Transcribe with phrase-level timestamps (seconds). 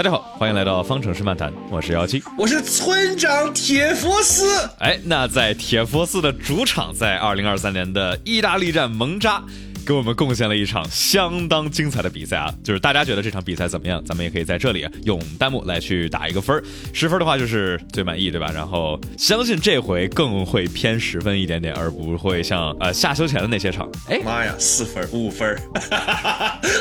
[0.00, 4.66] 大家好，欢迎来到方程式漫谈，我是姚七，我是村长铁佛斯。
[4.78, 9.44] 哎，那在铁佛斯的主场，在二零二三年的意大利站蒙扎。
[9.90, 12.54] 给我们贡献了一场相当精彩的比赛啊！
[12.62, 14.00] 就是大家觉得这场比赛怎么样？
[14.04, 18.52] 咱们也可以在这里用弹幕来去打一个分儿，十分的话就是最满意，对吧？
[18.54, 23.90] 然后相信这回更会偏十分一点点，而不会像呃下休前的那些场。
[24.06, 25.60] 哎妈呀，四分五分，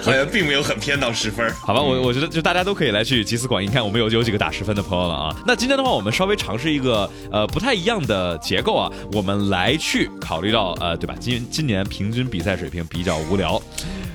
[0.04, 1.52] 好像并没有很偏到十分。
[1.54, 5.36] 好吧，我我觉得就大家都可以来去集思广益，看我们有有几个打十分的朋友了啊。
[5.48, 11.16] 那今天的话，我们稍微尝试一个呃不太一样的结构啊，我们来去考虑到呃对吧？
[11.20, 12.99] 今今年平均比赛水平比。
[13.00, 13.62] 比较无聊，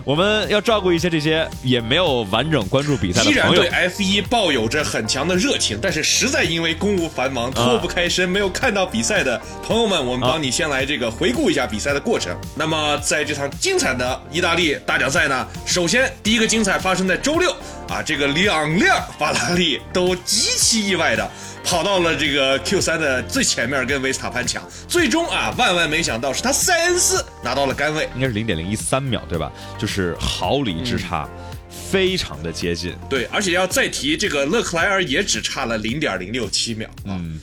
[0.05, 3.41] 我们要照顾一些这些也没有完整关注比赛的朋友。
[3.41, 12.37] 依然对 F 一抱有着很强的热情，但是实在因为公务繁忙脱不开身，没有看到比赛的朋友们，我们帮你先来这个回顾一下比赛的过程。
[12.55, 17.51] 那么在这场精彩的意大利大奖赛呢，首先第一个精彩发生在周六
[17.89, 21.31] 啊，这个两辆法拉利都极其意外的。
[21.65, 29.51] 跑到了这个 Q 三的最前面，跟维斯塔潘抢，最终啊，万万没想到是他塞恩斯拿到了杆位，应该是零点零一三秒，对吧？
[29.79, 31.29] 就是毫厘之差，
[31.91, 32.95] 非常的接近。
[33.09, 36.89] 对，而且要再提这个勒克莱尔也只差了零点零六七秒。
[37.07, 37.41] 嗯，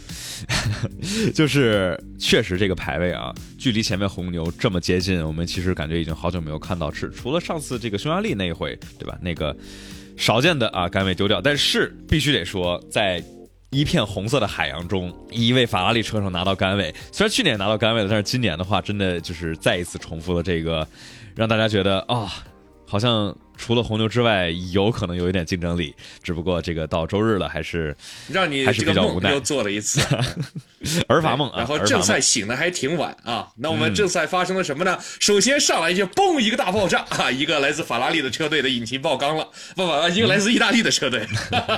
[1.34, 9.18] 就是确实这个排位啊，距离前面红牛这么接近，我们其实感觉已经好久没有看到，是除了上次这个匈牙利那一回，对吧？
[9.20, 9.56] 那个
[10.16, 13.22] 少见的啊杆位丢掉，但是必须得说在。
[13.72, 16.94] 一片红色的海洋中，一位法拉利车手拿到杆位。
[17.12, 20.88] 虽然去年拿到杆位了，但是今年的话，真的就是再一次重复了这个，
[21.36, 22.32] 让大家觉得啊，
[22.88, 23.36] 好像。
[23.62, 27.96] 除了红牛之外，有可能有一点竞争力，只不过这个到周日了，还是
[28.28, 30.02] 让你还是比较无奈，又做了一次
[31.08, 31.52] 儿法梦。
[31.56, 33.48] 然后正赛醒的还挺晚啊。
[33.58, 34.98] 那我们正赛发生了什么呢？
[35.20, 37.30] 首先上来就嘣一个大爆炸啊！
[37.30, 41.28] 一个来自法拉利的车队的引擎爆缸了，不不，一个来自意大利的车队，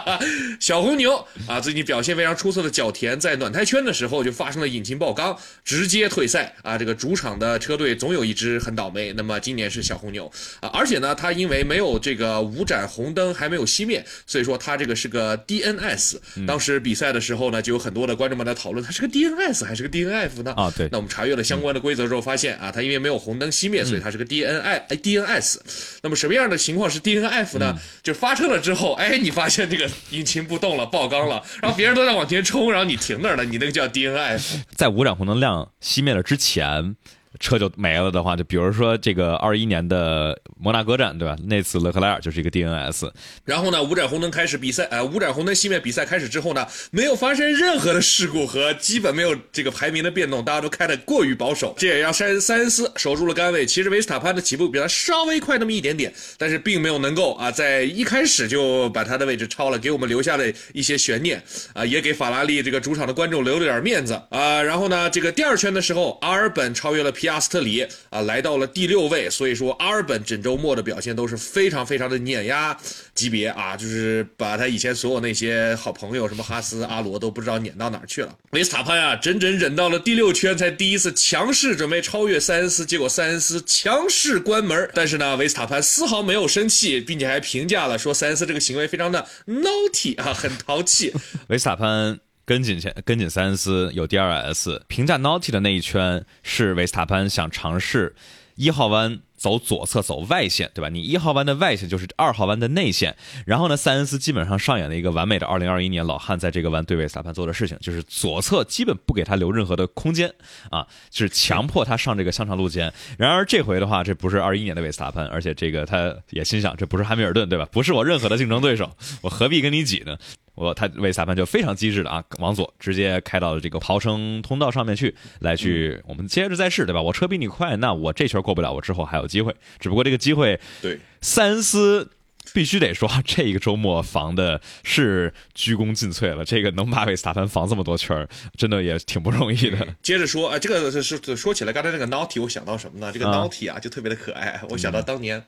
[0.61, 6.77] 小红牛啊，最近表现非常出色的角田在暖胎圈的时候就发生了引擎爆缸，直接退赛啊！
[6.77, 16.17] 这个主场的车队总有一支很倒霉，那么今年是小红牛啊，而且呢，他因为没没有这个五盏红灯还没有熄灭，所以说它这个是个 DNS。
[16.45, 20.53] 当时比赛的时候呢，就有很多的观众们在讨论，它是个 DNS 还是个 DNF 呢？
[20.55, 20.87] 啊，对。
[20.91, 25.57] 那我们查阅了相关的规则之后，发现啊，它因为没有红灯熄灭，所以它是个 DNI 哎 DNS。
[26.03, 27.75] 那么什么样的情况是 DNF 呢？
[28.03, 34.61] 就发车了之后，哎，你发现这个引擎不动了，爆缸了，然后别人都在往前冲，然后你停那儿了，你那个叫 DNF。
[34.75, 36.95] 在五盏红灯亮熄灭了之前。
[37.39, 41.35] 车就没了的话，就比如说这个二一年的摩纳哥站，对吧？
[41.47, 43.11] 那次勒克莱尔就是一个 DNS。
[43.43, 53.65] 然后呢，五盏红灯开始比赛，呃，五盏红灯熄灭，比赛开始之后呢，没有发生任何的事故和基本没有这个排名的变动，大家都开的过于保守，这也让塞塞恩斯守住了杆位。
[53.65, 61.41] 其实维斯塔潘的起步比他稍微快那么一点点，但是并没有能够啊，在一开始就把他的位置超了，给我们留下了一些悬念
[61.73, 64.61] 啊，也给法拉利这个主场的观众留了点面子啊。
[64.61, 67.11] 然后呢，这个第二圈的时候，阿尔本超越了。
[67.23, 72.77] 皮亚斯特里啊，来到了第六位，所以说阿尔本整周末的表现都是非常非常的碾压
[73.15, 78.35] 级别啊，就是把他以前所有那些好朋友，什么哈斯、阿罗都不知道碾到哪儿去了。
[78.51, 91.13] 维斯塔潘啊，整整忍到了第六圈才第一次强势准备超越塞恩斯，结果塞恩斯强势关门，但是呢，维斯塔潘丝毫没有生气，并且还评价了说塞恩斯这个行为非常的 naughty 啊，很淘气。
[91.47, 92.19] 维斯塔潘。
[92.45, 98.15] 跟紧前跟紧三思有 DRS，评价 Naughty 的那一圈是维斯塔潘想尝试
[98.55, 100.87] 一号弯走左侧走外线，对吧？
[100.87, 103.13] 你一号弯的外线就是二号弯的内线。
[103.45, 110.33] 然后呢，塞恩斯基本上上演了一个完美的2021年老汉在这个弯对维斯塔潘做的事情，就是左侧基本不给他留任何的空间
[110.69, 112.93] 啊，就是强迫他上这个香肠路肩。
[113.17, 117.67] 然而这回的话，这不是21年的维斯塔潘，而且这个他也心想，这不是汉密尔顿，对吧？
[117.69, 118.89] 不是我任何的竞争对手，
[119.21, 120.17] 我何必跟你挤呢？
[120.55, 127.01] 我他维斯塔潘就非常机智的啊，往左直接开到了这个逃生通道上面去，来去我们接着再试，对吧？
[127.01, 129.53] 我车比你快，那我这圈过不了，我之后还有机会。
[129.79, 132.11] 只不过这个机会，对塞恩斯
[132.53, 136.45] 必须得说，这一个周末防的是鞠躬尽瘁了。
[136.45, 139.95] 这个能把维斯塔潘防这么多圈，真的也挺不容易的。
[140.03, 143.11] 接着说啊，这个是是说起来，刚才那个 Naughty，我想到什么呢？
[143.11, 144.61] 这个 Naughty 啊，就特别的可爱。
[144.69, 145.43] 我想到当年。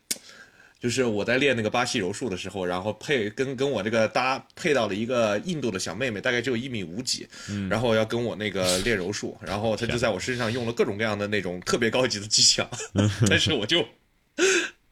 [0.85, 7.27] 就是我在练那个巴西柔术的时候，然后配跟跟我这个搭配到了一个印度的小妹妹，大概只有一米五几，
[7.67, 12.69] 然后要跟我那个练柔术，然后她就在我身上用了各种各样的那种特别高级的技巧，
[13.27, 13.83] 但是我就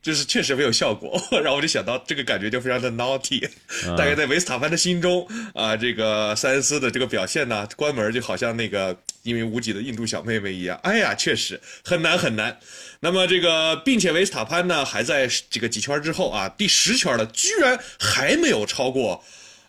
[0.01, 3.47] 就是确实没有效果， 然后我就想到这个感觉就非常的 naughty，
[3.95, 12.57] 大概在维斯塔潘的心中啊，这个塞恩斯的这个表现呢，关门就好像那个一名无几的印度小妹妹一样，哎呀，确实很难很难。
[13.03, 19.21] 那么这个，并且维斯塔潘呢，还在这个几圈之后啊，第十圈了，居然还没有超过。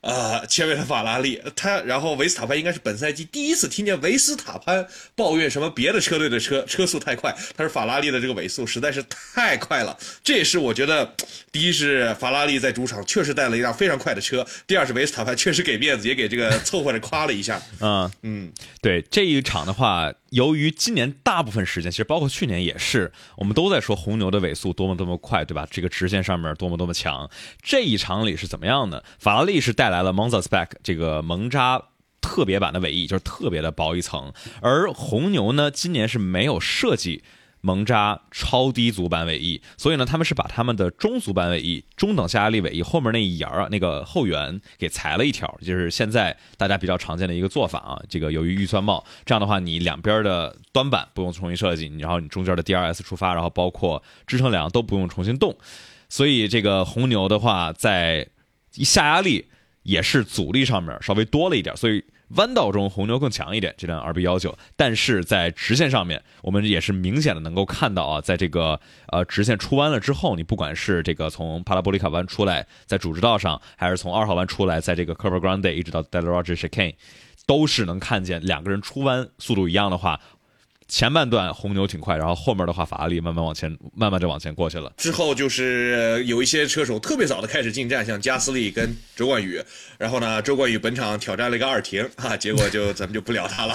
[0.03, 4.87] 呃，前面的法拉利，他然后维斯塔潘应该是本赛季第一次听见维斯塔潘
[5.17, 9.99] 抱怨什么别的车队的车车速太快，他说法拉利的这个尾速实在是太快了。
[10.23, 11.17] 这也是我觉得，
[11.51, 17.61] 第一是法拉利在主场确实带了一辆非常快的车，第二是维斯塔潘确实给面子，也给这个凑合着夸了一下。
[17.81, 18.53] 嗯嗯，
[18.83, 25.65] 对这一场的话，由于今年大部分时间，其实包括去年也是，我们都在说红牛的尾速多么多么快，对吧？
[25.71, 27.31] 这个直线上面多么多么强。
[27.63, 29.05] 这一场里是怎么样的？
[29.21, 31.81] 法拉利是带来了 Monza Spec 这个蒙扎
[32.21, 37.23] 特别版的尾翼，就是特别的薄一层，而红牛呢，今年是没有设计。
[37.64, 47.99] 蒙扎超低足版尾翼，所以呢，他们是把他们的中足版尾翼、中等下压力尾翼后面那一沿儿啊，那个后缘给裁了一条，就是现在大家比较常见的一个做法啊。
[48.06, 55.56] 这个由于预算帽，这样的话，你两边的端板不用重新设计，然后你中间的 DRS 出发，然后包括支撑梁都不用重新动。
[56.11, 58.28] 所以这个红牛的话，在
[58.72, 59.46] 下压力
[59.84, 62.05] 也是阻力上面稍微多了一点，所以。
[62.37, 76.95] 弯道中红牛更强一点，这辆 RB 幺九，但是在直线上面，我们也是明显的能够看到啊，在这个呃直线出弯了之后，你不管是这个从帕拉波利卡弯出来，在主直道上，还是从二号弯出来，在这个 Curva Grande 一直到 Del Roger Chicane，
[77.47, 80.21] 都是能看见两个人出弯速度一样的话。
[80.94, 84.93] 前半段红牛挺快，然后后面的话法拉利慢慢往前，慢慢就往前过去了。
[84.96, 89.61] 之后就是有一些车手特别早的开始进站，像加斯利跟周冠宇。
[89.99, 93.75] 然后呢，周冠宇本场挑战了一个二停啊，结果就咱们就不聊他了。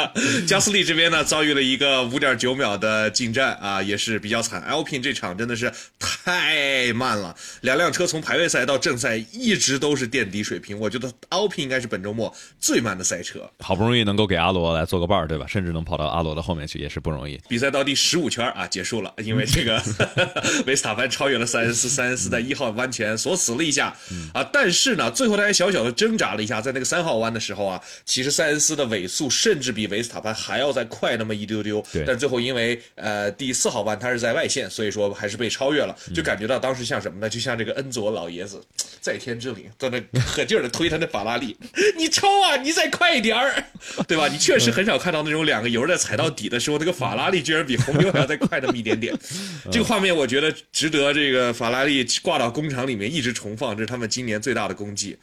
[0.46, 4.62] 加斯利这边呢遭遇了一个五点九秒的进站啊，也是比较惨。
[4.68, 10.78] Alpine 这场真的是太慢了，两辆车从排位赛到正赛一直都是垫底水平。
[10.78, 12.30] 我觉得 Alpine 应该是本周末
[12.60, 13.50] 最慢的赛车。
[13.60, 15.46] 好不容易能够给阿罗来做个伴儿，对吧？
[15.46, 17.38] 甚至能跑到阿罗的后面去也是不容易。
[17.48, 19.82] 比赛到第十五圈啊，结束了，因为这个
[20.66, 23.94] 维斯塔潘超越了塞恩斯，塞恩斯在一号弯前锁死了一下
[24.32, 37.28] 啊，但是呢，最后他还小小的挣扎了一下，在那个三号弯的时候啊，其实塞恩斯的尾速甚至比维斯塔潘还要再快那么一丢丢，但最后因为呃第四号弯他是在外线，所以说还是被超越了，就感觉到当时像什么呢？
[37.28, 38.60] 就像这个恩佐老爷子
[39.00, 40.00] 在天之灵在那
[40.32, 41.56] 可劲儿的推他那法拉利，
[41.96, 43.64] 你超啊，你再快一点儿，
[44.08, 44.28] 对吧？
[44.28, 49.12] 你确实很少看到那种两个油在踩到底的时候，那个法拉利居然比红牛 还要再快那么一点点。
[49.72, 55.16] 这个画面我觉得值得这个法拉利挂到工厂里面一直重放，这是他们今年最大的功绩。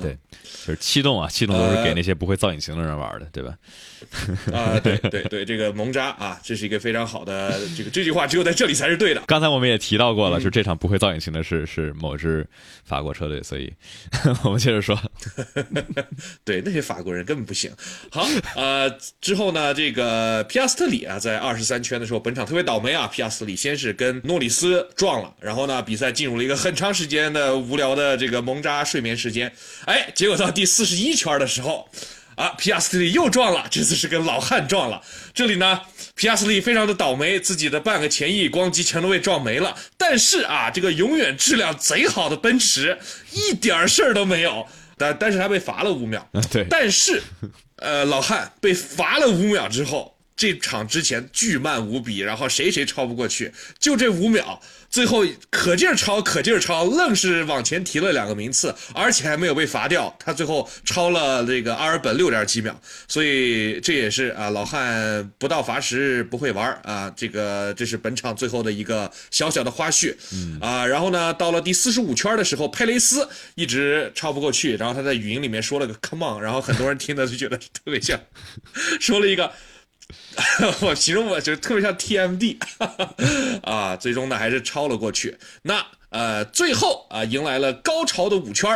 [0.00, 0.16] 对，
[0.66, 3.54] 就是气动啊，气动都是给那些不会造引擎的人玩的，对吧？
[4.52, 9.22] 啊，对对对，这个蒙扎啊，这是一个非常好的这个这句话，只有在这里才是对的。
[9.26, 12.46] 刚才我们也提到过了，就这场不会造引擎的是是某支
[12.84, 13.72] 法国车队，所以
[14.44, 14.98] 我们接着说。
[16.44, 17.70] 对，那些法国人根本不行。
[18.10, 18.26] 好，
[18.56, 18.88] 呃，
[19.20, 29.52] 之后呢，这个皮亚斯特里啊，在二十三圈的时候，本场特别倒霉啊，皮亚斯特里先是跟诺里斯撞了，然后呢，比赛进入了一个很长时间的无聊的这个蒙扎睡眠时间。
[29.86, 31.88] 哎，结果到第四十一圈的时候，
[32.36, 35.02] 啊，皮亚斯特利又撞了，这次是跟老汉撞了。
[35.32, 35.80] 这里呢，
[36.14, 39.76] 皮亚斯特利非常的倒霉，自己的半个前翼光机全都被撞没了。
[39.96, 42.98] 但是啊，这个永远质量贼好的奔驰
[43.32, 44.66] 一点事儿都没有。
[44.98, 46.28] 但但是他被罚了五秒。
[46.50, 46.66] 对。
[46.68, 47.22] 但是，
[47.76, 54.58] 呃，老汉被罚了五秒之后，这场之前巨慢无比，然后谁谁超不过去，就这五秒。
[54.88, 60.16] 最后可劲儿超，可劲儿超，愣是往前提了两个名次，而且还没有被罚掉。
[60.18, 67.12] 他最后超了这个阿尔本六点几秒，所以这也是啊，老汉不到罚时不会玩啊。
[67.14, 70.16] 这个这是本场最后的一个小小的花絮
[70.58, 70.86] 啊。
[70.86, 78.18] 然后呢，到了第四十五圈的时候，佩雷斯一直超不过去，然后他在语音里面说了个 “come on”，然后很多人听的就觉得特别像，
[78.98, 79.52] 说了一个。
[80.82, 82.56] 我形容我就特别像 TMD
[83.62, 85.38] 啊，最终呢还是超了过去。
[85.62, 88.68] 那呃，最后啊，迎来了高潮的五圈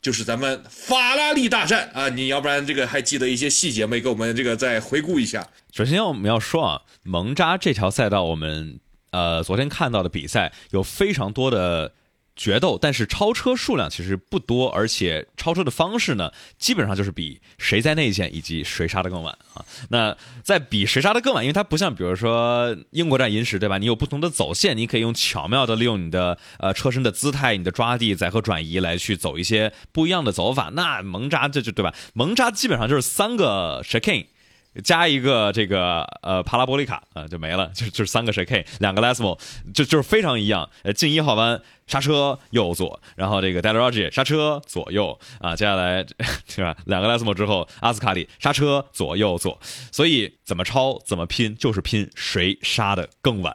[0.00, 2.08] 就是咱们法拉利大战啊。
[2.08, 4.00] 你要不然这个还记得一些细节没？
[4.00, 5.46] 给我们这个再回顾一下。
[5.72, 8.80] 首先我们要说啊，蒙扎这条赛道，我们
[9.12, 11.92] 呃昨天看到的比赛有非常多的。
[12.34, 19.64] 决斗，但是超车数量其实不多，而且超车的方式呢，基本上就是比谁在内线以及谁杀的更晚啊。
[19.90, 23.78] 那在比谁杀的更晚，因为它不像比如说英国站银石，对吧？
[23.78, 30.70] 你有不同的走线，你可以用巧妙的利用你的呃车身的姿态、你的抓地、载荷转移来去走一些不一样的走法。
[30.72, 31.94] 那蒙扎这就对吧？
[32.14, 34.26] 蒙扎基本上就是三个 shaking。
[34.82, 39.38] 加一个这个呃帕拉波利卡啊、就没了，就就是三个谁 K，两个 Lesmo，
[39.74, 40.68] 就就是非常一样。
[40.82, 46.04] 呃，进一号弯刹车右左，然后这个 d e l r o g i 刹车左右啊，接下来
[46.48, 46.74] 是吧？
[46.86, 49.58] 两个 Lesmo 之后，阿斯卡里刹车左右左，
[49.90, 53.54] 所以怎么超怎么拼，就是拼谁刹的更晚。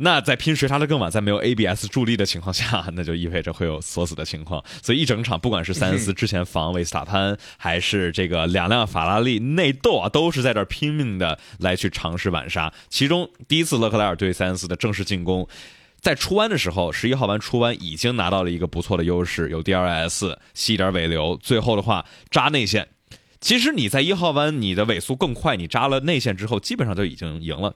[0.00, 4.62] 那在拼谁刹的更晚，在没有 ABS 助力的情况下， 那就意味着会有锁死的情况。
[4.80, 12.72] 所以一整场，不管是塞恩斯之前防维斯塔潘，还是这个两辆法拉利内斗啊，都是在这拼命的来去尝试晚刹。
[12.88, 15.48] 其中第一次勒克莱尔对塞恩斯的正式进攻，
[16.00, 22.86] 在出弯的时候，十一号弯出弯已经拿到了一个不错的优势，有 DRS 吸一点尾流，最后的话扎内线。
[23.40, 27.74] 其实你在一号弯，你的尾速更快，你扎了内线之后，基本上就已经赢了。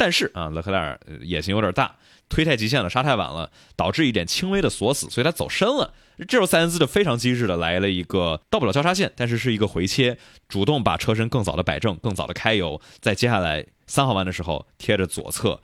[0.00, 1.94] 但是啊，勒克莱尔野心有点大，
[2.30, 5.92] 推太极限了，刹太晚了，导致一点轻微的锁死，所以他走深了。
[6.26, 10.16] 这时候塞恩斯就非常机智的来了一个到不了交叉线，但是是一个回切，
[10.48, 15.60] 主动把车身更早的摆正，更早的开油，在接下来三号弯的时候贴着左侧。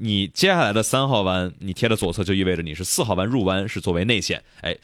[0.00, 4.76] 你接下来的三号弯，你贴着左侧就意味着你是四号弯入弯是作为内线，哎，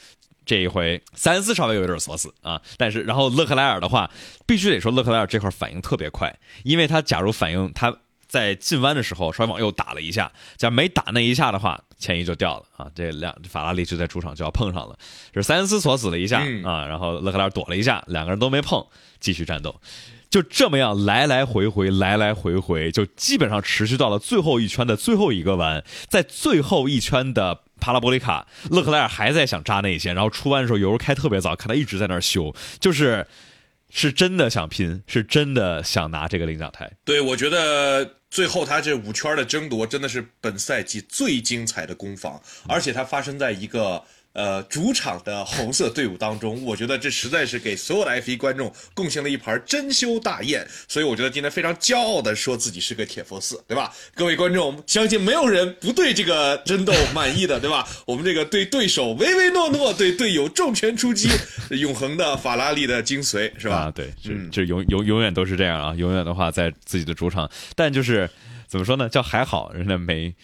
[0.47, 4.09] 这一回塞恩斯稍微有点锁死啊，但是然后勒克莱尔的话，
[4.47, 7.97] 必须得说勒克莱尔这块反应特别快，因为他假如反应他。
[8.35, 12.91] 在进弯的时候稍微往右打了一下，假如没打那一下的话，前翼就掉了啊！
[12.93, 14.99] 这两法拉利就在主场就要碰上了，
[15.33, 18.85] 是塞恩斯锁死了一下啊，然后勒克莱尔躲了一下，两个人都没碰，
[19.21, 19.81] 继续战斗，
[20.29, 33.25] 就这么样来来回回，来来回回，就基本上持续到了最后一圈的最后一个弯，在最后一圈的帕拉波利卡，勒克莱尔还在想扎内线，然后出弯的时候油开特别早，看他一直在那儿修，就是
[33.91, 36.91] 是真的想拼，是真的想拿这个领奖台。
[37.05, 38.17] 对，我觉得。
[38.35, 44.05] 最后，他这五圈的争夺真的是本赛季最精彩的攻防，而且它发生在一个。
[44.35, 50.67] 呃，主场的红色队伍当中， 我觉得这实在是给所有的 F1 观众贡献了一盘珍馐大宴。
[50.89, 53.93] 所以我觉得今天非常骄傲的说自己是个铁佛寺，对吧？
[54.15, 57.87] 各位观众，相信没有人不对这个争斗满意的，对吧？
[58.07, 61.29] 我们这个对对手唯唯诺诺，对队友重拳出击，
[61.71, 63.77] 永恒的法拉利的精髓，是吧？
[63.77, 65.95] 啊，对，就就永永永远都是这样啊！
[65.97, 68.29] 永远的话在自己的主场，但就是
[68.67, 69.09] 怎么说呢？
[69.09, 70.35] 叫还好，人家没。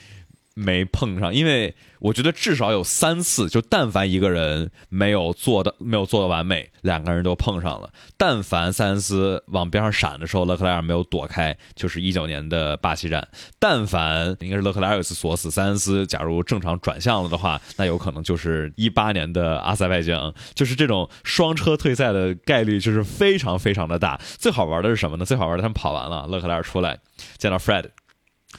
[0.61, 7.91] 没碰上，因为我觉得至少有三次，就但凡一个人没有做的没有做的完美，两个人都碰上了。
[8.17, 13.27] 但凡塞恩斯往边上闪的时候，勒克莱尔没有躲开，就是一九年的巴西站。
[13.59, 24.21] 但凡应该是勒克莱尔有一次锁死塞恩斯，假如正常转向了的话，那有可能就是一八年的阿塞拜疆，就是这种双车退赛的概率就是非常非常的大。
[24.39, 25.25] 最好玩的是什么呢？
[25.25, 26.99] 最好玩的他们跑完了，勒克莱尔出来
[27.39, 27.87] 见到 Fred。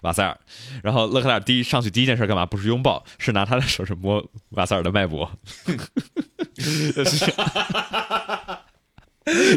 [0.02, 0.40] 瓦塞尔，
[0.82, 2.46] 然后勒克莱尔第一上去第一件事干嘛？
[2.46, 5.32] 不是拥抱，是拿他的手是摸 瓦塞尔的脉搏。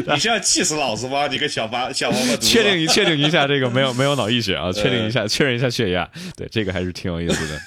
[0.07, 1.27] 你是要气死老子吗？
[1.27, 2.47] 你个小八小王八犊子！
[2.47, 4.71] 确定一确定一下这个没有没有脑溢血啊？
[4.73, 7.59] 确定一下确认一下血压，对这个还是挺有意思的。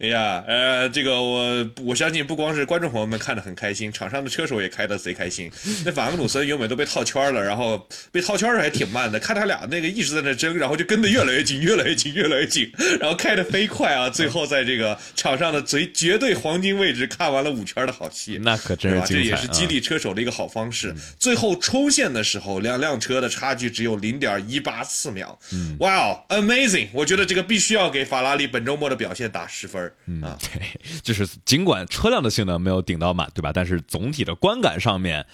[0.00, 5.50] 哎呀，呃，这个我我相信不光是观众朋友们看得很开心，场上的车手也开得贼开心。
[5.84, 14.08] 那法格努森原本都被套圈了，然后被套圈还挺慢的，看他俩那个一直在那争，然后就跟得越来越紧，越来越紧，越来越紧，然后开得飞快啊！
[14.08, 20.94] 最后在这个场上的最绝对黄金位置看完了五圈的好戏，那可真是这也是激励车手的一个好方式。
[21.18, 25.38] 最后冲线的时候，两辆车的差距只有零点一八四秒，
[25.80, 26.88] 哇哦，amazing！
[26.94, 29.89] 我觉得这个必须要给法拉利本周末的表现打十分。
[30.06, 33.52] 嗯， 对，就是尽管车辆的性能没有顶到满，对吧？
[33.52, 35.24] 但是总体的观感上面，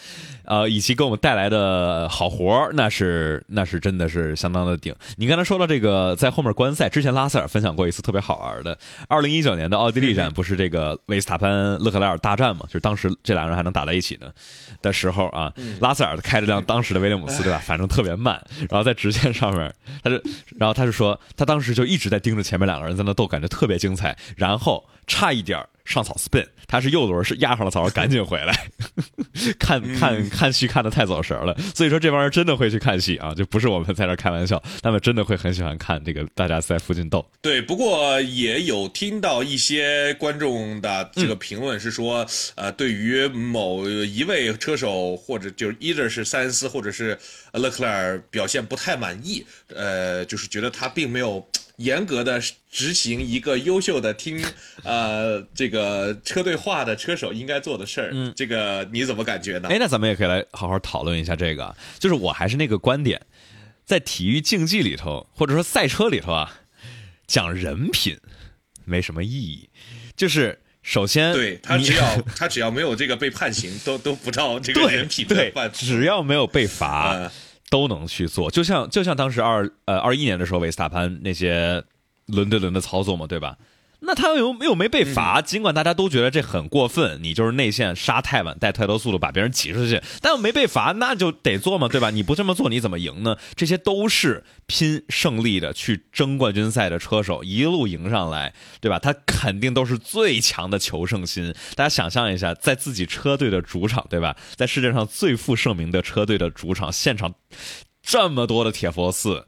[0.46, 4.94] 呃，以及给我们带来的好活儿那是那是真的是相当的顶。
[5.16, 12.62] 你刚才说到这个，在后面观赛之前，拉塞尔分享过一次特别好玩的，二零一九年的奥地利站不是这个维斯塔潘勒克莱尔大战嘛？
[12.66, 14.30] 就是当时这两个人还能打在一起呢
[14.80, 17.60] 的时候啊，拉塞尔开着辆当时的威廉姆斯，对吧？
[17.64, 19.72] 反正特别慢，然后在直线上面，
[20.02, 20.16] 他就，
[20.58, 24.16] 然后他就说，他当时就一直在盯着前面两个人在那斗，感觉特别精彩。
[24.36, 28.68] 然后差一点上草 spin，他是右轮是压上了草，赶紧回来，
[29.56, 31.56] 看看看戏看的太走神了。
[31.74, 37.24] 所以说这帮人真的会去看戏啊，就不是我们在这开玩笑，他们真的会很喜欢看这个大家在附近斗。
[37.40, 47.16] 对，不过也有听到一些观众的这个评论是说，呃，对于某一位车手或者就是 either 是塞恩斯或者是
[47.58, 51.46] 勒克莱尔表现不太满意，呃，就是觉得他并没有。
[51.76, 54.42] 严格的执行一个优秀的听
[54.82, 59.68] 呃这个车队话的车手应该做的事儿，嗯，这个你怎么感觉呢？
[59.68, 61.76] 哎，那咱们也可以来好好讨论一下这个。
[61.98, 63.20] 就是我还是那个观点，
[63.84, 66.60] 在体育竞技里头或者说赛车里头啊，
[67.26, 68.16] 讲人品
[68.86, 69.68] 没什么意义。
[70.16, 77.30] 就是首先，对他只要 他只要没有这个被判刑，都都不到这个人品的对，只要没有被罚。
[77.70, 81.82] 都能去做，就像就像当时二呃二一年的时候，维斯塔潘那些
[82.26, 83.56] 轮对轮的操作嘛，对吧？
[84.06, 92.10] 那他又又没被罚，尽管大家都觉得这很过分，你就是内线杀太晚，带太多速度把别人挤出去，但又没被罚，那就得做嘛，对吧？
[92.10, 93.36] 你不这么做，你怎么赢呢？
[93.56, 99.00] 这些都是拼胜利的，去争冠军赛的车手一路赢上来，对吧？
[99.00, 101.52] 他肯定都是最强的求胜心。
[101.74, 104.36] 大家想象一下，在自己车队的主场，对吧？
[104.54, 107.34] 在世界上最负盛名的车队的主场，现场
[108.02, 109.46] 这么多的铁佛寺。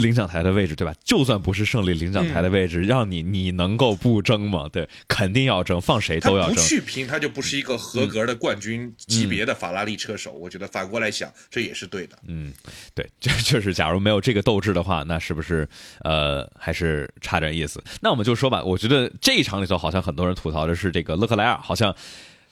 [0.00, 0.92] 领奖台的位置，对吧？
[1.04, 4.68] 就算不是胜利，领奖台的位置，让你你能够不争吗？
[4.72, 6.54] 对，肯定要争，放谁都要争。
[6.54, 10.32] 不去拼，他就不是一个合格的冠军级别的法拉利车手。
[10.32, 12.18] 我觉得反过来想，这也是对的。
[12.26, 12.52] 嗯，
[12.94, 15.68] 对， 就就是假如没有这个斗志的话，那是不是
[16.02, 17.82] 呃还是差点意思？
[18.00, 21.94] 那我们就说吧，我觉得这一场里头好像很多人吐槽的是这个勒克莱尔，好像。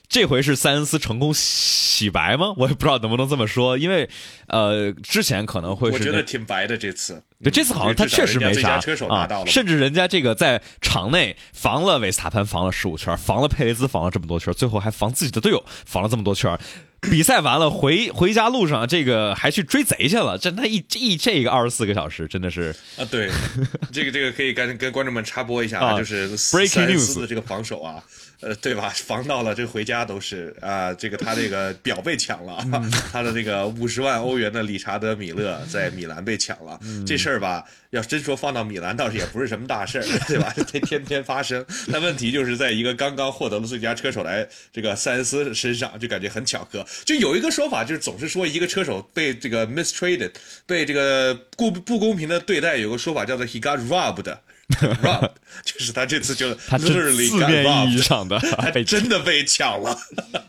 [0.09, 2.55] 这回是塞恩斯成功洗白吗？
[2.57, 4.09] 我也不知道能不能这么说，因为，
[4.47, 16.59] 呃，之前可能会是我觉得挺白的这次，对这次好像他确实没啥啊，甚至人家这个在场内防了维斯塔潘防了十五圈，防了佩雷兹防了这么多圈，最后还防自己的队友防了这么多圈。
[17.01, 23.31] 比赛完了回回家路上，这个还去追贼去了，这他一一这个二十四个小时真的是啊，对，
[23.93, 28.03] 这个这个可以跟跟观众们插播一下啊，就是塞恩斯的这个防守啊。
[28.41, 28.89] 呃，对吧？
[28.95, 30.95] 防到了，这回家都是啊。
[30.95, 32.65] 这个他这个表被抢了，
[33.11, 36.79] 他的那个五十万欧元的理查德米勒在米兰被抢了。
[37.05, 40.55] 这事儿吧，要真说放到米兰，倒是也不是什么大事儿， 对吧？
[40.69, 41.65] 这天天发生。
[41.93, 46.87] 但问题就是在一个刚刚获得了最佳车手来这个塞恩斯身上，就感觉很巧合。
[47.05, 50.31] 就有一个说法，就是总是说一个车手被这个 mistreated，
[50.65, 54.37] 被这个不不公平的对待，有个说法叫做 he got robbed。
[55.03, 55.31] Rob
[55.65, 59.91] 就是他这次就他字面意义上的， 他真的被抢了。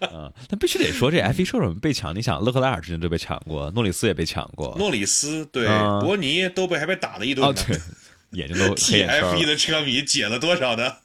[0.01, 5.67] 啊，但必须得说这 F 一车手被抢，你想勒克莱尔之前就被抢过，诺里斯也被抢过，诺里斯对
[6.01, 7.79] 伯尼都被还被打了一顿对，
[8.31, 10.97] 眼睛都替 F 一的车迷解了多少的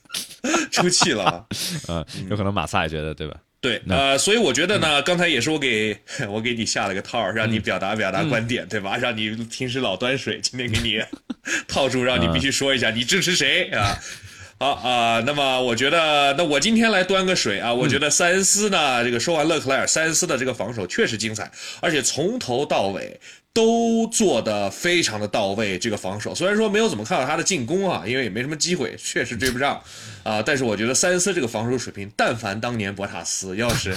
[0.71, 1.47] 出气了。
[1.88, 3.37] 嗯，有可能马萨也觉得对吧？
[3.64, 5.97] 对，呃，所以我觉得呢，刚才也是我给
[6.28, 8.99] 我给你下了个套，让你表达表达观点，对吧？
[8.99, 11.02] 让你平时老端水，今天给你
[11.66, 13.99] 套住，让你必须说一下你支持谁啊？
[14.61, 23.18] 好啊，那么我觉得，那我今天来端个水啊，我觉得塞恩斯呢，这个说完勒克莱尔，塞恩斯的这个防守确实精彩，而且从头到尾。
[23.54, 29.80] 都做的非常的到位，这个防守虽然说没有怎么看到他的进攻啊，因为也没什么机会， 确实追不上
[30.25, 30.43] 啊。
[30.43, 33.95] 但是我觉得塞恩斯这个防守水平，但凡当年博塔斯要是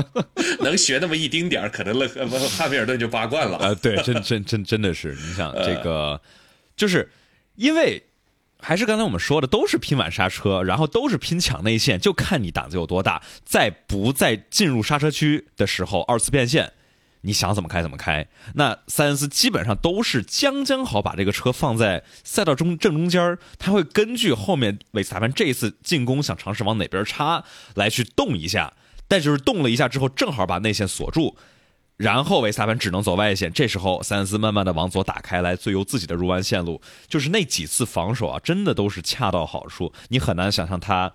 [0.60, 3.74] 能学那么一丁点儿，可能勒不汉密尔顿就八冠了啊。
[3.74, 6.20] 对，真真真真的是，你想这个，
[6.76, 7.10] 就是
[7.56, 8.02] 因为
[8.60, 16.74] 还是刚才我们说的，都是拼晚刹车，然后都是拼抢内线，就看你胆子有多大，在不在进入刹车区的时候二次变线。
[17.22, 28.72] 你想怎么开怎么开，那塞恩斯基本上都是将将好把这个车放在赛道中正中间儿他会根据后面维斯塔潘这一次进攻想尝试往哪边插来去动一下，
[29.06, 31.36] 但就是动了一下之后正好把内线锁住，
[31.98, 41.12] 然后维斯塔潘只能走外线，这时候塞恩斯慢慢的往左打开来，最优自己的入弯线路，就是那几次防守啊，真的都是恰到好处，你很难想象他。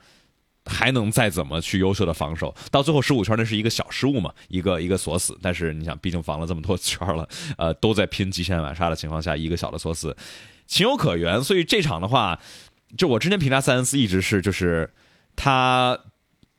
[0.66, 2.54] 还能再怎么去优秀的防守？
[2.72, 5.38] 到最后十五圈那是一个小失误嘛，一个一个锁死。
[5.42, 10.16] 但是你想，毕竟防了这么多圈了， 呃，都在拼极限晚杀的情况下，一个小的锁死，
[10.66, 11.44] 情有可原。
[11.44, 12.40] 所以这场的话，
[12.98, 14.92] 就我之前评价塞恩斯一直是，就是
[15.36, 16.00] 他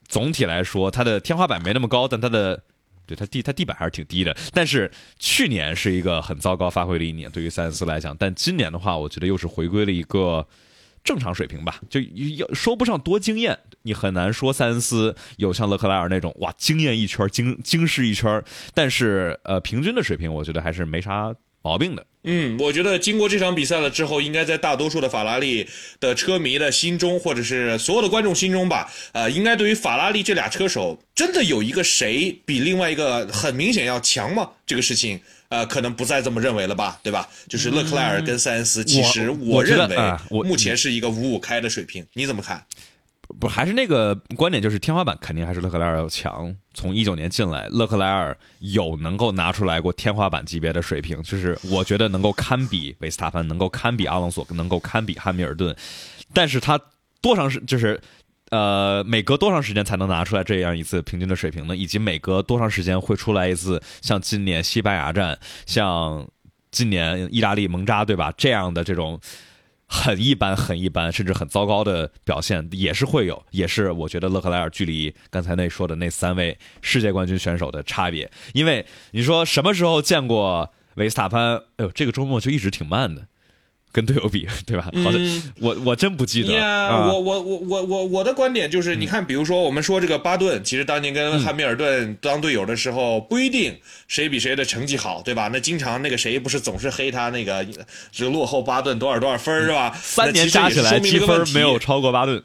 [0.06, 2.62] 总体来说他的天花板没那么高，但他的
[3.06, 4.36] 对他地他地板还是挺低的。
[4.52, 4.88] 但是
[5.18, 8.16] 去年是一个很糟糕发挥的一年，对于塞恩斯来讲。
[8.16, 10.46] 但今年的话，我觉得又是回归了一个。
[11.04, 18.42] 正常水平吧，就要说不上多惊艳，你很难说塞恩斯有像勒克莱尔那种哇惊艳一圈惊惊世一圈
[18.74, 22.04] 但是呃平均的水平我觉得还是没啥毛病的。
[22.24, 25.68] 嗯，我觉得经过这场比赛了之后，应该在大多数的法拉利
[26.00, 34.50] 的车迷的心中，或者是所有的观众心中吧，呃，应该对于法拉利这俩车手真的有一个谁比另外一个很明显要强吗？
[34.66, 35.20] 这个事情。
[35.48, 37.28] 呃，可能不再这么认为了吧，对吧？
[37.48, 39.96] 就是勒克莱尔跟塞恩斯，其实我认为
[40.42, 42.60] 目前是一个五五开的水平，你怎么看？
[43.38, 46.54] 不，还是那个观点，就是天花板肯定还是勒克莱尔要强。
[46.74, 55.74] 从一九年进来，勒克莱尔有能够拿出来过天花板级别的水平，就是我觉得能够堪比维斯塔潘，能够堪比阿隆索，能够堪比汉密尔顿。
[56.32, 56.80] 但是他
[57.20, 58.00] 多长时就是？
[58.50, 61.76] 呃，每隔多长时间才能拿出来这样一次平均的水平呢？
[61.76, 66.24] 以及每隔多长时间会出来一次像今年西班牙站、像
[66.70, 68.32] 今年意大利蒙扎，对吧？
[68.36, 69.20] 这样的这种
[69.86, 78.30] 很一般、很一般，甚至很糟糕的表现也是会有，也是我觉得勒克莱尔距离刚才那说的那三位世界冠军选手的差别。
[78.52, 83.28] 因为你说什么时候见过维斯塔潘，哎呦，这个周末就一直挺慢的，
[83.96, 84.90] 跟队友比，对吧？
[85.02, 85.18] 好的
[85.58, 86.52] 我我真不记得。
[86.52, 93.74] 呀，我我我我我我的观点就是，你看，比如说我们说这个巴顿，其实当年跟汉密尔顿当队友的时候，不一定
[94.06, 95.48] 谁比谁的成绩好，对吧？
[95.50, 97.66] 那经常那个谁不是总是黑他那个，
[98.12, 99.98] 只落后巴顿多少多少分是吧？
[99.98, 102.42] 三年加起来积分没有超过巴顿。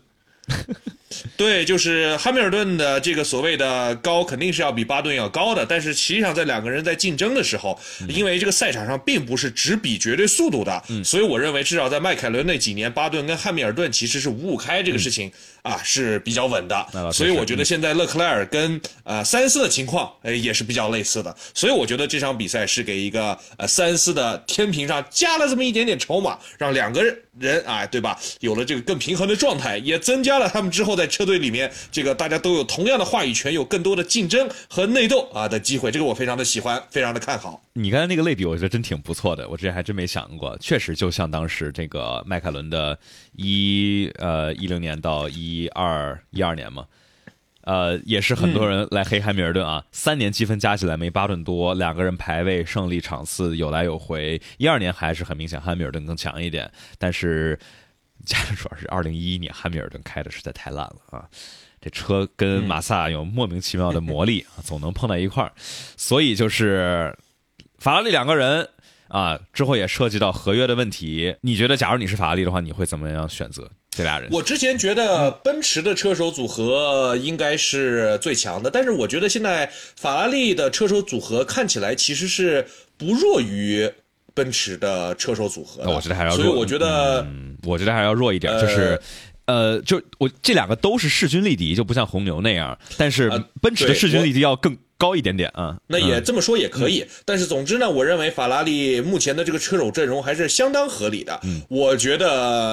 [1.38, 5.66] 对，就是汉密尔顿的这个所谓的高，肯定是要比巴顿要高的。
[5.66, 17.12] 但是实际上，在两个人在竞争的时候，因为这个赛场上并不是只比绝对速度的，所以我认为至少在迈凯伦那几年，巴顿跟汉密尔顿其实是五五开这个事情啊是比较稳的。
[17.12, 21.36] 所以我觉得现在勒克莱尔跟呃三思的情况，哎也是比较类似的。
[21.54, 27.04] 所以我觉得这场比赛是给一个呃三思的天平上加了这么一点点筹码，让两个
[27.40, 35.90] 人啊，对吧，有了这个更平衡的状态，也增加了他们之后在车队里面这个大家都有同样的话语权，有更多的竞争和内斗啊的机会。
[35.90, 37.60] 这个我非常的喜欢，非常的看好。
[37.74, 39.50] 你刚才那个类比，我觉得真挺不错的。
[39.50, 43.00] 我之前还真没想过，确实就像当时这个迈凯伦的
[43.34, 46.86] 一呃一零年到一二一二年嘛。
[47.64, 54.42] 呃，也是很多人来黑汉密尔顿啊，三年积分加起来没巴顿多，两个人排位、胜利场次有来有回。
[54.58, 57.60] 一二年还是很明显汉密尔顿更强一点，但是
[58.26, 61.26] 加上主要是二零一一年汉密尔顿开的实在太烂了啊，
[61.80, 65.52] 这车跟马萨有莫名其妙的魔力 啊，总能碰到一块儿，
[65.98, 67.18] 所以就是
[67.78, 68.70] 法拉利两个人
[69.08, 71.36] 啊，之后也涉及到合约的问题。
[71.42, 73.70] 你觉得，假如你是法拉利的话，你会怎么样选择？
[73.94, 83.92] 这俩人，我之前觉得奔驰的车手组合应该是最强的，但是我觉得现在法拉利的车手组合看起来其实是不弱于
[84.34, 85.82] 奔驰的车手组合。
[85.86, 87.26] 那我觉得还要弱，所以我觉得，
[87.64, 89.00] 我觉得还要弱一点，就是，
[89.46, 93.30] 呃，就我这两个都是势均力敌，就不像红牛那样，但是
[93.62, 94.78] 奔驰的势均力敌要更。
[95.02, 97.04] 高一点点啊，那也这么说也可以。
[97.26, 101.40] 但是总之呢，我认为法拉利目前的这个车手阵容还是相当合理的。
[101.44, 102.30] 嗯，我觉得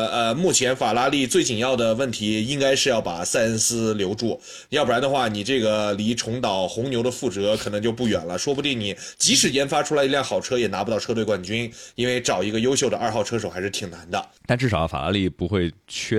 [0.08, 4.38] 呃，目前法拉利最紧要的问题应该是要把塞恩斯留住，
[4.68, 8.36] 要不然的话，你这个离重蹈红牛的覆辙可能就不远了。
[8.36, 14.22] 说不定你即使研发出来一辆好车，也拿不到车队冠军，因为找一个优秀的二号车手还是挺难的。
[14.48, 16.18] 但至少法拉利不会缺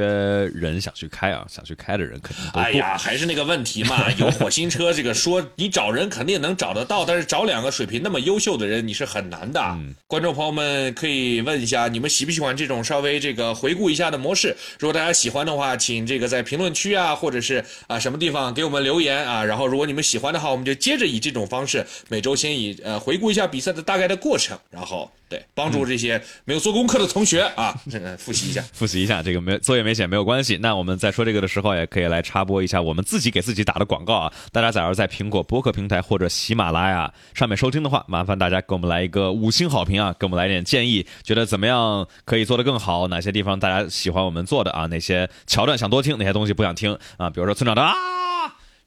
[0.55, 2.59] 人想去开啊，想去开的人肯定多。
[2.61, 5.99] 哎呀，还是那个问题嘛，有火星车这个说你找人。
[5.99, 9.77] 人肯定能找得到，但是找两个水平那么优秀的人，你是很难的。
[10.07, 14.55] 观众朋友们可以问一下，你们喜不喜欢这种稍微这个回顾一下的模式？
[14.79, 19.43] 如果大家喜欢的话，请这个在评论区啊，或者是啊什么地方给我们留言啊。
[19.43, 25.11] 然后如果你们喜欢的话，我们就接着以这种方式，每周先以呃回顾一下比赛的大概的过程，然后。
[25.29, 30.57] 对，帮助这些没有做功课的同学啊，这个复习一下，复习一下这个没作业没写没有关系。
[30.57, 34.33] 那我们在说这个的时候，也可以来插播一下我们自己给自己打的广告啊。
[34.51, 43.07] 大家假如在苹果播客平台或者喜马拉雅上面收听的话，麻烦大家给我们来一个五星好评啊，给我们来点建议，觉得怎么样可以做得更好？
[43.09, 44.87] 哪些地方大家喜欢我们做的啊？
[44.87, 46.17] 哪些桥段想多听？
[46.17, 47.29] 哪些东西不想听啊？
[47.29, 47.93] 比如说村长的啊。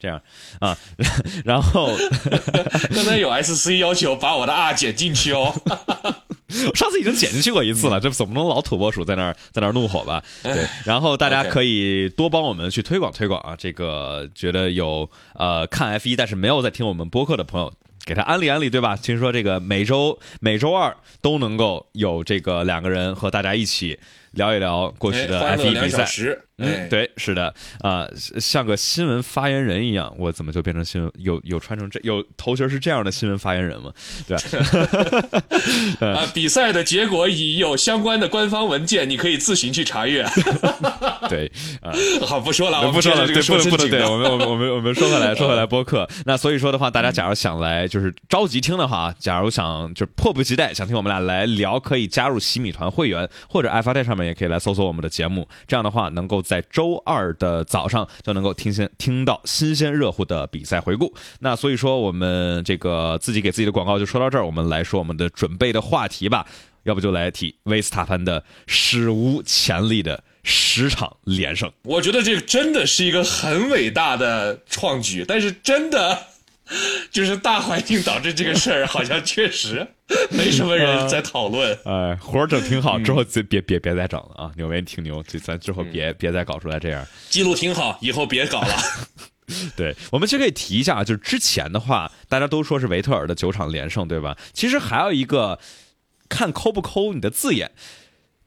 [0.02, 0.20] 这样
[0.58, 0.76] 啊，
[1.44, 1.88] 然后
[2.92, 5.54] 刚才有 SC 要求把我的 R 剪进去哦。
[6.74, 10.22] 上次已经剪进去过一次了，这总不能老土拨鼠在那儿在那儿怒吼吧？
[10.42, 13.56] 对，然后大家可以多帮我们去推广推广啊。
[13.56, 17.72] 这个觉得有呃看 F 一但是没有在听我们播客的朋友，
[18.04, 18.96] 给他安利安利，对吧？
[18.96, 23.98] 听说这个每周每周二都能够有这个两个人和大家一起。
[24.32, 26.06] 聊一聊过去的 F 一比赛，
[26.58, 28.06] 嗯，对，是的，啊，
[28.38, 31.10] 像个新闻发言人一样，我怎么就变成新闻？
[31.18, 33.92] 有有穿成这有头型是这样的新闻发言人吗？
[34.28, 34.36] 对，
[36.14, 40.24] 啊，比赛的结果已有相关的官方文件，你可以自行去查阅。
[41.28, 41.90] 对，啊，
[42.24, 46.08] 好，不说了，我不说了，这个说不能，对，我们我们我们我们说回来，说回来播客。
[46.26, 54.21] 那所以说的话，大家假如想来就是着急听的话，假如想就是迫不及待想听我们俩来聊，可以加入洗米团会员或者爱发电上面。
[54.24, 61.12] 也可以来搜索我们的节目，这样的话能够在周二的早上就能够听先听到新鲜热乎的比赛回顾。
[61.40, 66.46] 那所以说，我们这个自己给自己的广告就说到这儿，我们来说我们的准备的话题吧。
[66.84, 71.70] 要不就来提维斯塔潘的史无前例的十场连胜。
[71.84, 76.31] 我觉得这个真的是一个很伟大的创举，但是真的。
[77.10, 79.86] 就是大环境导致这个事儿，好像确实
[80.30, 81.76] 没什么人在讨论。
[81.84, 84.52] 哎，活儿整挺好，之后别别别再整了啊！
[84.56, 87.06] 牛威挺牛，就咱之后别别再搞出来这样。
[87.28, 88.76] 记录挺好，以后别搞了。
[89.76, 94.36] 对，我们其实可以提一下，就是之前的话，大家都说是维特尔的九场连胜，对吧？
[94.54, 95.58] 其实还有一个
[96.28, 97.72] 看抠不抠你的字眼。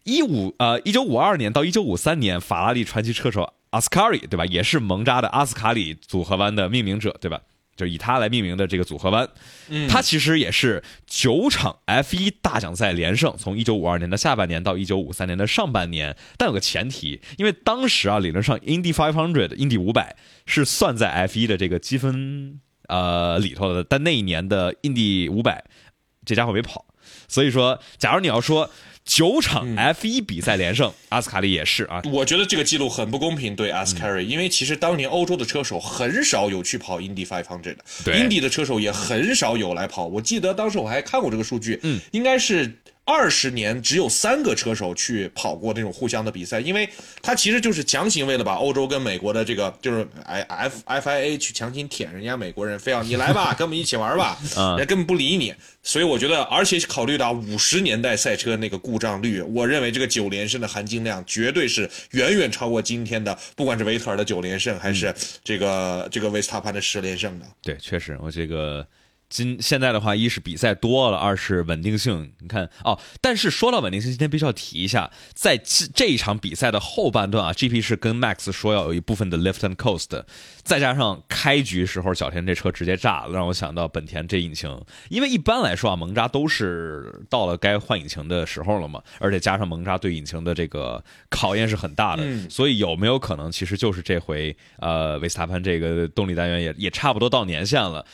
[0.04, 4.46] 一五呃，一九五二年到一九五三年，法拉利传奇车手阿斯卡里，对吧？
[4.46, 7.42] 也是蒙扎的阿斯卡里组合湾的命名者，对吧？
[7.76, 9.28] 就以他来命名的这个组合湾，
[9.70, 9.88] 嗯。
[9.88, 16.16] 它其实也是九场 F 一大奖赛连胜，从一九五二年的下半年到一九五三年的上半年。
[16.38, 25.66] 但有个前提，因为当时啊，理论上 Indy 500、Indy 五百是算在 F 一的这个积分呃里头的，但那一年的 Indy 五百
[26.26, 26.86] 这家伙没跑，
[27.28, 28.70] 所以说，假如你要说
[29.06, 40.08] 九场 F 一比赛连胜， 阿斯卡利也是啊，我觉得这个记录很不公平对 Ascari，、因为其实当年欧洲的车手很少有去跑 Indy 500的对，Indy 的车手也很少有来跑。
[40.08, 42.80] 我记得当时我还看过这个数据，嗯，应该是。
[43.06, 46.89] 二十年只有三个车手去跑过那种互相的比赛，因为
[47.22, 55.54] 他其实就是强行为了把欧洲跟美国的这个就是哎 F FIA 去强行舔人家美国人，非要你来吧， 跟我们一起玩吧，人家根本不理你。
[55.84, 65.13] 所以我觉得，而且考虑到五十年代赛车那个故障率，我认为这个九连胜的含金量绝对是远远超过今天的，不管是维特尔的九连胜，还是
[65.44, 67.46] 这个这个维斯塔潘的十连胜的。
[67.62, 68.86] 对，确实，我这个
[69.36, 72.32] 今现在的话，一是比赛多了，二是稳定性。
[72.39, 80.24] 你看哦，但是说到稳定性，今天必须要提一下，在这这一场比赛的后半段啊，GP 是跟 Max 说要有一部分的 lift and coast，
[80.63, 84.74] 再加上开局时候小田这车直接炸了，让我想到本田这引擎。
[85.10, 98.06] 因为一般来说啊，蒙扎都是到了该换引擎的时候了嘛，而且加上蒙扎对引擎的这个考验是很大的，所以有没有可能其实就是这回呃维斯塔潘这个动力单元也也差不多到年限了。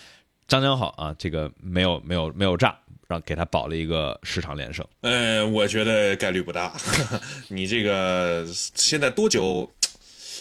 [0.52, 4.86] 张江好啊，这个没有没有没有炸，让给他保了一个十场连胜。
[5.00, 6.76] 呃，我觉得概率不大。
[7.48, 9.74] 你这个现在多久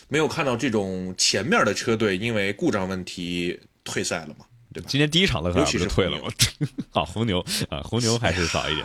[0.09, 4.45] 没有看到这种前面的车队因为故障问题退赛了嘛？
[4.75, 4.89] 对吧？
[4.91, 6.29] 今天第一场勒克莱尔不是就退了吗？
[6.91, 8.85] 好，红牛啊，红牛还是少一点。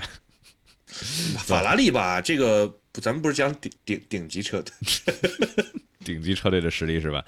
[1.44, 4.74] 法拉利吧，这个咱们不是讲顶顶顶级车队，
[6.06, 7.26] 顶级车队的实力是吧？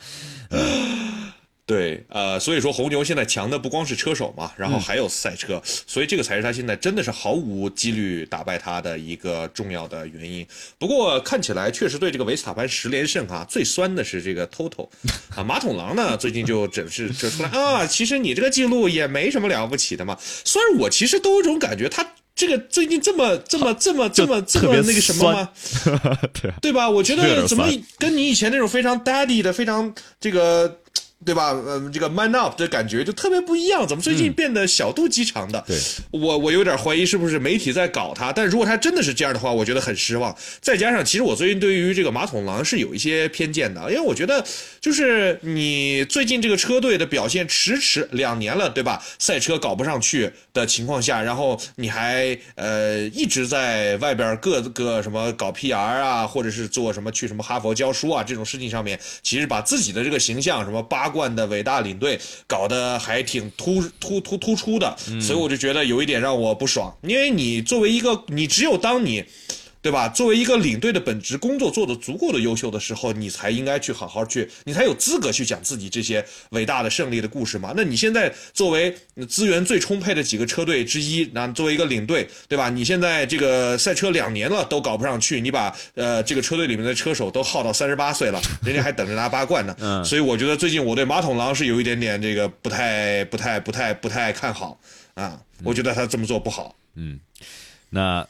[1.67, 10.47] 对，呃，所以说红牛现在强的不光是车手嘛，然后还有赛车，所以这个才是他现在真的是毫无几率打败他的一个重要的原因。
[10.79, 14.87] 不过看起来确实对这个维斯塔潘十连胜啊，最酸的是这个 Toto
[15.35, 20.17] 啊，马桶狼呢最近就整是整出来啊，其实你这个记录也没什么了不起的嘛。
[20.21, 25.49] 虽然我其实都有种感觉，他这个最近这么这么这么这么这么那个什么吗？
[26.39, 26.89] 对，对吧？
[26.89, 30.79] 我觉得怎么跟你以前那种非常 daddy 的、非常这个，
[31.25, 31.51] 对吧？
[31.51, 33.87] 呃，这个 man up 的感觉就特别不一样。
[33.87, 35.63] 怎么最近变得小肚鸡肠的？
[35.67, 35.77] 对
[36.11, 38.31] 我我有点怀疑是不是媒体在搞他。
[38.31, 40.35] 但如果他真的是这样的话，我觉得很失望。
[40.61, 44.45] 再加上，其实我最近对于这个马桶狼是有一些偏见的，因为我觉得
[44.79, 49.03] 就是你最近这个车队的表现迟迟两年了，对吧？
[49.17, 69.23] 赛车搞不上去的情况下，然后你还呃一直在外边各个什么搞 PR 啊，或者是做什么去什么哈佛教书啊这种事情上面，其实把自己的这个形象，什么八冠的伟大领队，搞得还挺突突突突出的，所以我就觉得有一点让我不爽，因为你作为一个，你只有当你。
[69.87, 70.09] 对吧？
[70.09, 77.71] 作为一个领队的本职工作做得足够的优秀的时候，你才应该去好好去，你才有资格去讲自己这些伟大的胜利的故事嘛。
[77.73, 78.93] 那你现在作为
[79.29, 82.69] 资源最充沛的几个车队之一，那作为一个领队，对吧？
[82.69, 89.73] 你现在这个赛车两年了都搞不上去，你把呃这个车队里面的车手都耗到三十八岁了，人家还等着拿八冠呢。
[89.79, 94.77] 嗯所以我觉得最近我对马桶狼是有一点点这个不太不太不太不太看好
[95.13, 96.75] 啊，我觉得他这么做不好。
[96.95, 97.17] 嗯
[97.89, 98.27] 那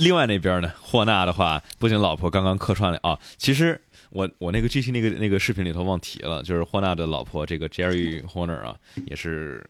[0.00, 9.64] 另外那边呢，霍纳的话，不仅老婆刚刚客串了啊，其实我我那个 GT 那个那个视频里头忘提了，就是霍纳的老婆这个 Jerry Horner 啊，也是。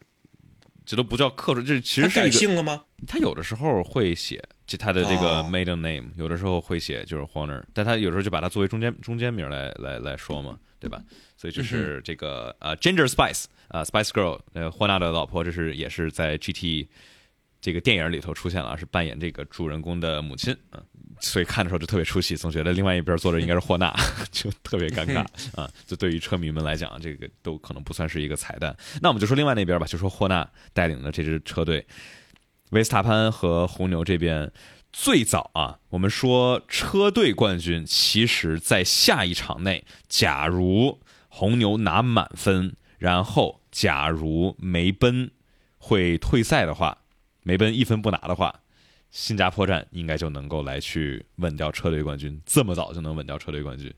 [0.83, 2.83] 这都不叫客串，这其实是一个姓了吗？
[3.07, 10.99] 他有的时候会写就他的这个哦 maiden name，、有的时候会写就是 Horner，但他有时候就把它作为中间中间名来来来说嘛，对吧？
[11.37, 16.87] 所以就是这个呃 Ginger Spice 啊、Spice Girl，呃霍纳的老婆，这是也是在 GT
[17.61, 20.81] 这个电影里头出现了，是扮演这个主人公的母亲啊。
[21.19, 23.93] 所以看的时候就特别出戏，总觉得另外一边坐着应该是霍纳，
[24.31, 25.19] 就特别尴尬
[25.53, 25.69] 啊！
[25.85, 28.75] 就对于车迷们来讲，这个都可能不算是一个彩蛋。
[29.03, 31.85] 那我们就说另外那边吧，就说霍纳带领的这支车队，
[32.71, 34.51] 维斯塔潘和红牛这边
[34.91, 45.29] 最早啊，我们说车队冠军，其实在下一场内，假如红牛拿满分，然后假如梅奔
[45.77, 47.00] 会退赛的话，
[47.43, 48.53] 梅奔一分不拿的话，
[49.09, 53.93] 新加坡站应该就能够来去稳掉车队冠军，这么早就能稳掉车队冠军。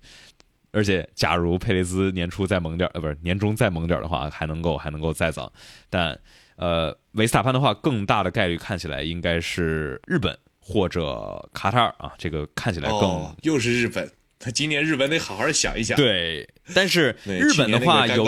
[0.72, 5.54] 而且，假如佩雷兹年初再猛点儿，呃，不是年终再猛点儿的话，还能够还能够再早。
[5.88, 6.20] 但，
[6.56, 14.12] 呃，维斯塔潘的话，更大的概率看起来应该是日本或者卡塔尔啊，这个看起来更、又是日本，
[14.44, 15.96] 他今年日本得好好想一想。
[15.96, 18.26] 对，但是 日本的话有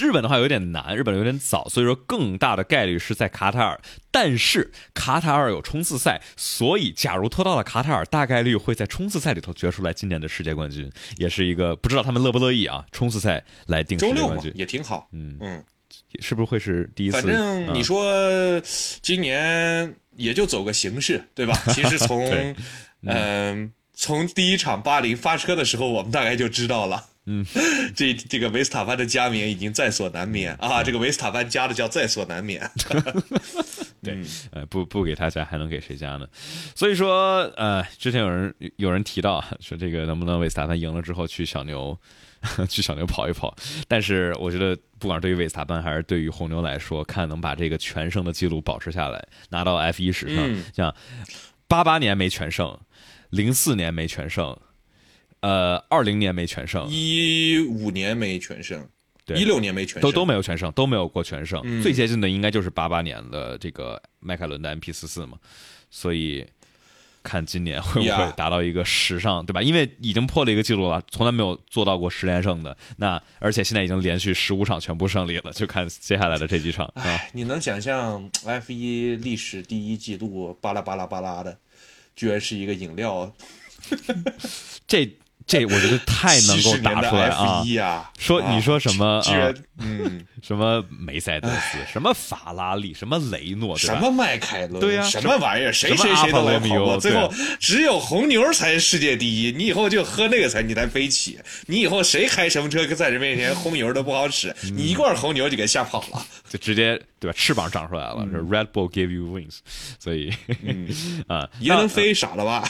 [0.00, 3.80] 日本的话有点难，日本有点早，所以说更大的概率是在卡塔尔。
[4.10, 12.84] 但是卡塔尔有冲刺赛，所以假如拖到了卡塔尔，大概率会在冲刺赛里头决出来今年的世界冠军，也是一个不知道他们乐不乐意啊。
[12.90, 15.64] 冲刺赛来定世周六嘛界冠军，也挺好，嗯嗯，
[16.18, 17.22] 是不是会是第一次？
[17.22, 18.60] 反正你嗯说
[19.00, 21.54] 今年也就走个形式，对吧？
[21.72, 22.56] 其实从对
[23.02, 27.04] 嗯从第一场巴林发车的时候，我们大概就知道了。
[27.26, 27.44] 嗯，
[27.94, 30.82] 这这个维斯塔潘的加冕已经在所难免啊！
[30.82, 32.68] 这个维斯塔潘加的叫在所难免。
[34.02, 34.18] 对，
[34.52, 36.26] 呃，不不给他加，还能给谁加呢？
[36.74, 41.96] 所以说，呃，之前有人有人提到啊说这个能不能维斯塔潘赢了之后去小牛，
[42.70, 43.54] 去小牛跑一跑？
[43.86, 50.94] 但是我觉得，不管对于维斯塔潘还是对于红牛来说，看能把这个全胜的记录保持下来，拿到 F 一史上，嗯像
[51.68, 52.76] 八八年没全胜，
[53.30, 54.56] 零四年没全胜，
[55.40, 58.86] 呃，二零年没全胜，一五年没全胜，
[59.24, 61.60] 对一六年没全胜，都都没有全胜，都没有过全胜。
[61.64, 65.38] 嗯最接近的应该就是八八年的这个迈凯伦的 MP 四四嘛，
[65.90, 66.46] 所以
[67.22, 69.62] 看今年会不会达到一个史上对吧？
[69.62, 72.76] 因为已经破了一个记录了，从来没有做到过十连胜的。
[72.96, 77.02] 那而且现在已经连续十五场全部胜利了，就看接下来的这几场啊。
[77.02, 81.58] 哎，你能想象 F 一历史第一季度巴拉巴拉巴拉的，
[82.20, 83.34] 居然是一个饮料？
[84.86, 85.10] 这
[85.50, 89.52] 这我觉得太能够70年的打出来啊说你说什么啊居然？
[89.78, 99.50] 嗯， 什么梅赛德斯，什么法拉利，什么雷诺，什么迈凯伦，对呀什么玩意儿，谁谁谁都来跑过，最后只有红牛才是世界第一。
[99.50, 106.24] 你以后就喝那个才你才飞起，你以后谁开什么车在人面前红牛都不好使，嗯你一罐红牛就给吓跑了。
[106.48, 107.36] 就直接对吧？
[107.36, 109.58] 翅膀长出来了，是 Red Bull give you wings，
[109.98, 110.30] 所以
[111.26, 112.68] 啊，也能飞傻了吧？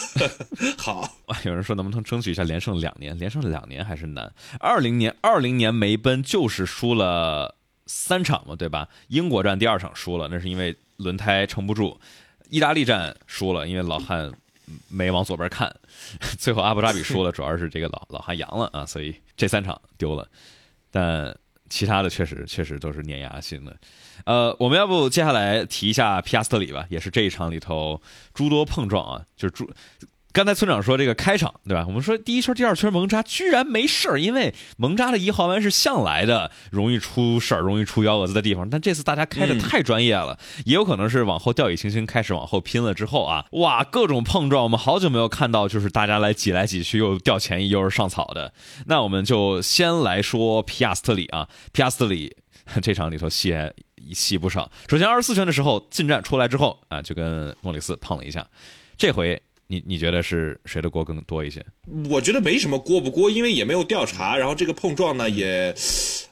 [0.79, 1.51] 好，那。
[1.51, 3.19] 有人说能不能争取一下连胜两年？
[3.19, 4.31] 连胜两年还是难。
[4.59, 7.57] 二零年，二零年梅奔就是输了
[7.87, 8.89] 三场嘛，对吧？
[9.09, 11.99] 英国站第二场输了，那是因为轮胎撑不住；
[12.51, 14.31] 意大利站输了，因为老汉
[14.89, 15.69] 没往左边看；
[16.39, 20.29] 最后阿布扎比输了， 主要是这个老老汉阳了啊，所以这三场丢了。
[20.91, 21.35] 但
[21.69, 23.77] 其他的确实确实都是碾压性的。
[24.27, 28.01] 呃，我们要不接下来提一下皮亚斯特里吧，也是这一场里头
[28.35, 29.71] 诸多碰撞啊，就是诸。
[30.33, 31.85] 刚才村长说这个开场对吧？
[31.89, 38.71] 我们说第一圈、第二圈蒙扎居然没事儿，因为蒙扎的一号弯是向来的容易出事儿、容易出幺蛾子的地方。
[38.71, 48.55] 但这次大家开的太专业了，也有可能是往后掉以轻心，开始往后拼了之后啊，哇，各种碰撞，我们好久没有看到，就是大家来挤来挤去，又掉前翼，又是上草的。
[48.87, 52.37] 那我们就先来说皮亚斯特里啊，皮亚斯特里
[52.81, 53.73] 这场里头戏还
[54.13, 54.71] 戏不少。
[54.89, 58.47] 首先二十四圈的时候进站出来之后啊，就跟莫里斯碰了一下，
[58.97, 59.43] 这回。
[59.71, 61.65] 你你觉得是谁的锅更多一些？
[62.11, 65.73] 我觉得没什么锅不锅，因为也没有调查，然后这个碰撞呢也，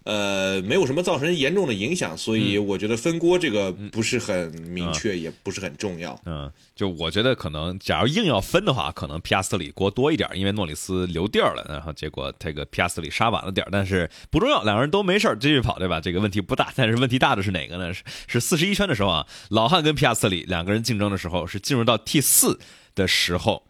[0.03, 6.21] 呃，没有什么造成严重的影响，所以我觉得分锅这个不是很明确，也不是很重要。
[6.27, 16.01] 嗯，就我觉得可能，假如硬要分的话，可能皮亚斯特里锅多一点，因为诺里斯留地儿了，然后结果这个皮亚斯特里杀晚了点但是不重要，两个人都没事儿继续跑，对吧？
[16.01, 17.95] 这个问题不大，但是问题大的是哪个呢？
[17.95, 22.59] 是是四十一圈的时候啊，老汉跟皮亚斯特里两个人竞争的时候，是进入到 T 四。
[22.99, 23.63] 的时候，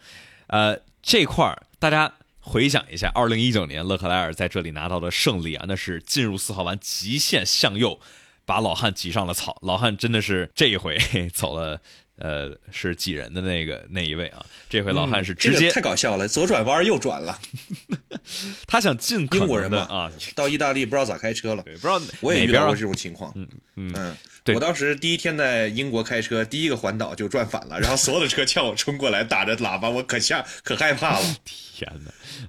[0.48, 8.00] 呃，这块儿大家回想一下，二零一九年勒克莱尔在这里拿到的胜利啊，那是进入四号弯极限向右，
[8.46, 9.58] 把老汉挤上了草。
[9.60, 10.98] 老汉真的是这一回
[11.34, 11.82] 走了，
[12.18, 14.44] 呃，是挤人的那个那一位啊。
[14.68, 17.38] 这回老汉是直接、嗯这个、太搞笑了，左转弯右转了。
[18.66, 23.32] 他想进英国人的啊，到意大利不知道咋开车了，对，不知道我也遇到过这种情况。
[23.36, 24.16] 嗯嗯嗯。
[24.44, 31.26] 对我当时第一天在英国开车，第一个环岛就转反了，然后所有的车向我冲过来，打着喇叭，我可吓可害怕了。
[31.44, 31.90] 天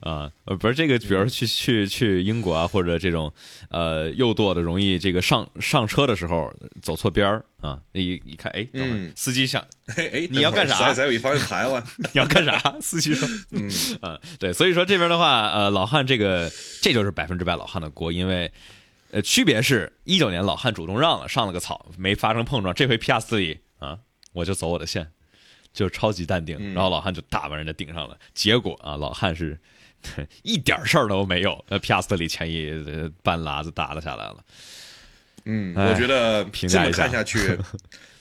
[0.01, 3.31] 哪，啊，呃，不是这个，比如说去去去英国啊，或者这种
[3.69, 9.65] 呃右舵的，容易这个上上车的时候走错边儿啊，一一看，哎，嗯，司机想，
[9.97, 10.79] 哎，你要干啥？
[10.79, 12.59] 咱咱有一方向盘哇， 你要干啥？
[12.81, 13.69] 司机说，嗯
[14.01, 18.51] 啊，对，所以说这边的话，呃，老汉这个这就是百分之百老汉的锅，因为。
[19.11, 22.71] 呃，区别是一九年老汉主动让了，上了个草，没发生碰撞。
[22.75, 23.97] 这回皮亚斯里啊，
[24.33, 25.11] 我就走我的线，
[25.73, 26.55] 就超级淡定。
[26.59, 28.15] 嗯、然后老汉就大把人家顶上了。
[28.35, 29.59] 结果啊，老汉是
[30.43, 31.65] 一点事儿都没有。
[31.69, 32.71] 呃，皮亚斯里前翼
[33.23, 34.45] 半拉子打了下来了。
[35.45, 37.57] 嗯，我觉得这么看下去。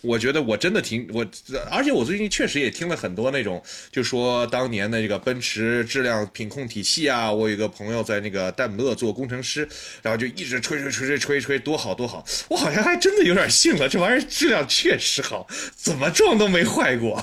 [0.01, 1.27] 我觉得我真的挺我，
[1.69, 9.69] 而且我最近确实也听了很多那种，就说当年的这个奔驰质量品控体系啊，我有一个朋友在那个戴姆勒做工程师，
[10.01, 17.21] 然后就一直吹吹吹吹吹吹多好多好，我好像还真的有点信了，这玩意儿质量确实好，怎么撞都没坏过。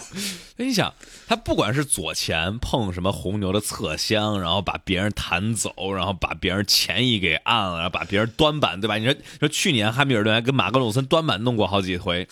[0.58, 0.94] 那你想，
[1.28, 8.98] 他不管是左前碰什么红牛的侧箱，然后把别人弹走，然后把别人前翼给按了，然后把别人端板，对吧？
[8.98, 12.28] 你说说去年汉密尔顿还跟马格鲁森端板弄过好几回，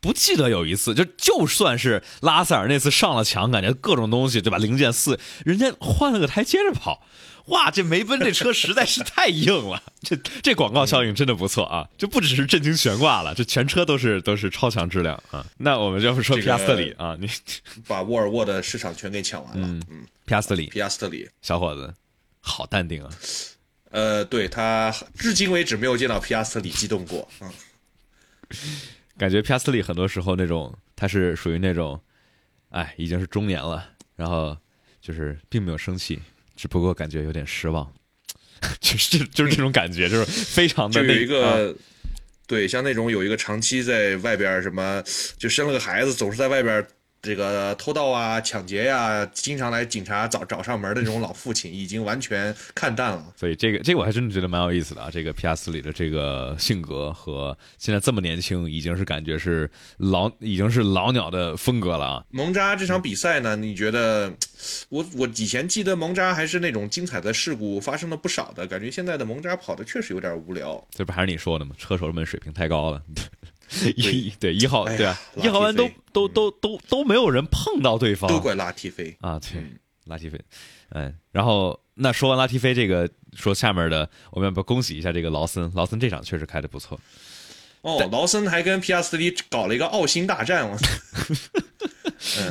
[0.00, 4.58] 不记得有一次，就就算是拉塞尔那次上了墙，感觉各种东西对吧？
[4.58, 7.02] 零件四，人家换了个台接着跑。
[7.46, 11.86] 哇，这梅奔这车实在是太硬了， 这这广告效应真的不错啊！
[11.98, 15.44] 这不只是震惊悬挂了，这全车都是都是超强质量啊！
[15.58, 17.28] 那我们就说皮亚斯特里啊，你
[17.86, 19.66] 把沃尔沃的市场全给抢完了。
[19.66, 21.92] 嗯，皮亚斯特里，皮亚斯特里，小伙子，
[22.40, 23.10] 好淡定啊！
[23.92, 27.28] 呃，对他至今为止没有见到皮亚斯特里激动过。
[27.40, 27.52] 嗯，
[29.18, 32.00] 感觉皮亚斯特里很多时候那种他是属于那种，
[32.70, 33.86] 哎，已经是中年了，
[34.16, 34.56] 然后
[35.00, 36.18] 就是并没有生气。
[36.56, 37.92] 只不过感觉有点失望，
[38.80, 41.74] 就是就是这种感觉，就是非常的那个，
[42.46, 45.02] 对，像那种有一个长期在外边什么，
[45.38, 46.86] 就生了个孩子，总是在外边。
[47.24, 53.32] 这个偷盗啊、抢劫呀，经常来警察找找上门的这种老父亲，已经完全看淡了。
[53.34, 55.08] 所以这个这个我还真的觉得蛮有意思的啊。
[55.10, 62.24] 这个皮亚斯里的这个性格和现在这么年轻，已经是感觉是老已经是老鸟的风格了啊。
[62.28, 64.30] 蒙扎这场比赛呢，你觉得
[64.90, 70.86] 我我以前记得蒙扎还是那种精彩的事故发生了不少的，感觉现在的蒙扎跑的确实有点无聊。
[70.90, 71.74] 这不还是你说的吗？
[71.78, 73.02] 车手们水平太高了。
[73.96, 79.62] 一对一号对啊，一号弯都都都都都没有人碰到对方，都怪拉提菲啊，对，
[80.04, 80.40] 拉提菲，
[80.90, 85.70] 嗯，然后那说完拉提菲这个，说下面的，我们要不要恭喜一下这个劳森？
[85.74, 86.98] 劳森这场确实开的不错。
[87.82, 90.76] 哦，劳森还跟皮亚斯利搞了一个奥星大战，我。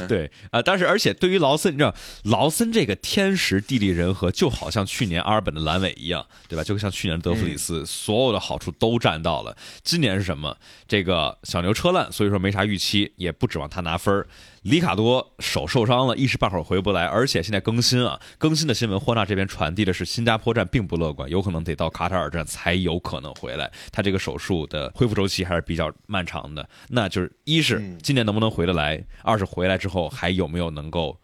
[0.08, 1.94] 对啊，但是而且对于劳森，你知道
[2.24, 6.64] 劳森这个天时地利人和，就好像去年阿尔本的阑尾一样，对吧？
[6.64, 9.56] 就像去年的德弗里斯，所有的好处都占到了。
[9.84, 10.58] 今年是什么？
[10.88, 14.28] 这个小牛车烂，所以说没啥预期，也不指望他拿分儿。
[14.64, 23.70] 里卡多手受伤了，一时半会儿回不来，而且现在更新啊，更新的新闻，霍纳这边传递的是新加坡站并不乐观，有可能得到卡塔尔站才有可能回来。
[23.92, 31.20] 他这个手术的恢复周期还是比较漫长的，那就是一是今年能不能回得来，二是回来之后还有没有能够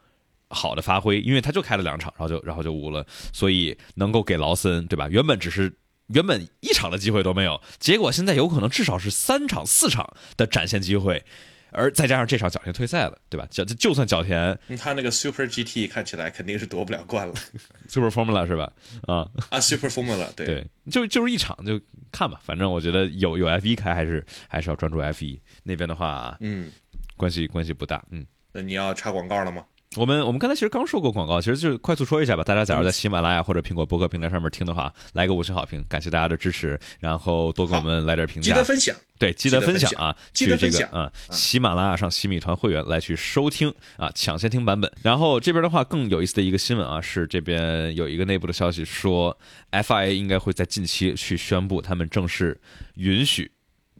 [0.50, 5.08] 好的发挥，因为他就开了两场，然后就然后就无了，所以能够给劳森对吧？
[5.10, 5.74] 原本只是
[6.08, 11.24] 原本一场的机会都没有，结果现在有可能至少是三场四场的展现机会。
[11.72, 13.48] 而再加上这场角田退赛了，对吧？
[13.52, 17.36] 角就算角田，他那个 Super GT 看起来肯定是夺不了冠了，
[17.88, 18.74] Super Formula 是吧？
[19.04, 21.80] 啊啊， Super Formula，对对，就就是一场就
[22.12, 26.72] 看吧，反正我觉得有有 F 一开还是还是要专注 F 一那边的话，嗯，
[27.20, 28.26] 关系关系不大，嗯。
[28.54, 29.64] 那你要插广告了吗？
[29.96, 32.44] 我们我们刚才其实刚说过广告，其实就是快速说一下吧。
[32.44, 41.12] 大家假如在喜马拉雅或者苹果播客平台上面听的话，来个五星好评，感谢大家的支持，然后多给我们来点评价，记得分享，对，记得分享啊，记得分享啊。
[41.32, 44.92] 喜马拉雅上喜米团会员来去收听啊，抢先听版本。
[45.02, 49.36] 然后这边的话更有意思的一个新闻啊，是这边有一个内部的消息说
[49.72, 52.60] ，FIA 应该会在近期去宣布他们正式
[52.94, 53.52] 允许，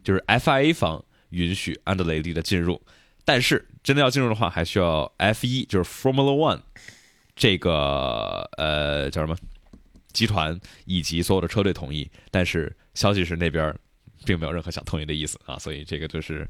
[0.04, 2.80] 就是 FIA 方允许安德雷利的进入。
[3.24, 6.60] 但是真的要进入的话，还需要 F 一，就是 Formula One
[7.36, 9.36] 这个呃叫什么
[10.12, 12.10] 集团以及所有的车队同意。
[12.30, 13.74] 但是消息是那边。
[14.24, 16.46] 并没有任何想同意的意思啊， 所以这个就是，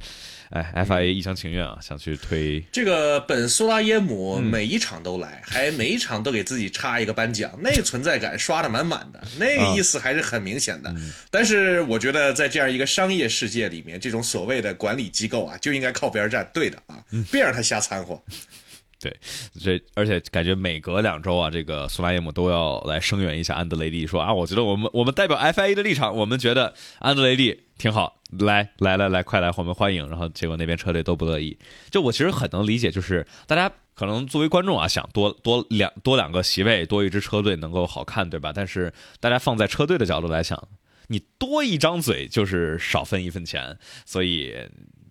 [0.51, 10.95] 哎，FIA 一厢情愿啊，想去推这个本苏拉耶姆每一场都来，还每一场都给自己插一个颁奖， 那个存在感刷的满满的，那个意思还是很明显的。
[11.31, 18.21] 但是我觉得在这样一个商业世界里面，这种所谓的管理机构啊，就应该靠边站，对的啊，别让他瞎掺和。
[19.01, 19.16] 对，
[19.59, 30.07] 这而且感觉每隔两周啊，这个苏拉耶姆都要来声援一下安德雷蒂，说啊，我觉得我们我们代表 FIA 的立场，我们觉得安德雷蒂挺好，来来来来，快来，我们欢迎。
[30.11, 31.59] 然后结果那边车队都不乐意。
[31.90, 38.53] 就我其实很能理解，就是大家可能作为观众啊，想多多两多两个席位，多一支车队能够好看，对吧？
[38.55, 40.68] 但是大家放在车队的角度来想，
[41.07, 44.55] 你多一张嘴就是少分一分钱，所以。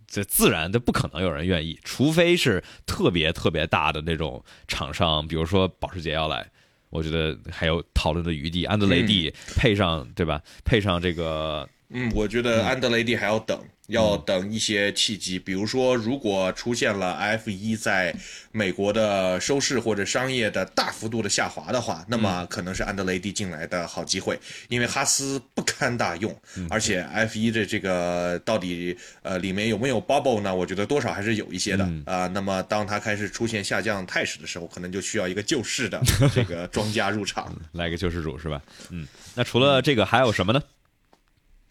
[0.09, 6.49] 这自然的不可能有人愿意，除非是特别特别大的那种厂商，比如说保时捷要来，
[6.89, 8.65] 我觉得还有讨论的余地。
[8.65, 10.41] 安德雷蒂配上对吧？
[10.65, 13.59] 配上这个，嗯，我觉得安德雷蒂还要等。
[13.89, 18.15] 要等一些契机，比如说，如果出现了 F 一在
[18.51, 26.35] 美国的收视或者商业的大幅度的下滑的话，那么可能是安德雷蒂进来的好机会，因为哈斯不堪大用，
[26.69, 30.53] 而且 F 一的这个到底呃里面有没有 bubble 呢？
[30.53, 32.27] 我觉得多少还是有一些的啊。
[32.27, 36.01] 那么当它开始出现下降态势的时候，可能就需要一个救市的
[36.33, 38.61] 这个 庄家入场，来个救世主是吧？
[38.89, 40.61] 嗯，那除了这个还有什么呢？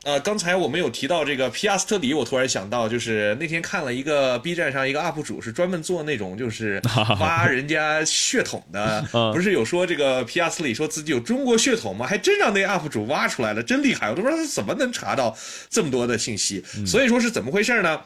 [0.05, 6.81] 呃，刚才我们有提到这个皮亚斯特里，我突然想到，就是那天看了一个 B 站上一个 UP 主，是专门做那种就是
[7.19, 9.03] 挖人家血统的，
[9.35, 12.07] 不是有说这个皮亚斯特里说自己有中国血统吗？
[12.07, 14.09] 还真让那 UP 主挖出来了，真厉害！
[14.09, 15.37] 我都不知道他怎么能查到
[15.69, 16.65] 这么多的信息。
[16.87, 18.01] 所以说是怎么回事呢？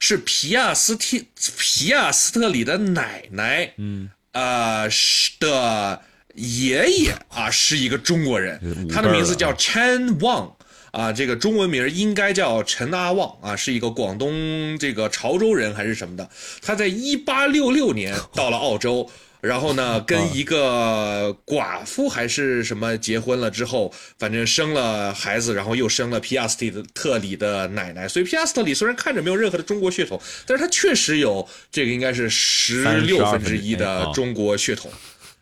[0.00, 1.18] 是皮亚斯特
[1.58, 6.00] 皮亚斯特里的奶奶，嗯，呃，是的
[6.34, 10.55] 爷爷啊，是一个中国人，他的名字叫 Chen Wang。
[10.96, 16.26] 啊，这个中文名应该叫陈阿旺啊，是一个广东这个潮州人还是什么的。
[16.62, 19.10] 他在一八六六年到了澳洲，
[19.42, 26.56] 然后呢， 跟一个寡妇还是什么结婚了之后，反正生了孩子，然后又生了皮亚斯
[26.94, 28.08] 特里的奶奶。
[28.08, 34.90] 所以皮亚斯特里虽然看着没有任何的中国血统，但是他确实有这个应该是十六分之一的中国血统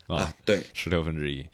[0.07, 1.45] 啊，对，十六分之一。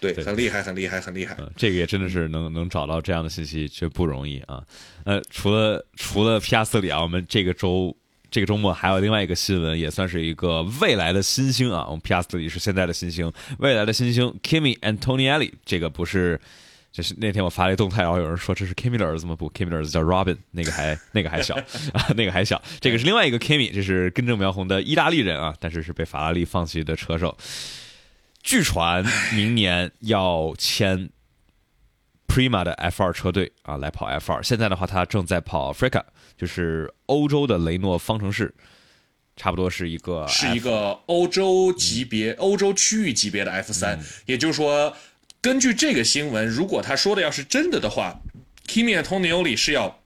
[0.00, 1.34] 对，很厉害，很厉害，很厉害。
[1.38, 4.62] 嗯这个也真的是能能找到这样的信息，就不容易啊。
[5.04, 7.96] 呃，除了除了皮亚斯里啊，我们这个周
[8.30, 11.84] 这个周末还有另外一个新闻，也算是一个未来的新星啊。
[11.86, 15.52] 我们皮亚斯里是现在的新星，未来的新星 Kimi Antonielli。
[15.64, 16.38] 这个不是，
[16.92, 19.34] 就是那天我发了一动态，然后有人说这是 Kimi 的儿子吗？
[19.34, 21.54] 不，Kimi 的儿子叫 Robin，那个还那个还小
[21.94, 22.60] 啊， 那个还小。
[22.80, 27.36] 这个是另外一个 Kimi，这是根正苗红的意大利人啊，但是是被法拉利放弃的车手。
[28.42, 31.10] 据传明年要签
[32.26, 34.42] Prima 的 F 二车队啊，来跑 F 二。
[34.42, 36.02] 现在的话，他正在跑 Africa，
[36.36, 38.54] 就是欧洲的雷诺方程式，
[39.36, 43.98] 差不多是一个是一个欧洲级别、欧洲区域级别的 F 三。
[44.26, 44.96] 也就是说，
[45.40, 48.20] 根据这个新闻，如果他说的要是真的的话
[48.66, 50.00] ，Kimi Antonelli 是要。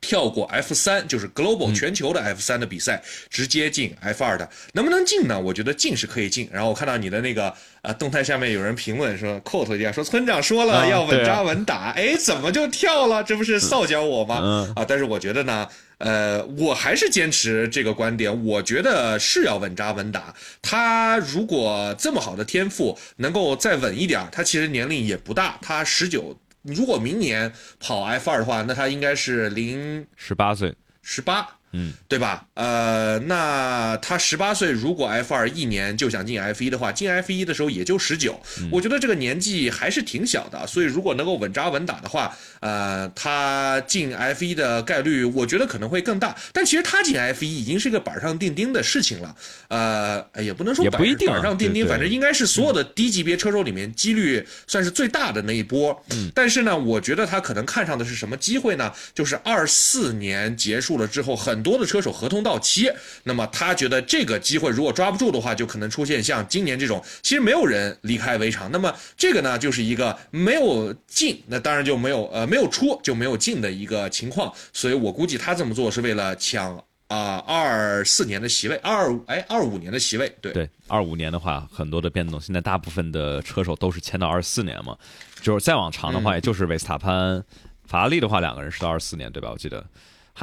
[0.00, 5.38] 跳过 F 三就是 Global 全球的 F 三的比赛，直接进 F 二的，能不能进呢？
[5.38, 6.48] 我觉得进是可以进。
[6.52, 13.22] 然后我看到你的那个呃动态下面有人评论说，quote 一下说村长说了要稳扎稳打，哎，怎么就跳了？
[13.24, 14.72] 这不是臊脚我吗？
[14.76, 15.66] 啊，但是我觉得呢，
[15.98, 20.34] 呃，我还是坚持这个观点，我觉得是要稳扎稳打。
[20.62, 26.38] 他如果这么好的天赋，能够再稳一点，他其实年龄也不大，他十九。
[26.62, 31.57] 如果明年跑 F 二的话，那他应该是零十八岁，十八。
[31.72, 32.46] 嗯，对吧？
[32.54, 38.40] 呃，那他十八岁，如果 F 二一年就想进 F 一的话，进 F 一的时候也就十九，
[38.70, 40.66] 我觉得这个年纪还是挺小的。
[40.66, 46.34] 所以如果能够稳扎稳打的话，呃，他进 F 一的概率，我觉得可能会更大。
[46.54, 49.36] 但其实他进 F 一已经是个板上钉钉的事情了。
[49.68, 55.94] 呃，也不能说不一定板上钉钉，反正应该是所有的低级别车手里面几率算是最大的那一波。
[56.12, 58.90] 嗯，但是呢，我觉得他可能看上的是什么机会呢？
[59.14, 61.57] 就是二四年结束了之后很。
[61.58, 62.88] 很多的车手合同到期，
[63.24, 68.70] 那么他觉得这个机会如果抓不住的话，就可能出现像今年这种，其实没有人离开围场。
[68.70, 74.54] 那么这个呢，就是一个没有进，那当然就没有呃没有出就没有进的一个情况。
[74.72, 76.76] 所以我估计他这么做是为了抢
[77.08, 80.32] 啊二四年的席位，二哎二五年的席位。
[80.40, 84.96] 对对，二五年的话很多的变动，现在大部分的车手都是签到二四年嘛，
[85.42, 87.42] 就是再往长的话，也就是维斯塔潘、
[87.84, 89.50] 法拉利的话，两个人是到二四年，对吧？
[89.50, 89.84] 我记得。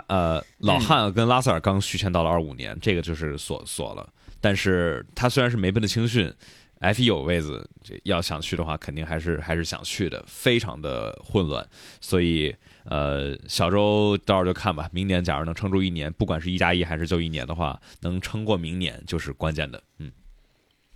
[0.08, 4.08] 呃，老汉跟拉塞尔刚续签到了二五年，这个就是锁锁了。
[4.42, 6.32] 但是他虽然是梅奔的青训
[6.80, 11.68] ，F 一有位子，这要想去的话，肯定还是还是想去的，非常的混乱。
[12.02, 14.90] 所以，呃，小周到时候就看吧。
[14.92, 19.82] 明年假如能撑住一年，不管是一加一还是就一年的话，能撑过明年就是关键的。
[20.00, 20.12] 嗯。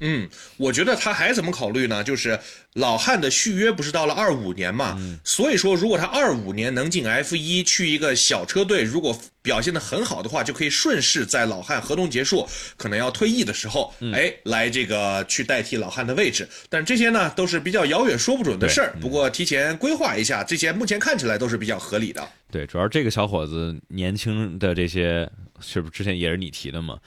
[0.02, 2.04] 嗯，我觉得他还怎么考虑呢？
[2.04, 2.40] 就是
[2.74, 12.48] 老汉的续约不是到了二五年嘛，所以说如果他二五年能进 F 一去一个小车队，如果表现的很好的话，就可以顺势在老汉合同结束，
[12.78, 16.48] 可能要退役的时候，哎，来这个去代替老汉的位置。
[16.70, 18.96] 但这些呢，都是比较遥远说不准的事儿。
[19.02, 22.26] 不过提前规划一下，这些目前看起来都是比较合理的。
[22.52, 25.30] 对，主要这个小伙子年轻的这些，
[25.60, 26.98] 是不是之前也是你提的嘛？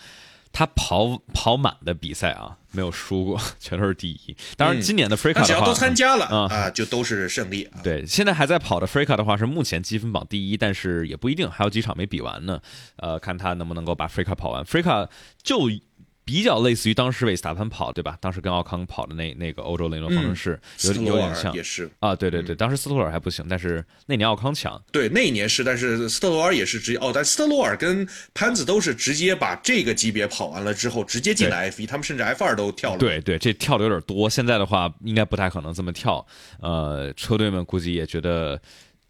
[0.53, 4.37] 他跑跑满的比赛啊，没有输过， 全都是第一。
[4.57, 7.69] 当然，今年的 Freca 只要都参加了啊，就都是胜利。
[7.83, 12.61] 对，现在还在跑的 Freca 的话是目前积分榜第一，但是也不一定，还有几场没比完呢。
[12.97, 14.63] 呃，看他能不能够把 Freca 跑完。
[14.65, 15.09] Freca
[15.43, 15.69] 就。
[16.25, 18.17] 比较类似于当时维斯塔潘跑，对吧？
[18.21, 24.81] 当时跟奥康跑的那那个欧洲雷诺方程式，有有点像，也是啊，对对对，当时斯托尔还不行，但是那年奥康强。
[24.93, 32.99] 对，那一年是，但是斯特罗尔也是直接哦，但斯特罗尔跟潘子都是直接把这个级别跑完了之后，直接进了 F 一，他们甚至 F 二都跳了。
[32.99, 36.25] 对对，这跳的有点多，现在的话应该不太可能这么跳。
[36.61, 38.61] 呃，车队们估计也觉得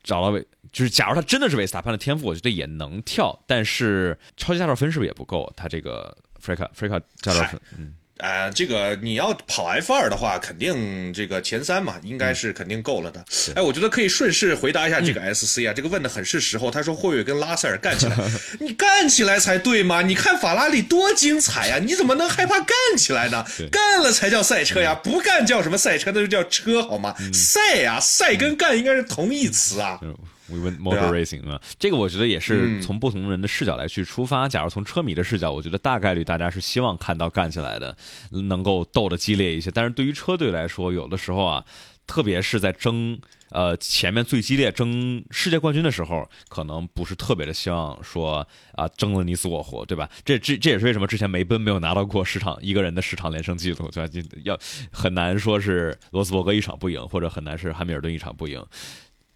[0.03, 0.41] 找到维，
[0.73, 5.53] 就是假如他真的是维斯塔潘的天赋，我觉得也能跳，但是超级驾照分是不是也不够？
[5.55, 6.17] 他这个。
[6.45, 13.25] Freca 驾照分，嗯，啊、这个你要跑 F 二的话，肯定这个前三嘛，应该是肯定够了的。
[13.55, 16.71] 哎，我觉得可以顺势回答一下这个 SC 啊，这个问的很是时候。
[16.71, 18.17] 他说霍伟跟拉塞尔干起来，
[18.61, 20.03] 你干起来才对嘛？
[20.03, 23.45] 你看法拉利多精彩呀、你怎么能害怕干起来呢？
[23.71, 26.13] 干了才叫赛车呀，不干叫什么赛车？
[26.13, 27.15] 那就叫车好吗？
[27.33, 30.01] 赛呀，赛跟干应该是同义词啊。
[30.49, 34.49] We win motor racing 啊，这个我觉得也是嗯从不同人的视角来去出发。
[34.49, 37.97] 假如从车迷的视角，我觉得大概率大家是希望看到干起来的，
[38.31, 39.71] 能够斗得激烈一些。
[39.71, 41.65] 但是对于车队来说，有的时候啊，
[42.07, 43.19] 特别是在争
[43.51, 50.11] 呃前面最激烈争世界冠军的时候，可能不是特别的希望说啊争得你死我活，对吧？
[50.25, 54.13] 这这这也是为什么之前梅奔没有拿到过十场一个人的十场连胜记录，对吧？
[54.43, 54.59] 要
[54.91, 58.61] 很难说是罗斯伯格一场不赢，或者很难是汉密尔顿一场不赢。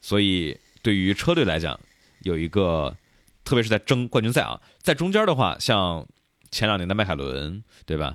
[0.01, 0.57] 所以
[0.87, 1.81] 对于车队来讲，
[2.21, 2.97] 有一个，
[3.43, 6.07] 特别是在争冠军赛啊，在中间的话，像
[6.53, 8.15] 前两年的迈凯伦，对吧？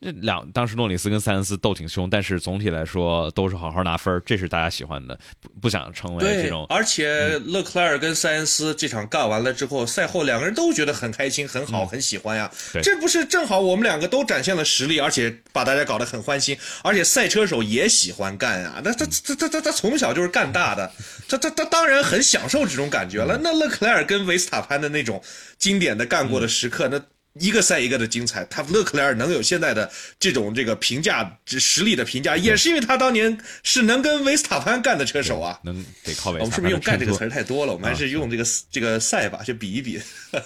[0.00, 12.50] 这两当时诺里斯跟塞恩斯斗挺凶，但是总体来说都是好好拿分儿，这是大家喜欢的，不不想成为这种，而且勒克莱尔跟塞恩斯这场干完了之后，赛后两个人都觉得很开心、很好、很喜欢呀。
[12.72, 18.80] 对这不是正好我们两个都展现了实力，而且把大家搞得很欢心，而且赛车手也喜欢干啊。
[18.84, 20.92] 那他他他他他从小就是干大的，
[21.28, 23.38] 他他他当然很享受这种感觉了。
[23.42, 25.20] 那勒克莱尔跟维斯塔潘的那种
[25.58, 27.00] 经典的干过的时刻，那。
[27.40, 35.58] 一个赛一个的精彩，他勒克莱尔能有现在的这种这个评价实力的评价，也是因为他当年是能跟维斯塔潘干的车手啊。
[35.64, 37.72] 能得靠维斯塔潘我们是不是用“干”这个词儿太多了？
[37.72, 40.00] 我们还啊是用这个这个赛吧，去比一比。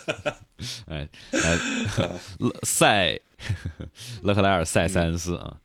[0.86, 1.58] 哎，哎
[4.22, 5.56] 勒克莱尔赛塞恩斯啊，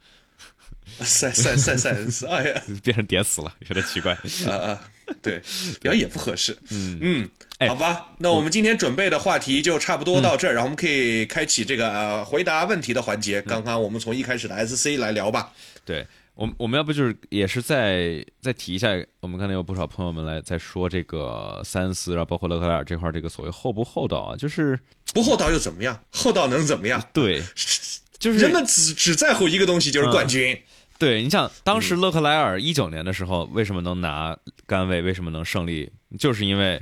[1.02, 4.14] 赛赛赛赛恩斯，哎呀， 变成点死了，有点奇怪。
[4.48, 4.82] 啊啊，
[5.22, 5.42] 对，
[5.82, 6.58] 表演也不合适。
[6.72, 7.30] 嗯嗯，
[7.60, 13.42] 哎好吧，那我们今天准备的话题就差不多到这儿，然后我们可以开启这个呃回答问题的环节。
[13.42, 15.54] 刚刚我们从一开始的 SC 来聊吧。
[15.86, 16.06] 对
[16.36, 18.90] 我们，我们要不就是也是再再提一下，
[19.22, 24.78] 我们刚才有不少朋友们来在说这个塞恩斯，然后包括勒克莱尔这块这个所谓厚不厚道啊，就是
[25.14, 26.00] 不厚道又怎么样？
[26.12, 27.02] 厚道能怎么样？
[27.14, 27.42] 对，
[28.20, 30.62] 就是人们只只在乎一个东西，就是冠军。
[31.00, 36.82] 对你想，当嗯时勒克莱尔一九年的时候为什么能拿杆位，为什么能胜利，就是因为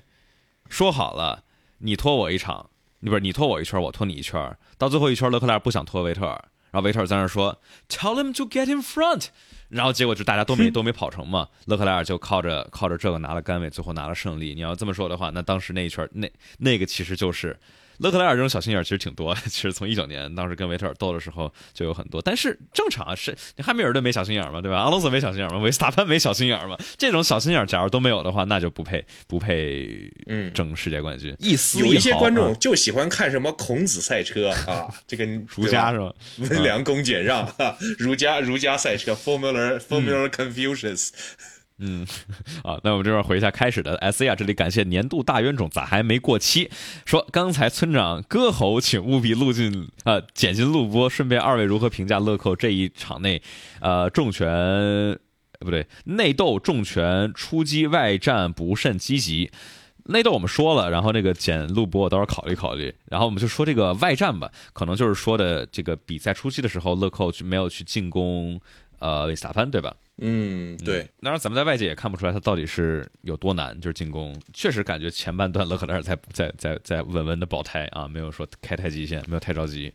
[0.69, 1.43] 说好了，
[1.79, 2.69] 你拖我一场，
[3.01, 7.59] 你不是你拖我一圈，我拖你一圈，到最后一圈勒克莱尔不想拖维特尔，然后维特尔在那儿说
[7.89, 9.27] Tell him to get in front，
[9.69, 14.55] 然后结果就大家都没 都没跑成嘛，勒克莱尔就靠着靠着这个拿了杆位，最后拿了胜利。
[14.55, 17.59] 你要这么说的话，那当时那一圈那那个其实就是。
[17.99, 24.77] 勒克莱尔这种小心眼儿其实挺多的， 其实从一九年当时跟维特尔斗的时候就有很多，但是正常啊，是你汉密尔顿没小心眼儿嘛，对吧？
[24.79, 31.35] 阿隆索没小心眼儿嘛，维斯塔潘没小心眼儿嘛，这种小心眼儿假如都没有的话，那就不配不配嗯争世界冠军。
[31.39, 36.13] 一丝有一些观众啊就喜欢看什么孔子赛车啊，这个 儒家是吧？
[36.37, 41.09] 温良恭俭让，哈，儒家儒家赛车 Formula 嗯 Formula Confucius，
[42.63, 46.69] 啊，那我们这边回一下开始的 S A 啊，这里感谢年度大冤种咋还没过期？
[47.05, 53.41] 说刚才村长歌喉，请务必录进呃剪进录播，顺便二位如何评价乐扣这一场内
[53.81, 55.19] 呃重拳
[55.59, 59.51] 不对内斗重拳出击外战不甚积极。
[60.05, 68.61] 内斗我们说了，然后那个剪录播我到时候考虑考虑，然后我们就说这个外战吧，可能就是说的这个比赛初期的时候，乐扣没有去进攻
[68.99, 69.93] 呃维斯塔潘，对吧？
[70.17, 79.93] 嗯，对，当然，咱们在外界也看不出来他到底是有多难，就是进攻，确实感觉前半段勒克莱尔在在在在稳稳的保胎啊，没有说开太极限，没有太着急，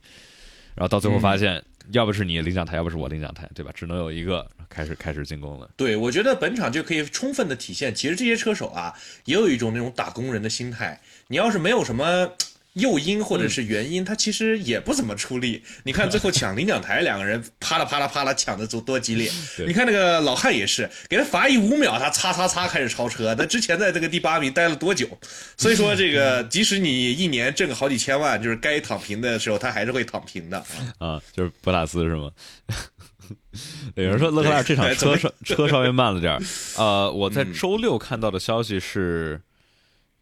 [0.75, 3.73] 然后到最后发现，要不是你领奖台，要不是我领奖台，对吧？
[3.75, 5.71] 只能有一个开始开始进攻了。
[5.77, 8.95] 对，我觉得本场就可以充分的体现，其实这些车手啊，
[9.25, 11.01] 也有一种那种打工人的心态。
[11.29, 12.31] 你要是没有什么
[12.75, 15.63] 诱因或者是原因，他其实也不怎么出力。
[15.85, 19.31] 你看最后抢领奖台，两个人啪啦啪啦啪啦抢的多多激烈。
[19.67, 23.35] 你看那个老汉也是，给他罚一五秒，他擦擦擦开始超车。
[23.35, 25.09] 他之前在这个第八名待了多久？
[25.57, 30.65] 所以说这个，即使你一年挣个好几千万，就是该躺平的时候，他还是会躺平的。
[30.99, 32.31] 啊，就是博塔斯是吗？
[33.95, 36.41] 有人说勒克莱尔这场车稍车稍微慢了点儿。
[36.77, 39.41] 呃，我嗯在周六看到的消息是，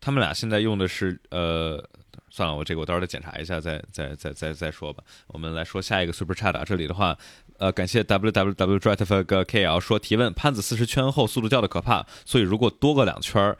[0.00, 1.82] 他们俩现在用的是呃，
[2.30, 5.02] 算了，我这个我到时候再检查一下，再再再再再说吧。
[5.28, 7.16] 我们来说下一个 Super Chat，这里的话，
[7.58, 13.56] 呃，感谢 W W W Drive 个 KL 说提问，潘子四十圈后速度掉的可怕，所以如果多个两圈儿，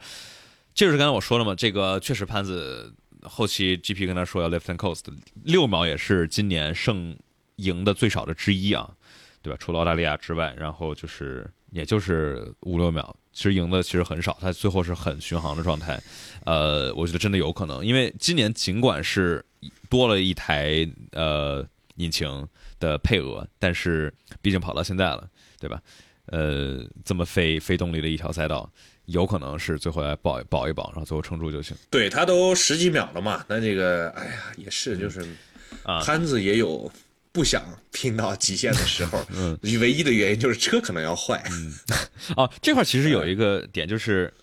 [0.73, 2.93] 就是刚才我说了嘛，这个确实潘子
[3.23, 5.03] 后期 GP 跟他说要 lift and coast，
[5.43, 7.17] 六秒也是今年胜
[7.57, 8.89] 赢的最少的之一啊，
[9.41, 9.57] 对吧？
[9.59, 15.97] 除了澳大利亚之外，然后就是也就是五六秒，其实赢的其实很少，他最后是很巡航的状态。
[16.43, 19.41] 呃，我觉得真的有可能，因为今年尽管是
[19.89, 21.65] 多了一台呃
[21.95, 22.45] 引擎
[22.81, 25.25] 的配额，但是毕竟跑到现在了，
[25.57, 25.81] 对吧？
[26.25, 28.69] 呃，这么非非动力的一条赛道，
[29.05, 31.77] 有可能是最后来保保一保，然后最后撑住就行。
[31.89, 35.25] 对他都十几秒了嘛，那这个哎呀也是，就是
[35.83, 36.91] 啊潘子也有
[37.39, 37.63] 不想
[37.93, 41.41] 拼到极限的时候， 嗯，唯一的原因就是车可能要坏。
[41.51, 41.73] 嗯
[42.35, 44.33] 哦，这块其实有一个点就是。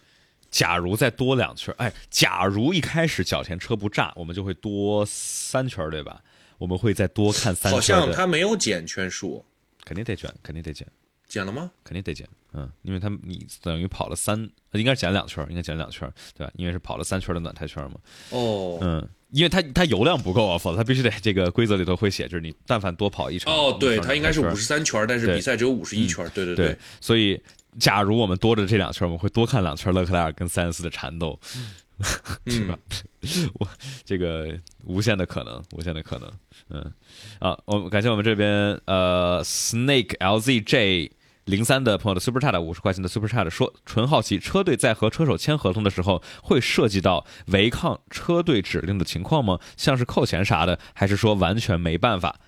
[0.49, 6.23] 假如再多两圈，哎，假如一开始脚前车不炸，我们就会多三圈，对吧？
[6.57, 7.73] 我们会再多看三圈。
[7.73, 9.45] 好像他没有减圈数，
[9.85, 10.87] 肯定得卷，肯定得减。
[11.27, 11.71] 减了吗？
[11.85, 16.53] 肯定得减，嗯，因为他你等于跑了三，应该减两圈，应该减两圈，对吧？
[16.57, 17.99] 因为是跑了三圈的暖胎圈嘛。
[18.31, 23.53] 哦，嗯，因为它它油量不够啊，否则它必须得这个规则里头会写，就是你但凡多跑一场。
[23.53, 26.77] 哦，对，它应该是五十三圈，但是比赛只有五十一圈，对对对。
[27.01, 27.41] 所以。
[27.79, 31.39] 假如我们多着这两圈，我们会多看两圈勒克莱尔跟塞恩斯的缠斗，
[32.49, 32.79] 是吧？
[33.61, 33.69] 我
[34.03, 36.33] 这个无限的可能，无限的可能。
[36.71, 36.93] 嗯，
[37.39, 41.11] 啊，我感谢我们这边呃 Snake LZJ
[41.47, 49.61] 零三的朋友的 Super Chat 五十块钱的 Super Chat 说，纯好奇，车队在和车手签合同的时候，会涉及到违抗车队指令的情况吗？
[49.77, 52.41] 像是扣钱啥的，还是说完全没办法？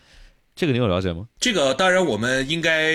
[0.59, 1.24] 这个你有了解吗？
[1.38, 2.92] 这个当然，我们应该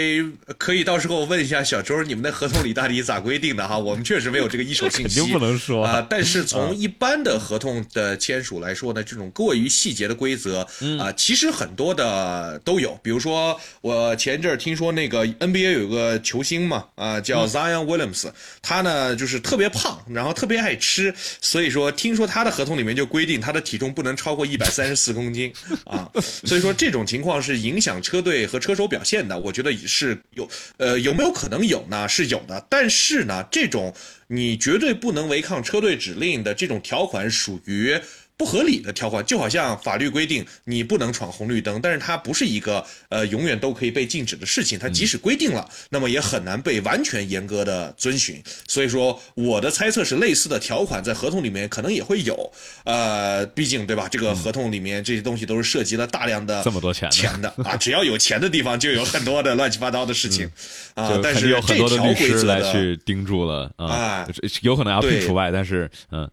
[0.58, 3.78] 可以到时候问一下小周，你们的合同里到底咋规定的哈？
[3.78, 6.06] 我们确实没有这个一手信息，肯定不能说啊。
[6.10, 10.68] 但是从一般的合同的签署来说呢，这种过于细节的规则
[11.00, 13.00] 啊，其实很多的都有。
[13.02, 18.30] 比如说，我前一阵听说那个 NBA 有个球星嘛，啊，叫 Zion Williams，
[18.62, 25.54] 他呢就是特别胖，然后特别爱吃，所以说听说他的合同里面就规定他的体重不能超过一百三十四公斤
[25.86, 26.12] 啊。
[26.44, 27.53] 所以说这种情况是。
[27.58, 30.48] 影响车队和车手表现的，我觉得也是有，
[30.78, 32.08] 呃，有没有可能有呢？
[32.08, 33.94] 是有的，但是呢，这种
[34.28, 38.00] 你绝对不能违抗车队指令的这种条款属于。
[38.44, 44.78] 不合理的条款，就好像法律规定你不能闯红绿灯，但是它不是一个呃永远都可以被禁止的事情。
[44.78, 48.44] 它即使规定了，那么也很难被完全严格的遵循。
[48.68, 52.52] 所以说，我的猜测是类似的条款在合同里面可能也会有。
[52.84, 54.10] 呃，毕竟对吧？
[54.10, 57.78] 这个合同里面这些东西都是涉及了大量的这么多钱钱的啊！
[57.78, 60.52] 只要有钱的地方，就有很多的乱七八糟的事情
[60.96, 61.18] 啊。
[61.24, 64.28] 但是有很多的律师来去盯住了啊，
[64.64, 66.30] 有可能要摒除外，但是嗯。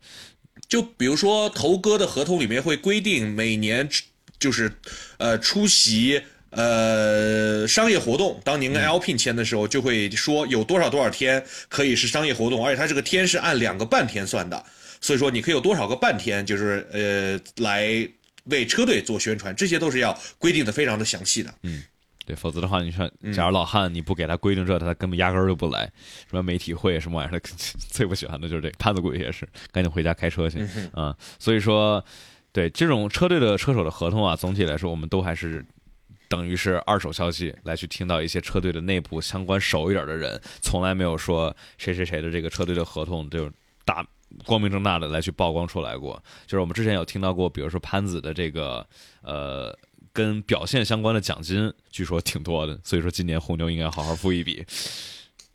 [0.71, 3.87] 就比如说，头哥的合同里面会规定每年
[4.39, 4.73] 就是，
[5.18, 8.41] 呃，出席呃商业活动。
[8.45, 14.64] 当您跟 L P 签的时候，就会说有多少多少天可以是商业活动，而且它这个天是按两个半天算的。
[15.01, 18.09] 所以说，你可以有多少个半天，就是呃来
[18.45, 21.53] 为车队做宣传，这些都是要规定的非常的详细的。
[21.64, 21.83] 嗯。
[22.31, 25.91] 对，否则的话，你说，假如老汉你不给他规定这，他根本压根儿就不来。
[26.28, 27.49] 什么媒体会什么玩意儿，他
[27.91, 28.70] 最不喜欢的就是这。
[28.78, 31.12] 潘子鬼也是，赶紧回家开车去啊。
[31.41, 32.05] 所以说，
[32.53, 35.66] 对这种车队的车手的合同啊，总体来说，我们都还是
[36.28, 43.51] 等于是二手消息来去听到一些车队的内部相关熟一点的人，从来没有说谁谁谁的这个车队的合同就
[43.85, 44.07] 大
[44.47, 46.22] 光明正大的来去曝光出来过。
[46.47, 48.87] 就是我们之前有听到过，比如说潘子的这个
[49.22, 49.76] 呃。
[50.13, 54.65] 跟表现相关的奖金，据说挺多的，所以说今年红牛应该好好付一笔。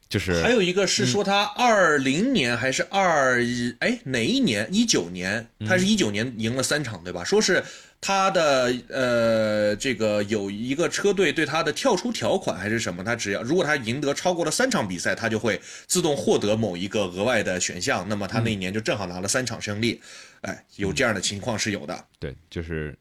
[0.08, 3.43] 就是还有一个是说他二零年还是二
[3.80, 4.70] 哎哪一年？
[4.72, 7.24] 一九年，他是一九年赢了三场，对吧？
[7.24, 7.62] 说是
[7.99, 13.03] 他的呃这个有一个车队对他的跳出条款还是什么？
[13.03, 18.08] 他只要如果他赢得超过了三场比赛，他就会自动获得某一个额外的选项。
[18.08, 19.99] 那么他那一年就正好拿了三场胜利。
[20.41, 22.06] 哎，有这样的情况是有的。
[22.20, 22.95] 对，就是。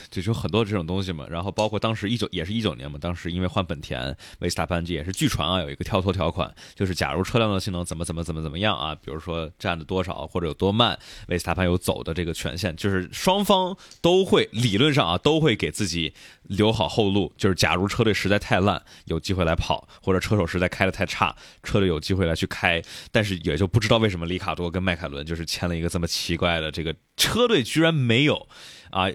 [0.10, 16.12] 就有很多这种东西嘛，然后包括当时一九也是一九年嘛，当时因为换本田，维斯塔潘这也是据传啊有一个跳脱条款，就是假如车辆的性能怎么怎么怎么怎么样啊，比如说占的多少或者有多慢，维斯塔潘有走的这个权限，就是双方都会理论上啊都会给自己
[16.44, 28.48] 留好后路，就是假如车队实在太烂，有机会来跑，或者车手实在开的太差，车队有机会来去开，但是也就不知道为什么里卡多跟迈凯伦就是签了一个这么奇怪的这个车队居然没有
[28.90, 29.08] 啊。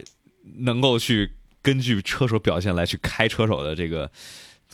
[0.58, 4.10] 能够去根据车手表现来去开车手的这个，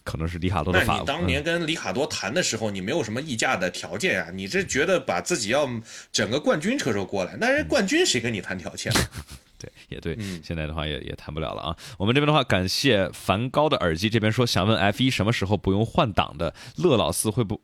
[0.04, 0.94] 可能是里卡多的法。
[0.94, 4.30] 那你当年跟里卡多谈的时候，你没有什么议价的条件啊？
[4.32, 5.70] 你这觉得把自己要
[6.12, 8.92] 整个冠军车手过来，那人冠军谁跟你谈条件？
[9.58, 10.18] 对，也对。
[10.44, 11.78] 现在的话也也谈不了了啊。
[11.98, 16.54] 我们这边的话，感谢梵高的耳机这边说想问 F 一什么时候不用换挡的？
[16.76, 17.62] 乐老四会不？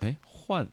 [0.00, 0.68] 哎，换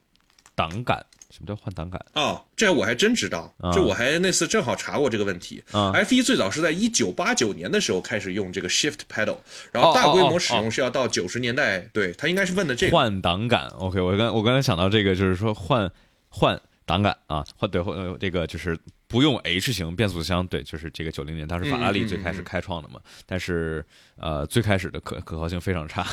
[0.55, 1.05] 挡杆。
[1.29, 2.03] 什么叫换挡杆？
[2.13, 3.53] 哦，这我还真知道。
[3.71, 5.63] 这我还那次正好查过这个问题。
[5.71, 9.37] F 一最早是在一九八九年的时候开始用这个 Shift Pedal，
[9.71, 11.79] 然后大规模使用是要到九十年代。
[11.93, 13.67] 对他应该是问的这个换挡杆。
[13.77, 15.91] OK，我刚我刚才想到这个，就是说换
[16.29, 18.77] 换挡杆啊，换对换这个就是
[19.07, 22.99] 不用 H 型变速箱，对，就是这个九零年，当时法拉利最开始开创的嘛。
[23.27, 23.85] 但是
[24.17, 26.05] 呃，最开始的可可靠性非常差。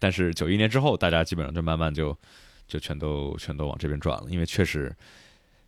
[0.00, 2.16] 但是九一年之后，大家基本上就慢慢就
[2.66, 4.94] 就全都全都往这边转了，因为确实，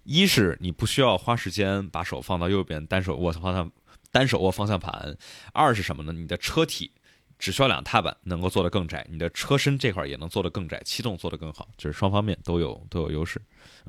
[0.05, 3.71] 一是你不需要花时间把手放到右边，单手握方向
[4.11, 5.15] 单手握方向盘；
[5.53, 6.13] 二是什么呢？
[6.13, 6.93] 你的车体。
[7.39, 13.39] 只需要两踏板能够做得更窄，你的车身这块也能做得更窄，气动做得更好，就是双方面都有都有优势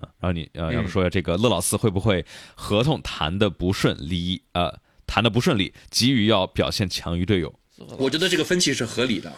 [0.02, 0.04] 啊。
[0.20, 4.44] 然后你呃，要不说下这个乐老四会不会合同谈的不顺利？
[4.52, 7.58] 呃，谈的不顺利，急于要表现强于队友。
[7.98, 9.34] 我觉得这个分歧是合理的。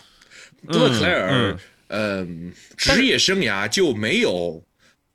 [0.63, 1.59] 勒克莱尔，
[1.89, 4.63] 嗯，职业生涯就没有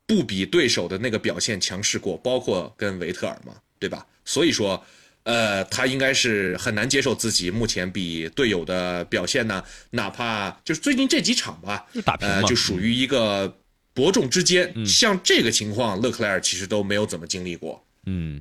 [0.05, 4.05] 不比对手的那个表现强势过，包括跟维特尔嘛，对吧？
[4.23, 4.81] 所以说。
[5.25, 11.87] 呃，他应该是很难接受自己目前比队友的表现呢，哪怕就是最近这几场吧，
[12.19, 13.57] 呃，就属于一个
[13.91, 14.85] 伯仲之间。
[14.85, 17.83] 像这个情况，勒克莱尔其实都没有怎么经历过。
[18.05, 18.39] 嗯，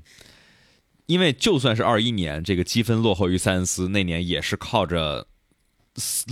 [1.07, 5.27] 因为就算是二一年这个积分落后于塞恩斯，那年也是靠着。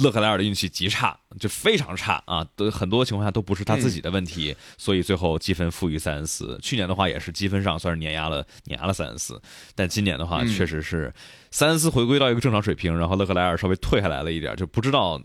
[0.02, 2.44] 勒克莱尔的运气极差，就非常差啊！
[2.56, 6.58] 都很多情况下都不是他自己的问题，所以最后积分负于塞恩斯。
[6.60, 9.40] 去年的话也是积分上算是碾压了碾压了塞恩斯，
[9.74, 11.14] 但今年的话确实是
[11.50, 15.22] 塞恩斯回归到一个正常水平，然后勒克莱尔稍微退下来了一点，就不知道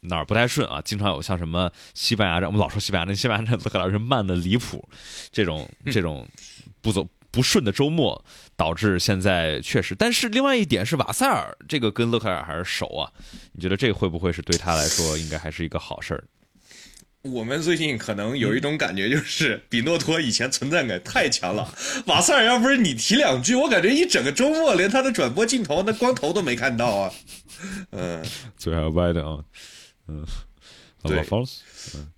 [0.00, 0.80] 哪儿不太顺啊！
[0.80, 4.88] 经常有像什么西班牙站，我们老说西班牙站，西班牙站勒克莱尔是慢的离谱，
[5.30, 6.26] 这种这种
[6.80, 7.06] 不走。
[7.36, 8.24] 不顺的周末
[8.56, 13.12] 导致现在确实，但是另外一点是瓦塞尔这个跟勒克莱尔还是熟啊？
[13.52, 16.24] 你觉得这会不会是对他来说应该还是一个好事儿？
[17.20, 21.70] 我们最近可能有一种感觉，就是比诺托以前存在感太强了。
[22.08, 27.12] 瓦塞尔要不是你提两句，我感觉一整个周末连他的转播镜头那光头都没看到啊。
[27.92, 28.24] 嗯，
[28.56, 29.44] 嘴还歪的啊，
[30.08, 30.24] 嗯，
[31.02, 31.22] 对，
[31.94, 32.08] 嗯。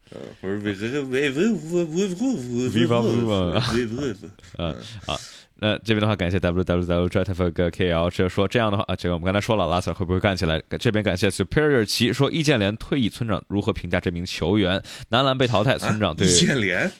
[4.58, 4.74] 嗯
[5.06, 5.18] 好
[5.60, 16.90] 那这边的话感谢 www Jetf 哥 kl 这说这样的话啊这个我们刚才说了拉萨会不会干起来这边感谢 superior 奇说易建联退役村长如何评价这名球员男篮被淘汰村长对易建联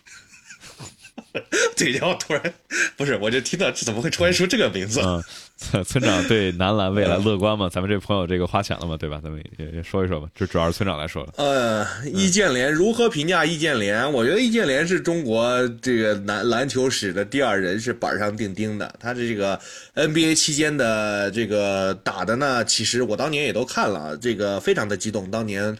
[1.76, 2.42] 对，然后突然
[2.96, 5.00] 不是，我就听到怎么会突然说这个名字？
[5.00, 7.68] 嗯，村长对 男篮未来乐观吗？
[7.72, 9.20] 咱们这朋友这个花钱了嘛，对吧？
[9.22, 11.34] 咱们也也说一说吧，这主要是村长来说了。
[11.36, 14.10] 呃，易建联如何评价易建联？
[14.12, 18.92] 我觉得易建联是中国这个篮篮球史的第二人，是板上钉钉的。
[18.98, 19.60] 他的这个
[19.94, 25.30] NBA 期间的这个打的呢，其实我当年也都看了，这个非常的激动。
[25.30, 25.76] 当年。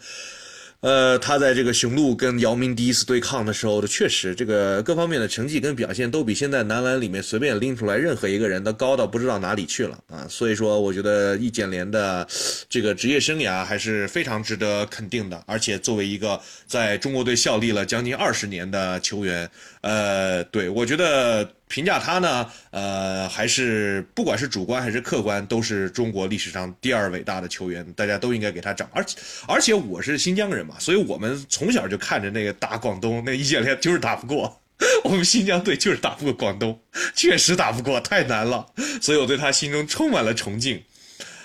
[0.81, 10.25] 呃，他在这个雄鹿跟姚明第一次对抗的时候，确实这个各方面的成绩跟表现都比现在男篮里面随便拎出来任何一个人都高到不知道哪里去了啊！
[10.31, 12.25] 所以说，我觉得易建联的
[12.69, 15.43] 这个职业生涯还是非常值得肯定的。
[15.45, 19.51] 而且作为一个在中国队效力了将近二十年的球员，
[19.81, 21.49] 呃，对我觉得。
[21.71, 28.89] 评价他呢，呃，还是不管是主观还是客观，都是中国历史上第二伟大的球员，大家都应该给他掌。
[28.91, 34.59] 而且，而且我是新疆人嘛，所以我们从小就看着那个打广东，那易建联就是打不过，
[35.05, 36.79] 我们新疆队就是打不过广东，
[37.13, 38.65] 确实打不过，太难了，
[38.99, 40.81] 所以我对他心中充满了崇敬。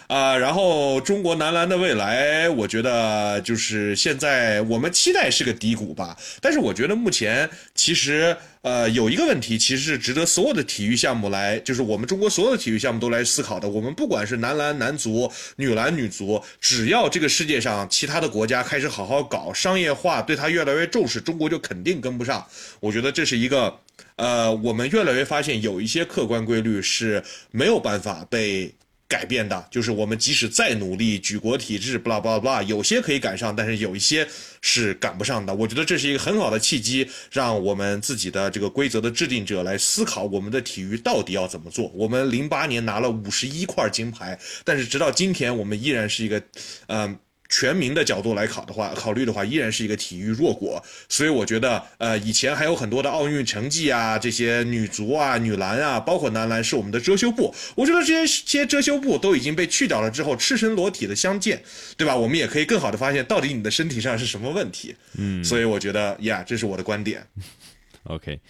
[0.07, 6.17] 啊，然后中国男篮的未来，我觉得就是现在我们期待是个低谷吧。
[6.41, 13.67] 但是我觉得目前其实呃有一个问题，其实是值得所有的体育项目来，就是我们中国所有的体育项目都来思考的。
[13.67, 22.47] 我们不管是男篮、男足、女篮、女足，只要这个世界上其他的国家开始好好搞商业化，对它越来越重视，中国就肯定跟不上。
[22.81, 23.75] 我觉得这是一个
[24.17, 28.75] 呃，我们越来越发现有一些客观规律是没有办法被。
[29.15, 34.27] 改变的，就是我们即使再努力，举国体制，不啦不啦不啦，有些可以赶上，但是有一些
[34.61, 35.55] 是赶不上的。
[35.55, 41.93] 我觉得这是一个很好的契机，让我们自己的这个规则的制定者来思考我们的体育到底要怎么做。
[41.95, 46.43] 我们零八年拿了五十一块金牌，但是直到今天，我们依然是一个，
[46.89, 47.17] 嗯。
[47.57, 50.83] 全民的角度来考的话，考虑的话，依然是一个体育弱国。
[51.09, 57.55] 所以我觉得，呃，以前还有很多的奥运成绩啊，这些女足啊、女篮啊，包括男篮，是我们的遮羞布。
[57.77, 61.63] 我觉得这些这些遮羞布都已经被去掉了之后，赤身裸体的相见，
[61.97, 62.17] 对吧？
[62.17, 64.93] 我们也可以更好的发现，到底你的身体上是什么问题。
[65.17, 67.25] 嗯，所以我觉得，呀，这是我的观点。
[68.11, 68.41] OK，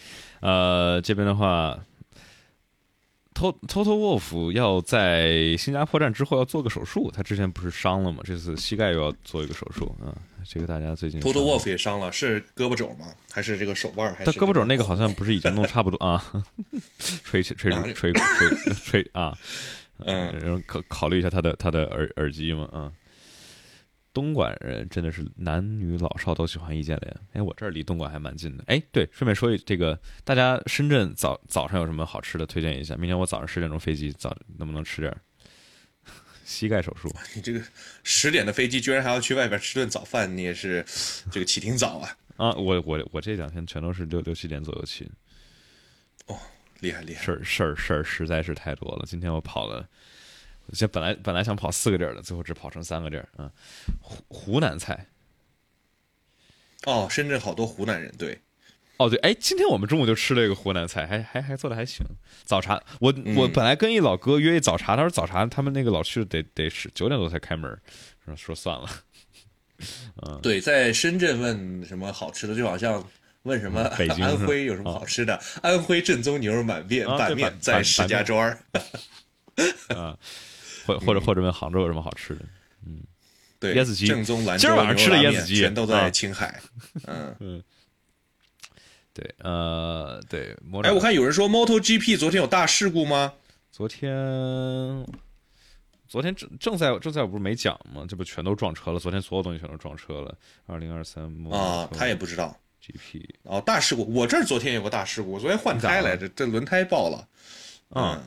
[0.41, 1.79] 呃，这边的话。
[3.35, 8.22] 托托托沃夫要在新加坡站之后要做个手术，他之前不是伤了吗？
[8.24, 10.14] 这次膝盖又要做一个手术啊！
[10.49, 13.07] 这个大家最近托托沃夫也伤了，是胳膊肘吗？
[13.32, 14.14] 还是这个手腕？
[14.14, 16.24] 还是他胳膊肘那个好像不是已经弄差不多啊？
[17.24, 19.37] 吹吹吹吹吹吹啊！
[20.07, 22.93] 嗯，然后考考虑一下他的他的耳耳机嘛啊。
[24.15, 27.17] 东莞人真的是男女老少都喜欢易建联。
[27.35, 28.65] 哎，我这儿离东莞还蛮近的。
[28.69, 32.95] 哎，对，顺便说一这个，大家深圳早早上有什么好吃的推荐一下？
[32.97, 35.21] 明天我早上十点钟飞机，早能不能吃点儿？
[36.47, 37.61] 膝盖手术， 你这个
[38.05, 40.85] 十点的飞机居然还要去外边吃顿早饭，你也是
[41.33, 42.17] 这个起挺早啊！
[42.37, 45.11] 啊，我我我这两天全都是六六七点左右起。
[46.27, 46.39] 哦，
[46.81, 47.23] 厉害厉害！
[47.23, 49.05] 事儿事儿事儿实在是太多了。
[49.07, 49.89] 今天我跑了，
[50.73, 53.51] 这本来本来想跑四个地儿的，最后只跑成三个地儿啊。
[54.01, 55.07] 湖湖南菜。
[56.85, 58.39] 哦，深圳好多湖南人，对。
[58.97, 62.07] 哦对，哎，今天我们中午就吃了一个湖南菜，还还还做的还行。
[62.45, 67.77] 早茶，我我本来跟一老哥约一早茶，他说早茶他们那个老区得得是九点多才开门，
[68.25, 68.89] 说说算了。
[70.23, 73.05] 嗯，对，在深圳问什么好吃的，就好像
[73.43, 78.61] 问什么安徽有什么好吃的，安徽正宗牛肉满面板面在石家庄儿。
[79.97, 80.17] 啊，
[80.87, 82.45] 或或者或者问杭州有什么好吃的？
[82.87, 83.03] 嗯，
[83.59, 86.61] 对，椰子鸡，正宗兰州晚上吃的椰子鸡全都在青海。
[87.07, 87.62] 嗯 嗯。
[89.12, 93.32] 对，呃，对，哎，我看有人说 MotoGP 昨天有大事故吗？
[93.70, 94.12] 昨天，
[96.09, 98.05] 昨天正正在正在我不是没讲吗？
[98.09, 98.99] 这不全都撞车了？
[98.99, 100.37] 昨天所有东西全都撞车了。
[100.66, 107.28] 二零二三啊，他也不知道 GP 哦，大事故，我这儿昨天有个大事故，我昨天换胎来着，这轮胎爆了，
[107.91, 108.20] 嗯。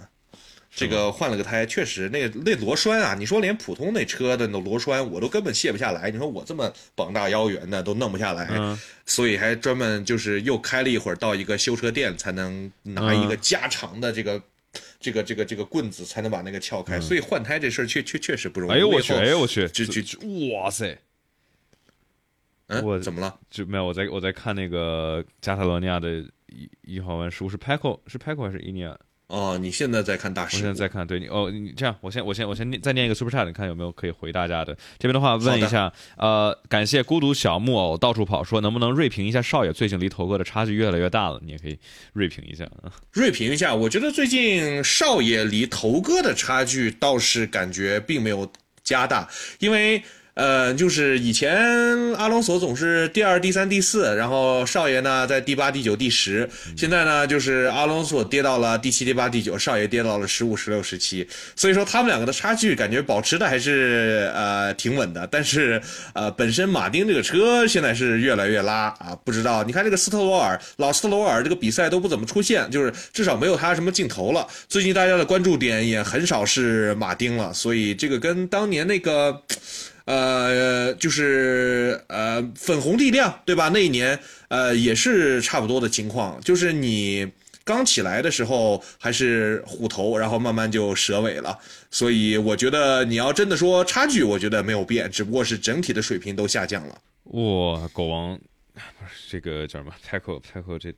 [0.78, 14.40] 这个换了个胎，确实那那螺栓啊，你说连普通那车的那螺栓我都根本卸不下来，你说我这么膀大腰圆的都弄不下来，所以还专门就是又开了一会儿到一个修车店才能拿一个加长的这个
[15.00, 18.74] 这个这个这个棍子才能把那个撬开，所以换胎这事儿确确确实不容易。
[18.74, 20.04] 哎呦我去，哎呦我去，这这
[20.54, 20.96] 哇塞，
[22.68, 23.36] 嗯，我怎么了？
[23.50, 28.96] 就没有我在我在看那个加泰罗尼亚的一一号弯，是不是 Paco 是 Paco 还是伊尼亚？
[29.28, 30.56] 哦，你现在在看大师？
[30.56, 34.74] 我现在在看，对你哦，你这样，我先我先我先念再念一个 super chat，你看有没有可以回大家的？
[34.98, 41.40] 这边的话问一下，呃，感谢孤独小木偶到处跑，说能不能锐评一下少爷最近离头哥的差距越来越大了？
[41.44, 41.78] 你也可以
[42.14, 42.92] 锐评一下啊。
[43.12, 48.50] 锐评一下，我觉得最近少爷离头哥的差距倒是感觉并没有
[48.82, 50.02] 加大，因为。
[50.38, 51.58] 呃，就是以前
[52.14, 56.48] 阿隆索总是第二、第三、第四，然后少爷呢在第八、第九、第十。
[56.78, 61.28] 现在呢，就是阿隆索跌到了第七、第八、第九，少爷跌到了十五、十六、十七。
[61.56, 65.28] 所以说他们两个的差距感觉保持的还是呃挺稳的。
[65.32, 65.82] 但是
[66.14, 74.48] 呃，本身马丁这个车现在是越来越拉啊，不知道你看这个斯特罗尔，老斯特罗尔这个比赛都不怎么出现，就是至少没有他什么镜头了。
[74.70, 79.42] 最近大家的关注点也很少是马丁了，所以这个跟当年那个。
[80.08, 83.68] 呃，就是呃，粉红力量，对吧？
[83.68, 86.40] 那一年，呃，也是差不多的情况。
[86.40, 87.30] 就是你
[87.66, 91.60] 刚起来的时候还是虎头，然后慢慢就蛇尾了。
[91.92, 97.02] 所以我觉得你要真的说差距，我觉得没有变，只不过是整体的水平都下降了。
[97.26, 98.40] 哇，狗王，
[98.74, 100.40] 不是这个叫什么 c 克
[100.80, 100.94] 这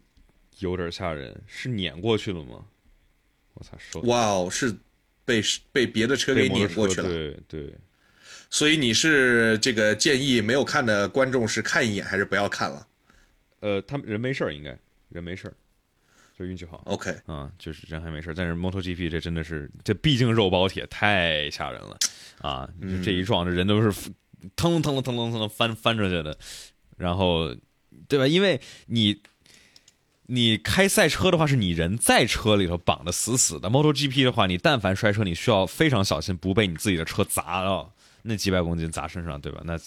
[0.59, 2.63] 有点吓人，是碾过去了吗？
[3.55, 4.71] 我操，说哇哦，是
[5.25, 5.41] 被
[5.71, 7.09] 被别的车给碾过去了。
[7.09, 7.73] 对对。
[8.49, 12.87] 所以你是这个建议没有看的观众是看一眼还是不要看了？
[13.59, 14.77] 呃，他们人没事儿，应该
[15.09, 15.53] 人没事儿，
[16.37, 16.81] 就运气好。
[16.85, 18.33] OK，啊，就是人还没事儿。
[18.33, 21.97] 但是 MotoGP 这真的是，这毕竟肉包铁太吓人了
[22.39, 22.69] 啊！
[23.03, 23.91] 这一撞，这人都是
[24.55, 26.37] 腾腾腾腾腾腾翻翻出去的，
[26.97, 27.53] 然后
[28.07, 28.25] 对吧？
[28.25, 29.21] 因为你
[30.27, 37.93] 你开赛车的话，是你人在车里头绑的死死的；MotoGP 的话，你但凡摔车，你需要非常小心，不被你自己的车砸到。
[38.23, 39.61] 那几百公斤砸身上，对吧？
[39.65, 39.77] 那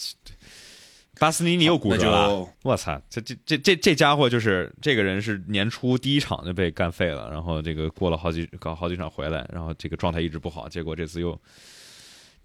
[1.20, 3.00] 巴斯尼尼又骨折了，我操！
[3.10, 11.38] 这这这这这家伙就是这个人是年初第一场就被干废了，然后这个过了好几搞好几场回来，然后这个状态一直不好，结果这次又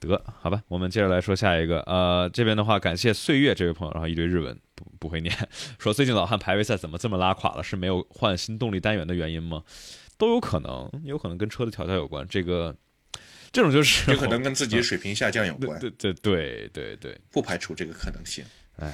[0.02, 0.62] 得好吧。
[0.68, 5.34] 我们接着来说下一个，呃，这边的话感谢岁月这位朋友，然后一堆日文不不会念，
[5.80, 7.64] 说最近老汉排位赛怎么这么拉垮了？
[7.64, 9.64] 是没有换新动力单元的原因吗？
[10.18, 12.28] 都有可能，有可能跟车的调教有关。
[12.28, 12.76] 这个。
[13.58, 18.46] 这种就是有可能跟自己水平下降有关，对对对对对，不排除这个可能性。
[18.78, 18.94] 哎，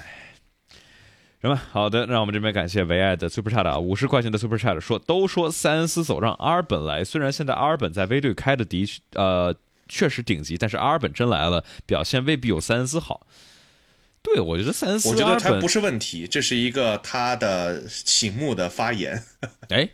[1.41, 9.53] 行吧，好的，让我们这边感谢唯爱的 Super Chat 啊，五十块钱的 Super Chat 说，都说塞恩斯走让阿尔本来，虽然现在阿尔本在 V 队开的的确呃
[9.89, 13.28] 确实顶级，但是阿尔本真来了，表现未必有塞恩斯好。
[14.22, 19.26] 对，我觉得塞恩斯，我觉得他不是问题，这是一个他的醒目的发言。
[19.68, 19.89] 哎，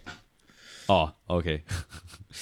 [0.85, 1.63] 哦，OK。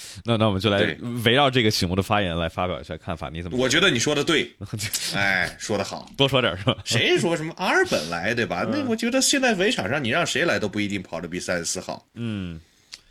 [0.24, 3.56] 那那我们就来围绕这个醒目的发言来发表一下看法，你怎么？
[3.58, 4.50] 我觉得你说的对，
[5.14, 6.76] 哎，说的好， 多说点是吧？
[6.84, 8.66] 谁说什么阿尔本来对吧？
[8.70, 12.08] 那我觉得现在围场上你让谁来都不一定跑得比塞恩斯好。
[12.14, 12.60] 嗯，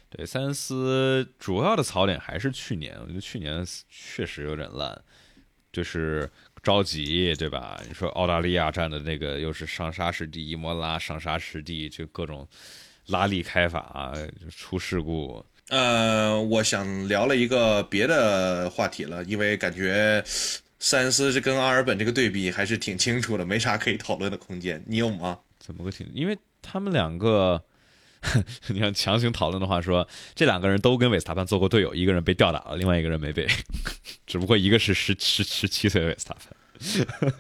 [0.10, 5.00] 对，塞恩斯主要的槽点还是去年，我觉得去年确实有点烂，
[5.72, 6.30] 就是
[6.62, 7.80] 着急，对吧？
[7.88, 12.48] 你说澳大利亚站的那个又是上沙湿地，摩拉上沙湿地，就各种
[13.08, 14.14] 拉力开法
[14.54, 15.46] 出事故。
[15.70, 20.24] 呃，我想聊了一个别的话题了，因为感觉
[20.80, 24.84] 塞恩斯这跟阿尔本这个对比还是挺清楚的，没啥可以讨论的空间。
[24.88, 25.40] 你有吗？
[25.60, 26.10] 怎么个挺？
[26.14, 27.64] 因为他们两个。
[28.68, 33.48] 你要强行讨论的话，说这两个人都跟韦斯塔潘做过队友，一个人被吊打了，另外一个人没被，
[34.26, 37.32] 只不过一个是十十十七岁韦斯塔潘，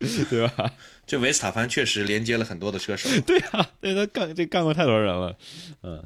[0.30, 0.72] 对吧？
[1.06, 5.36] 这维斯塔潘确实连接了很多的车手，对啊，对他干这干过太多人了，
[5.82, 6.02] 嗯，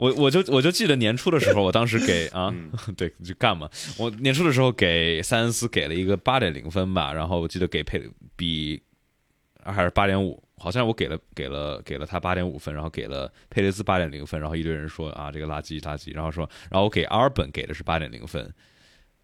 [0.00, 2.52] 我我就我就记得年初的时候，我当时给啊，
[2.96, 8.02] 对，就干嘛，我年初的时候给塞恩斯给了一个八点零分吧，然后我记得给佩
[8.34, 8.82] 比
[9.62, 10.42] 还是八点五。
[10.62, 18.52] 好像我给了给了给了他八点五分，然后给了佩雷斯八点零分，然后一堆人说啊这个垃圾垃圾，然后说然后我给阿尔本给的是八点零分，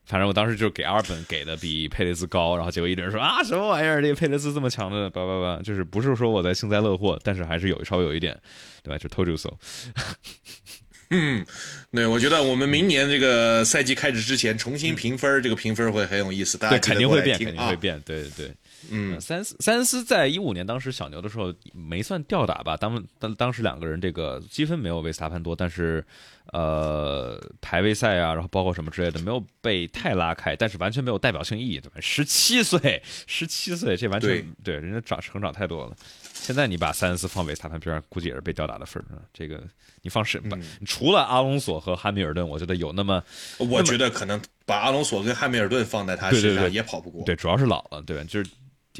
[0.06, 8.38] 反正我当时就给阿尔本给的比佩雷兹高，然后结果一堆人说啊什么玩意儿这个佩雷兹这么强的叭叭叭，就是不是说我在幸灾乐祸，但是还是有稍微有一点，
[8.82, 8.98] 对吧？
[8.98, 9.50] 就 told you so。
[11.10, 11.46] 嗯，
[11.92, 18.50] 对，我觉得我们明年这个赛季开始之前重新评分，这个评分会很有意思，大家肯定会变，肯定会变，对对对。
[18.90, 22.76] 嗯，三斯三斯在一五年当时小牛的时候没算吊打吧？
[22.76, 26.04] 当当当时两个人这个积分没有维斯塔潘多，但是
[26.52, 31.96] 呃排位赛啊，然后包括什么之类的没有被太拉开，但是完全没有代表性意义，对吧？
[32.00, 35.96] 十七岁，十七岁，这完全对人家长成长太多了。
[36.32, 39.18] 现在你把三斯放维斯塔潘边上，估计也是被吊打的份儿。
[39.32, 39.60] 这个
[40.02, 40.40] 你放谁？
[40.84, 43.20] 除了阿隆索和汉密尔顿，我觉得有那么，
[43.58, 47.24] 我觉得可能把阿隆索跟汉密尔顿放在他身上也跑不过。
[47.24, 48.22] 对，主要是老了，对吧？
[48.28, 48.50] 就是。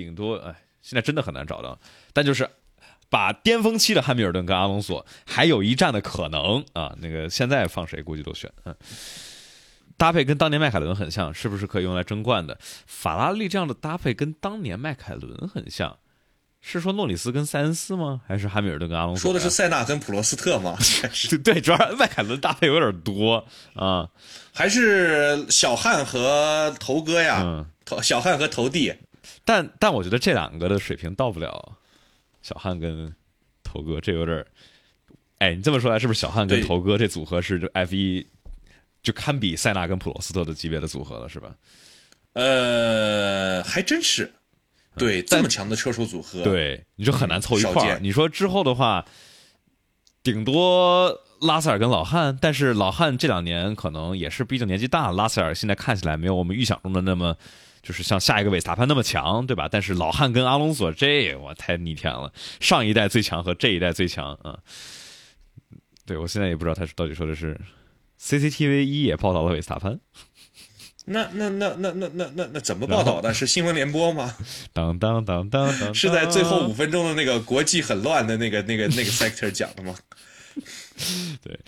[0.05, 1.79] 顶多哎，现在真的很难找到，
[2.13, 2.49] 但就是
[3.09, 6.95] 把巅峰期的汉密尔顿跟阿隆索还有一战的可能啊。
[7.01, 8.75] 那个现在放谁估计都选，嗯，
[9.97, 12.59] 搭配跟当年迈凯伦很像，是不是可以用来争冠的？
[12.87, 15.99] 法拉利这样的搭配跟当年迈凯伦很像，
[16.61, 18.21] 是说诺里斯跟塞恩斯吗？
[18.27, 19.23] 还是汉密尔顿跟阿隆索？
[19.31, 20.77] 说的是塞纳跟普罗斯特吗？
[21.45, 24.09] 对，主要迈凯伦搭配有点多啊，
[24.53, 27.65] 还是小汉和头哥呀？
[27.85, 28.93] 头小汉和头弟。
[29.47, 31.79] 但但我觉得这两个的水平到不了，
[32.43, 33.15] 小汉跟
[33.63, 34.45] 头哥这有点
[35.39, 38.27] 哎，你这么说来是不是小汉跟头哥这组合是 F 一
[39.03, 41.55] 就堪比塞纳跟普罗斯特的级别的组合了，是吧？
[42.33, 44.33] 呃，还真是，
[44.97, 48.01] 对这么强的车手组合，对你就很难凑一块儿。
[48.01, 49.07] 你说之后的话，
[50.25, 57.37] 顶多拉塞尔跟老汉，但是老汉这两年可能也是毕竟年纪大，拉塞尔现在看起来没有我们预想中的那么。
[57.87, 59.69] 就是像下一个韦斯塔潘那么强，对吧？
[59.71, 64.59] 但是老汉跟阿隆索这我太逆天了，上一代最强和这一代最强啊！
[66.05, 67.57] 对我现在也不知道他是到底说的是
[68.21, 70.01] CCTV 一也报道了韦斯塔潘，
[71.05, 73.33] 那那那那那那那那怎么报道的？
[73.33, 74.35] 是新闻联播吗？
[74.75, 79.95] 当当当当当，是在最后五分钟的那个国际很乱的那个那个那个 sector 讲的吗？
[81.43, 81.59] 对，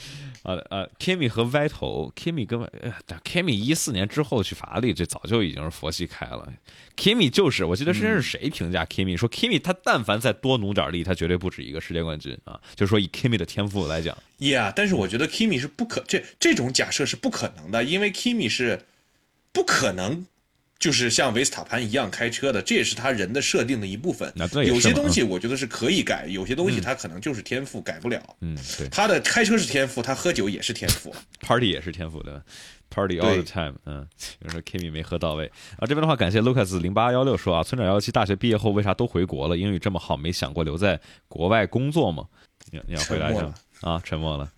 [0.42, 2.58] 啊啊，Kimi 和歪头，Kimi 跟
[3.22, 6.50] ，Kimi 一四年之后去法拉利，这早就已经是佛系开了。
[6.96, 12.58] Kimi 就是，我记得之前是谁评价 Kimi 说，Kimi 他但凡再多努点力，他绝对不止一个世界冠军啊！
[12.74, 18.86] 就是说以 Kimi 的天赋来讲，Yeah，但是我觉得 Kimi 是不可这这种假设是不可能的，因为 Kimi 是
[19.52, 20.26] 不可能。
[20.78, 24.32] 就是像维斯塔潘一样开车的，这也是他人的设定的一部分。
[24.64, 28.22] 有些东西我觉得是可以改，有些东西他可能就是天赋改不了。
[28.40, 28.88] 嗯，对。
[28.88, 32.40] 他的开车是天赋，他喝酒也是天赋， Party 也是天赋的
[32.90, 33.74] ，Party all the time。
[33.86, 34.06] 嗯，
[34.40, 35.50] 有人说 Kimi 没喝到位。
[35.78, 39.56] 啊，这边的话，感谢 Lucas 零八幺六说啊，村长幺七大学毕业后为啥都回国了？
[39.56, 42.24] 英语这么好，没想过留在国外工作吗？
[42.70, 44.00] 你你要回答一下啊？
[44.04, 44.48] 沉默了。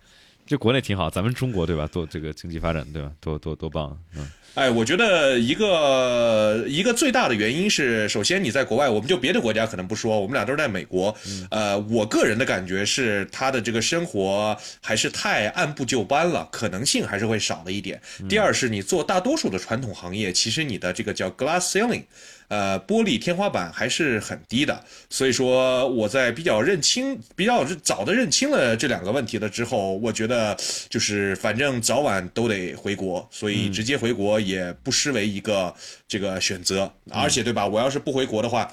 [0.45, 1.87] 这国内挺好，咱们中国对吧？
[1.87, 3.11] 多这个经济发展对吧？
[3.19, 3.97] 多多多棒。
[4.15, 4.29] 嗯。
[4.53, 11.15] 哎，我觉得一个一个最大的原因是，首先你在国外，我们就别的国家可能不说，我们俩都是在美国。
[11.49, 18.01] 呃，我个人的感觉是，他的这个生活还是太按部就班了，可能性还是会少了一点。
[18.27, 22.03] 第二是你做大多数的传统行业，其实你的这个叫 glass ceiling。
[22.49, 30.57] 呃，玻璃天花板还是很低的，所以说我在比较认清、比较早的认清了这两个问题了之后，我觉得
[30.89, 35.73] 就是反正早晚都得回国，所以直接回国也不失为一个
[36.07, 36.91] 这个选择。
[37.11, 38.71] 而且对吧，我要是不回国的话，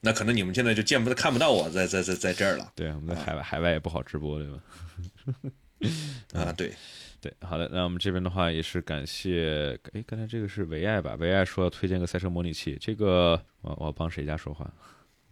[0.00, 2.72] 那可能你们现在就见不看不到我在在在在这儿了。
[2.74, 4.60] 对，我们在海外海外也不好直播，对吧？
[6.34, 6.72] 啊，对。
[7.22, 11.14] 对，好的，那我们这边的话也是感谢，哎，刚才这个是唯爱吧？
[11.16, 14.72] 唯爱说要推荐个赛车模拟器，这个我我帮谁家说话？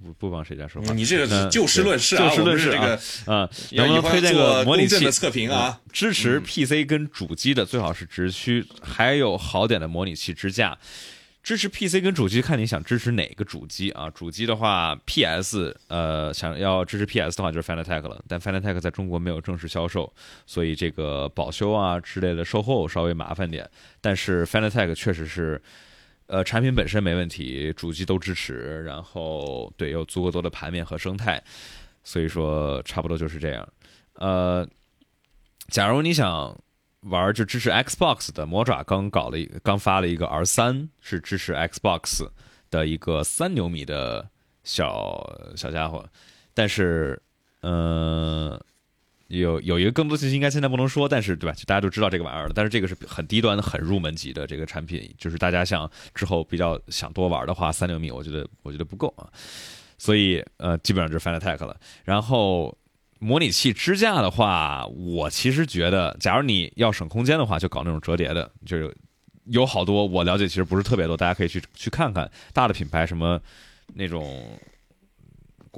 [0.03, 0.93] 不不帮谁家说话？
[0.93, 5.81] 你这个就事论事啊，就事论事啊，啊，能不能推荐个模拟器测评啊？
[5.93, 10.79] 支持 PC 跟主机的，最好是直驱，还有好点的模拟器支架。
[11.41, 14.11] 支持 PC 跟主机，看你想支持哪个主机啊？
[14.11, 20.13] 主机的话，PS，呃，想要支持 PS 的话就是 Fanatec 了，但 Fanatec 在中国没有正式销售，
[20.45, 23.67] 所以这个保修啊之类的售后稍微麻烦点。
[24.03, 25.63] 但是 Fanatec 确实是，
[26.29, 31.43] 呃，产品本身没问题，主机都支持，然后对有足够多的盘面和生态，
[32.05, 33.69] 所以说差不多就是这样。
[34.15, 34.67] 呃，
[35.69, 36.57] 假如你想。
[37.03, 42.29] 玩就支持 Xbox 的魔爪刚搞了一刚发了一个 R 三，是支持 Xbox
[42.71, 44.29] 的一个三牛米的
[44.65, 45.25] 小
[45.55, 46.05] 小家伙，
[46.53, 47.23] 但是
[47.61, 48.61] 嗯，
[49.29, 51.57] 有有一个更多信息应该现在不能说，但是对吧？
[51.67, 59.31] 大家都知道这个玩意儿了，但是这个是很低端、很入门级的这个产品，就是大家想之后比较想多玩的话，三六米我觉得我觉得不够啊，
[59.97, 62.77] 所以呃，基本上就是 Fanatec 了，然后。
[63.21, 68.97] 模拟器支架的话，我其实觉得，假如你要省空间的话，就搞那种折叠的，就是
[69.47, 73.41] 有好多我了解，其实不是特别多，大家可以去去看看大的品牌，什么
[73.93, 74.57] 那种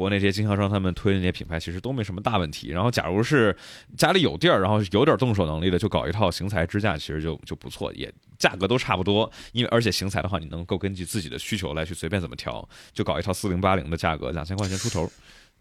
[0.01, 2.71] 国内这些经销商他们推的那些品牌，其实都没什么大问题。
[2.71, 3.55] 然后，假如是
[3.99, 9.31] 家里有地儿，然后有点动手能力的，就搞一套型材支架，其实就就不错，也价格都差不多。
[9.53, 15.13] 因为而且型材的话，你能够根据自己的需求来去随便怎么调，就搞一套四零八零的价格，两千块钱出头。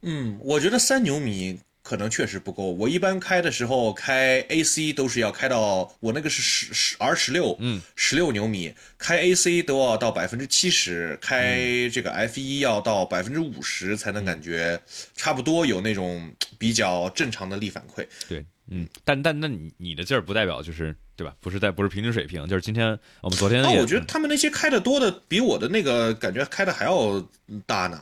[0.03, 1.59] 嗯，我觉得三牛米。
[1.89, 2.65] 可能确实不够。
[2.65, 14.79] 我一般开的时候开 AC 都是要开到我那个是十十 R 十六，嗯，十六牛米，开 AC 都要到百分之七十，开这个 F 一要到百分之五十才能感觉
[15.15, 18.05] 差不多有那种比较正常的力反馈。
[18.27, 21.33] 对，嗯，但但那你你的劲儿不代表就是对吧？
[21.39, 23.63] 不是在不是平均水平，就是今天我们昨天。
[23.63, 27.19] 那我觉得他们那些开的多的比我的那个感觉开的还要
[27.65, 27.99] 大呢。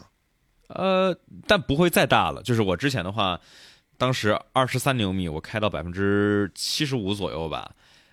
[0.68, 2.43] 呃，但不会再大了。
[2.43, 3.39] 就是我之前的话。
[3.98, 7.72] 当时二十三牛米，我开到百分之七十五左右吧，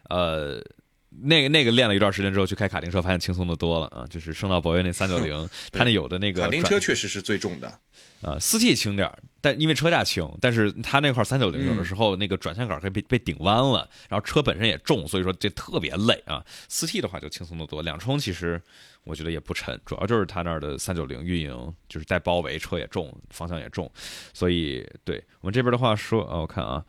[0.08, 0.62] 呃，
[1.10, 4.06] 那个那个练了一段时间之后，去开卡丁车，发现轻松的多了啊！
[4.08, 7.78] 就是升到博越那三九零，它那有的那个卡丁车确实是最重的，
[8.24, 16.42] 呃，四 T 轻点儿但因为车架轻，但是它那块三九零有的时候那个转向杆可以被被顶弯了，然后车本身也重，所以说这特别累啊。
[16.68, 18.60] 四 T 的话就轻松的多，两冲其实。
[19.04, 23.92] 我觉得也不沉，主要就是它那儿的三九零运营就是带包围，车也重，方向也重，
[24.32, 26.82] 所以对我们这边的话说，啊，我看啊，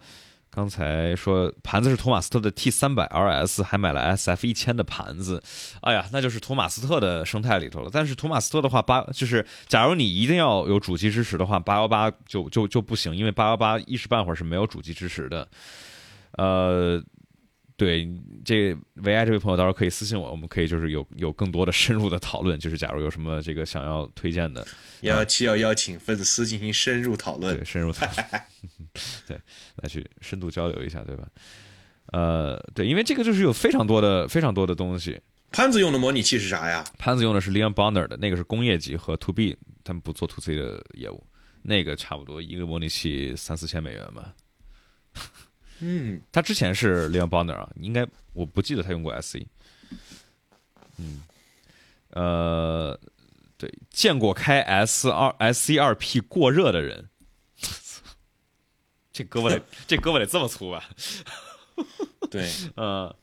[0.55, 5.43] 刚才说盘子是托马斯特的 T 三百 RS，还买了 SF 一千的盘子，
[5.81, 7.89] 哎呀，那就是托马斯特的生态里头了。
[7.91, 15.45] 但是托马斯特的话，八就是假如你一定要有主机支持的话，八幺八就就就不行，因为八幺八一时半会儿是没有主机支持的，
[16.37, 17.03] 呃。
[17.77, 18.09] 对，
[18.45, 18.73] 这
[19.03, 24.65] 唯爱这位朋友到时候可以私信我，我们可以就是有有更多的深入的讨论，就是假如有什么这个想要推荐的，
[25.01, 28.41] 幺七要邀请粉丝进行深入讨论，对，深入讨论，
[29.27, 29.39] 对，
[29.75, 31.27] 来去深度交流一下，对吧？
[32.13, 35.19] 呃，对，因为这个就是有非常多的非常多的东西。
[35.51, 36.83] 潘子用的模拟器是啥呀？
[36.97, 41.25] 潘子用的是 Leon Bonner 的那个是工业级和 To B，他们不做 To C 的业务，
[41.61, 44.33] 那个差不多一个模拟器三四千美元吧。
[45.79, 49.45] 嗯，他之前是 Leon Bonner 啊，应该我不记得他用过 SC。
[50.97, 51.23] 嗯，
[52.09, 52.99] 呃，
[53.57, 57.09] 对，见过开 S 二 SC 二 P 过热的人，
[59.15, 60.83] 这胳膊得 这胳膊得这么粗吧？
[62.29, 63.15] 对，呃。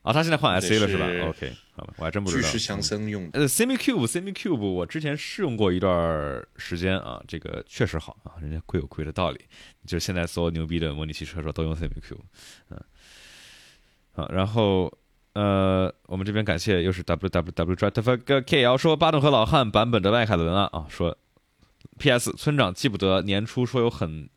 [0.00, 2.42] 啊，他现在换 SC 了是吧？OK，好吧，我还真不知道。
[2.42, 3.40] 巨石强森用的。
[3.40, 9.40] 呃，Semi Cube，Semi Cube，我之前试用过一段时间啊，这个确实好啊，人家贵有贵的道理。
[9.86, 12.20] 就是现在所有牛逼的模拟器车手都用 Semi Cube，
[12.68, 12.78] 嗯，
[14.12, 14.92] 好，然后
[15.32, 21.16] 呃，我们这边感谢又是 WWW Drive KL 说巴顿和老汉版本的迈凯伦啊啊，说
[21.98, 24.28] PS 村长记不得年初说有很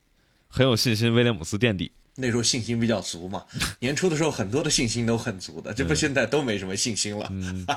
[0.47, 1.91] 很有信心威廉姆斯垫底。
[2.19, 3.45] 那时候信心比较足嘛，
[3.79, 7.31] 年初的时候很多的信心都很足的，这不现在都没什么信心了。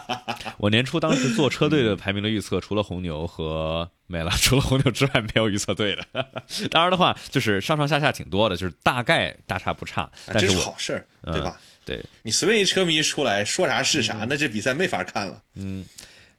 [0.56, 6.02] 我年初当时做车队的排名的预测，除了红牛和没了，除了红牛之外没有预测对的。
[6.70, 10.10] 当然的话，就是上上下下挺多的，就是大概大差不差。
[10.32, 11.60] 这是好事儿，对吧？
[11.84, 15.42] 对你随便一车迷出来说啥是啥，那这比赛没法看了。
[15.56, 15.84] 嗯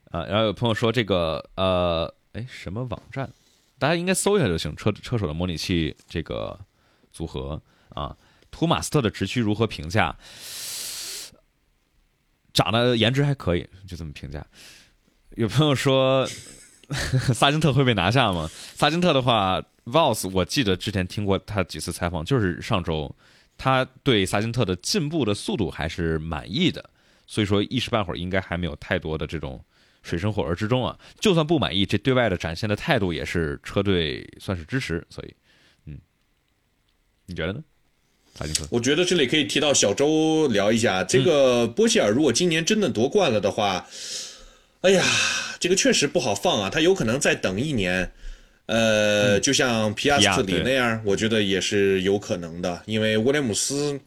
[0.09, 3.29] 啊，然后有朋友说这个呃，哎，什么网站？
[3.81, 4.75] 大家应该搜一下就行。
[4.75, 6.59] 车车手的模拟器这个
[7.11, 7.59] 组合。
[7.89, 8.15] 啊，
[8.51, 10.15] 图马斯特的直驱如何评价？
[12.53, 14.45] 长得颜值还可以，就这么评价。
[15.31, 16.25] 有朋友说，
[17.33, 18.47] 萨金特会被拿下吗？
[18.75, 23.13] 萨金特的话，Vos 我记得之前听过他几次采访，就是上周，
[23.57, 26.91] 他对萨金特的进步的速度还是满意的，
[27.25, 29.61] 所以说一时半会儿应该还没有太多的这种
[30.01, 30.97] 水深火热之中啊。
[31.19, 35.33] 就算不满意，这对外的展现的态度也是车队算是支持，所以，
[35.85, 35.97] 嗯，
[37.25, 37.63] 你觉得呢？
[38.69, 43.85] 我觉得这里可以提到小周聊一下，这个波希尔如果今年真的夺冠了的话，
[44.81, 45.03] 哎呀，
[45.59, 48.11] 这个确实不好放啊，他有可能再等一年。
[48.67, 53.99] 呃，就像皮亚斯特里那样，我觉得也是有可能的，因为威廉姆斯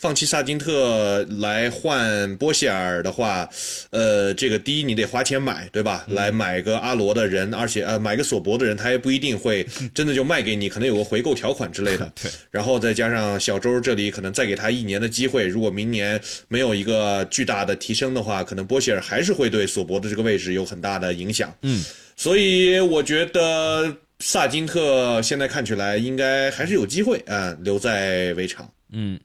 [0.00, 3.46] 放弃萨金特来换波希尔的话，
[3.90, 6.06] 呃，这个第一你得花钱买，对吧？
[6.08, 9.62] 来买个阿罗的人，而且呃买个索博的人，他也不一定会
[9.92, 12.10] 真的就卖给你，可能有个回购条款之类的。
[12.22, 12.30] 对。
[12.50, 16.18] 然后再加上小周这里可能再给他一年的机会，如果明年
[16.48, 21.54] 没有一个巨大的提升的话，可能波希尔还是会对索博的这个位置有很大的影响。
[21.60, 21.84] 嗯。
[22.16, 23.94] 所以我觉得。
[24.22, 28.70] 萨金特现在看起来应该还是有机会啊，留在围场。
[28.92, 29.18] 嗯，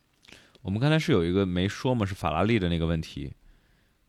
[0.66, 3.32] 我们刚才是有一个没说嘛，是法拉利的那个问题。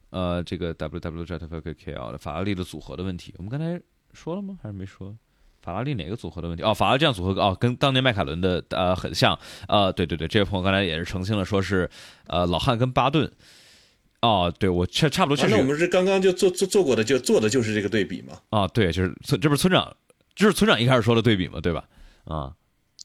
[0.09, 3.79] 呃，这个 W W Jet F K L 的法拉利的组合的问题，我们刚才
[4.15, 4.59] 说了吗？
[4.63, 5.15] 还是没说？
[5.61, 6.63] 法拉利哪个组合的问题？
[6.63, 9.39] 哦，法拉利这样组合哦，跟当年迈凯伦的呃很像。
[9.69, 11.91] 呃，对对对，这位朋友刚才也是澄清了，说是
[12.29, 13.31] 呃老汉跟巴顿。
[14.23, 15.51] 哦，对我差差不多确实。
[15.51, 18.33] 那我们是刚刚就做做做过的，就做的就是这个对比嘛。
[18.49, 19.95] 啊，对，就是村，这不是村长。
[20.35, 21.85] 就是村长一开始说的对比嘛，对吧？
[22.25, 22.55] 啊，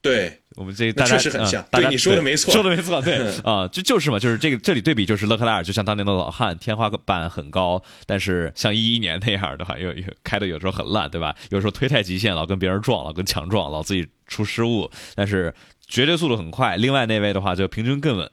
[0.02, 11.36] 对我们这大家确实很像，对你说的没错，说的没错，对啊，就就是嘛，就是这个这里对比就是勒克莱尔，就像当年的老汉，天花板很高，但是像一一年那样的话，又又开的有时候很烂，对吧？
[11.52, 15.54] 有时候推太极限，老跟别人撞，老跟墙撞，老自己出失误，但是
[15.86, 16.78] 绝对速度很快。
[16.78, 18.32] 另外那位的话就平均更稳，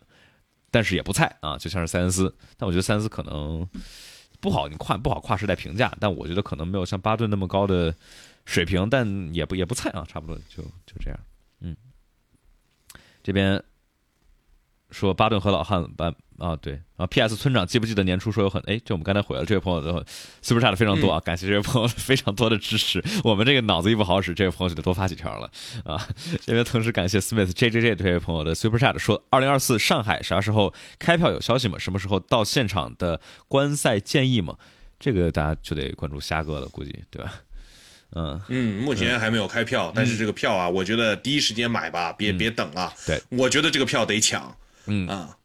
[0.70, 3.68] 但是也不菜啊，就像是塞恩斯，但我觉得塞恩斯可能
[4.40, 7.94] 不好，你跨不好跨时代评价，但我觉得可能没有像巴顿那么高的。
[8.50, 11.20] 水平，但也不也不菜啊，差不多就就这样。
[13.28, 13.62] 这边
[14.90, 17.06] 说巴顿和老汉班啊，对啊。
[17.06, 17.36] P.S.
[17.36, 20.02] 村长记不记得年初说有很哎，就我们刚才回了这位朋友的
[20.40, 23.05] super chat 非常多啊，感谢这位朋友非常多的支持。
[23.22, 25.50] 我们这个脑子一不好使，这位朋友就得多发几条了
[25.84, 26.09] 啊。
[26.40, 31.78] 这边同时感谢 Smith J J J 这位朋友的 super chat 说，二零二四上海啥时候开票有消息吗？
[31.78, 34.56] 什么时候到现场的观赛建议吗？
[34.98, 37.34] 这个大家就得关注虾哥了，估计对吧？
[38.14, 38.40] 嗯。
[38.48, 42.93] 嗯，目前还没有开票，但是这个票啊，我觉得第一时间买吧，别别等了。
[43.06, 44.56] 对，我觉得这个票得抢。
[44.86, 45.06] 嗯。
[45.09, 45.36] 啊，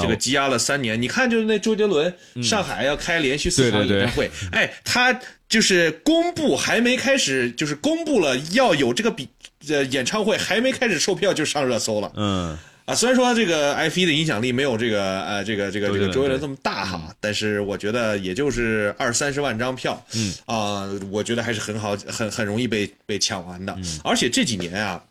[0.00, 5.18] 这个积压了三年，你看，就是那周杰伦上海要开连续四场演唱会，哎，他
[5.48, 9.26] 就是公布还没开始，就是公布了要有这个比
[9.68, 12.12] 呃演唱会还没开始售票就上热搜了。
[12.16, 12.58] 嗯。
[12.88, 23.76] 啊，虽然说这个 F 一的影响力没有这个呃这个这个这个周杰伦这么大哈，但是我觉得也就是二三十万张票，嗯啊，我觉得还是很好，很很容易被被抢完的。
[24.02, 25.04] 而且这几年啊，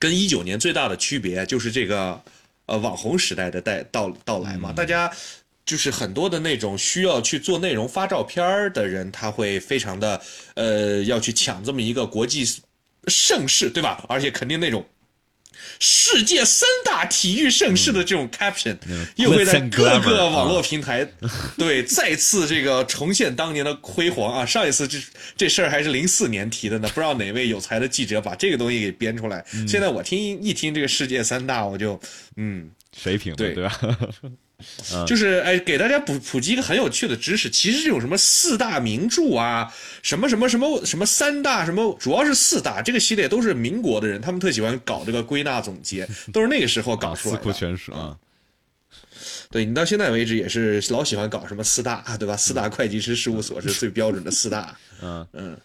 [0.00, 2.20] 跟一九年最大的区别就是这个
[2.66, 5.08] 呃网红时代的带到到来嘛，大家
[5.64, 10.20] 就是很多的那种需要去做内容发照片的人，他会非常的
[10.54, 12.44] 呃要去抢这么一个国际
[13.06, 14.04] 盛世，对吧？
[14.08, 14.84] 而且肯定那种。
[15.80, 18.76] 世界三大体育盛事的这种 caption，
[19.16, 21.06] 又会在各个网络平台，
[21.58, 24.46] 对再次这个重现当年的辉煌啊！
[24.46, 24.98] 上一次这
[25.36, 29.44] 这事儿还是零四年提的呢，不知道哪位有才的记者把这个东西给编出来。
[29.68, 32.00] 现在我听一听这个世界三大，我就
[32.36, 33.80] 嗯，水平对对吧？
[35.06, 37.50] 就是哎，给大家普普及一个很有趣的知识。
[37.50, 39.72] 其实这种什么四大名著啊，
[40.02, 47.42] 什么什么什么什么三大什么，主要是四大这个系列都是民国的人，他们特喜欢搞这个归纳总结，都是那个时候搞出来的。
[47.42, 48.16] 四库全书啊，
[49.50, 52.36] 对你到现在为止也是老喜欢搞什么四大，对吧？
[52.36, 54.76] 四大会计师事务所是最标准的四大。
[55.02, 55.58] 嗯嗯。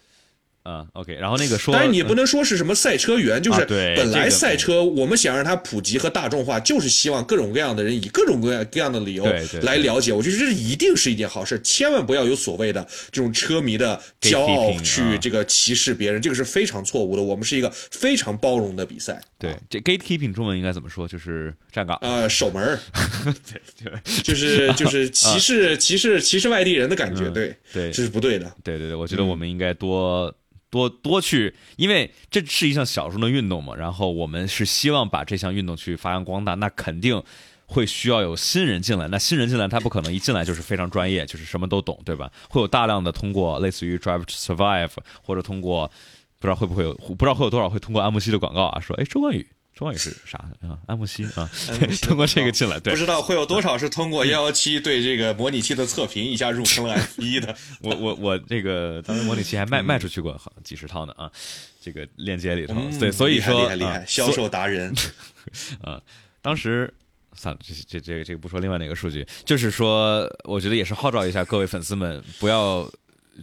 [0.62, 9.24] 啊，OK，然后那个说，但是你也不能说是什么赛车员，就是本来赛车我们想让它普及和大众化，就是希望各种各样的人以各种各样各样的理由
[9.62, 10.12] 来了解。
[10.12, 17.22] 我觉得这一定是一件好事，千万不要有所谓的这种车迷的骄傲去这个歧视别人，这个是非常错误的。
[17.22, 19.18] 我们是一个非常包容的比赛。
[19.38, 21.08] 对，这 gatekeeping 中文应该怎么说？
[21.08, 21.96] 就是站岗。
[22.02, 22.78] 呃，守门儿。
[23.50, 27.30] 对对，就是就是 歧视歧视歧视外地人的感觉。
[27.30, 28.52] 对对，这是不对的。
[28.62, 30.30] 对对对，我觉得我们应该多。
[30.70, 37.22] 多多去，因为这是一项小众的运动嘛，然后我们是希望把这项运动去发扬光大，那肯定
[37.66, 39.08] 会需要有新人进来。
[39.08, 42.30] 那新人进来，他不可能一进来就是非常专业，就是什么都懂，对吧？
[42.48, 44.92] 会有大量的通过类似于 Drive to Survive，
[45.22, 45.90] 或者通过
[46.38, 49.46] 不知道会不会有，不知道会有多少会通过安慕希的广告啊，说哎周冠宇。
[49.80, 50.76] 周冠宇是啥啊？
[50.86, 51.48] 安慕希啊，
[52.06, 57.56] 通过这个进来，对，不知道会有多少是通过幺幺七对这个模拟器的测评一下入坑了 F 一的。
[57.80, 61.32] 我我我这个当时模拟器还卖卖出去过好几十套呢啊，
[61.80, 64.94] 这个链接里头，对，所以说厉害厉害，销售达人
[65.80, 65.98] 啊。
[66.42, 66.92] 当时
[67.32, 72.86] 算了，这这这个这个不说另外哪个数据，就是说，我觉得也是号召一下各位粉丝们，不要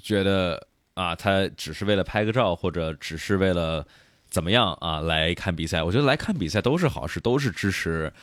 [0.04, 3.84] 觉得啊，他只是为了拍个照，或者只是为了。
[4.38, 5.00] 怎么样啊？
[5.00, 8.14] 来看比赛，我觉得来看比赛都是好事，都是支持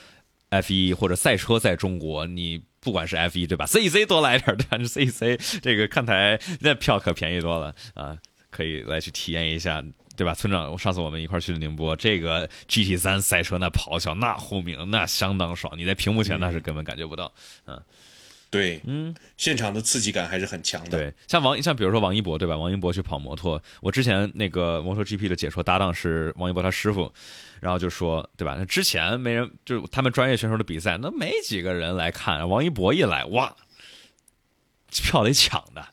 [0.50, 2.24] F 一或者赛车在中国。
[2.24, 4.78] 你不管是 F 一对吧，CEC 多来点对吧？
[4.86, 8.16] CEC 这个看台那票可便宜多了啊，
[8.48, 9.82] 可以来去体验一下。
[10.16, 10.78] 对吧，村长？
[10.78, 15.76] 上次我们一块去的宁波，这个 GT 三赛车那咆哮、那轰鸣，那相当爽。
[15.76, 17.34] 你在屏幕前那是根本感觉不到。
[17.66, 17.82] 嗯，
[18.54, 20.90] 对，嗯，现场的刺激感还是很强的。
[20.96, 22.56] 对，像王像比如说王一博，对吧？
[22.56, 27.12] 王一博去跑摩托，我之前那个摩托 GP 的解说搭档是王一博他师傅，
[27.60, 28.54] 然后就说，对吧？
[28.56, 32.48] 那之前没人，就他们专业选手的比赛，那没几个人来看。
[32.48, 33.56] 王一博一来，哇，
[34.88, 35.84] 票得抢的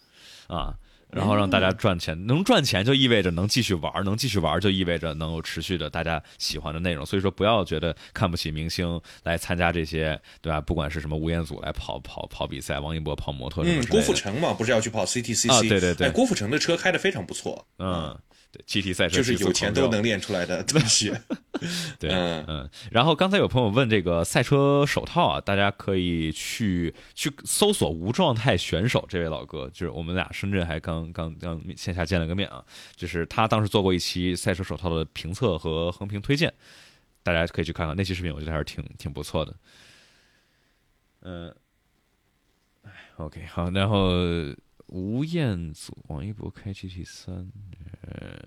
[0.48, 0.76] 啊！
[1.12, 7.06] 然后让大家赚钱，能赚钱就意味着能继续玩，能继续玩就意味着能有持续的大家喜欢的内容。
[7.06, 10.62] 所以说，不要觉得看不起明星来参加这些，对吧？
[10.62, 15.60] 不管是什么吴彦祖来跑跑跑比赛，王一博跑摩托，嗯，郭富城嘛，不是要去跑 CTCC 啊？
[15.62, 18.18] 对对对，郭富城的车开的非常不错，嗯。
[18.52, 21.14] 对，GT 赛车就是有钱都能练出来的东西。
[21.98, 32.62] 对，嗯，然后刚才有朋友问这个赛车手套啊，大家可以去去搜索无状态选手这位老哥，就是我们俩深圳还刚刚刚线下见了个面啊，
[32.96, 36.54] 就是他当时做过一期赛车手套的评测和横评推荐，
[37.24, 39.56] 大家可以去看看那期视频，我觉得还是挺挺不错的。
[41.22, 41.56] 嗯
[43.16, 44.10] ，OK，好，然后。
[44.88, 47.50] 吴彦祖、王一博开 GT 三，
[48.02, 48.40] 呃，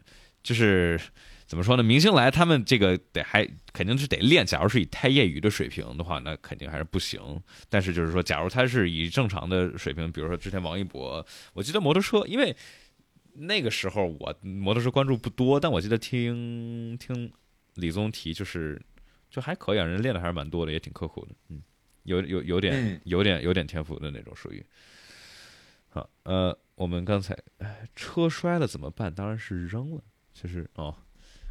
[0.42, 1.00] 就是
[1.46, 1.82] 怎么说呢？
[1.82, 4.44] 明星来，他们这个得还肯定是得练。
[4.44, 7.20] 假如是以太业余的水平的话，那肯定还是不行。
[7.68, 12.56] 但是就是说，假如他是以正常的水平，比如说之前王一博，我记得摩托车，因为
[13.34, 17.32] 那个时候我摩托车关注不多，但我记得听听
[17.74, 18.80] 李宗提，就是
[19.30, 21.62] 就还可以，啊，人练的还是蛮多的，也挺刻苦的，嗯，
[22.04, 24.64] 有有有点有点有点天赋的那种，属于。
[25.88, 27.36] 好，呃，我们刚才
[27.94, 29.14] 车摔了怎么办？
[29.14, 30.02] 当然是扔了。
[30.32, 30.92] 就是哦，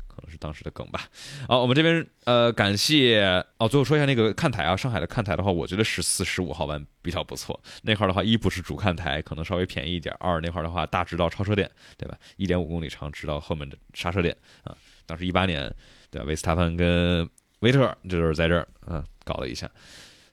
[0.08, 1.08] 可能是当时的梗吧。
[1.48, 3.24] 好，我们这边呃，感谢
[3.58, 3.70] 哦。
[3.70, 7.58] 最后说一下那个看台啊，上海的看台的话，我觉得十四、十五号弯比较不错。
[7.84, 12.18] 那块的话，一不是主看台，可能稍微便宜一点；二那块的话，大直道超车点，对吧？
[12.36, 14.36] 一点五公里长，直到后面的刹车点
[14.66, 14.76] 啊。
[15.06, 15.74] 当时一八年，
[16.12, 16.26] 对吧？
[16.28, 17.26] 维斯塔潘跟
[17.60, 19.72] 维特就是在这儿啊搞了一下。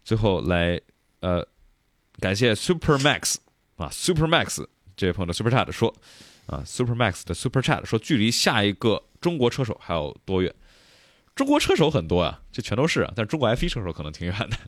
[0.02, 0.80] 最后来
[1.20, 1.46] 呃，
[2.18, 3.36] 感谢 Super Max。
[3.76, 4.66] 啊，Super Max
[5.00, 5.96] 这位朋友的 Super Chat 说，
[6.44, 10.54] 啊，Super Max 的 Super Chat 说，距离下一个中国车手还有多远？
[11.34, 14.58] 中国车手很多啊，这全都是啊，但中国 F1 车手可能挺远的。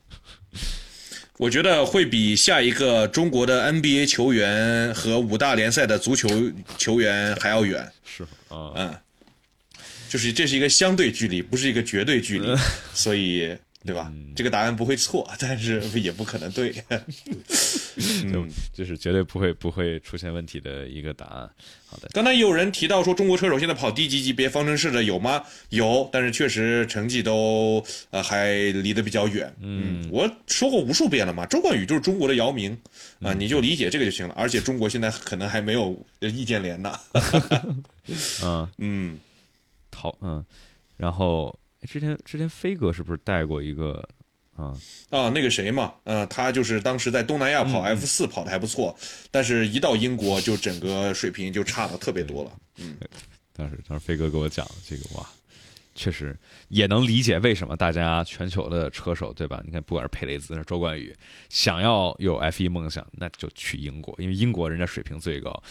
[1.37, 6.27] 我觉得会比下一个中国的 NBA 球员和五大联赛的足球
[6.79, 7.87] 球员还要远。
[8.03, 8.97] 是啊，嗯，
[10.09, 12.55] 就是这是一个相对距离，不是一个绝对距离，
[12.95, 13.55] 所以。
[13.85, 14.11] 对吧？
[14.35, 16.71] 这个答案不会错，但是 也不可能对，
[18.31, 21.49] 就就是绝对不会不会出现问题的一个答案。
[21.85, 25.43] 好的，刚才有人提到说中国车手现在跑低级级别方程式的有吗？
[25.69, 29.53] 有，但是确实成绩都呃还离得比较远。
[29.59, 32.77] 嗯，我说过无数遍了嘛，周冠宇就是中国的姚明
[33.21, 34.33] 啊，你就理解这个就行了。
[34.35, 36.93] 而且中国现在可能还没有易建联呢。
[38.43, 39.19] 嗯嗯，
[39.93, 40.43] 好嗯，
[40.97, 41.53] 然后。
[41.87, 44.07] 之前之前飞哥是不是带过一个
[44.55, 44.73] 啊
[45.09, 48.95] 啊那个谁嘛，呃，他就是当时在东南亚跑 F 四跑的还不错，
[49.31, 52.51] 但是一到英国就整个水平就差的特别多了。
[52.77, 52.97] 嗯，
[53.53, 55.27] 当时当时飞哥给我讲这个哇，
[55.95, 56.37] 确实
[56.69, 59.61] 也能理解为什么大家全球的车手对吧？
[59.65, 61.15] 你看不管是佩雷兹还是周冠宇，
[61.49, 65.63] 想要有 F 一梦想，那就去英国，因为英国人家水平最高。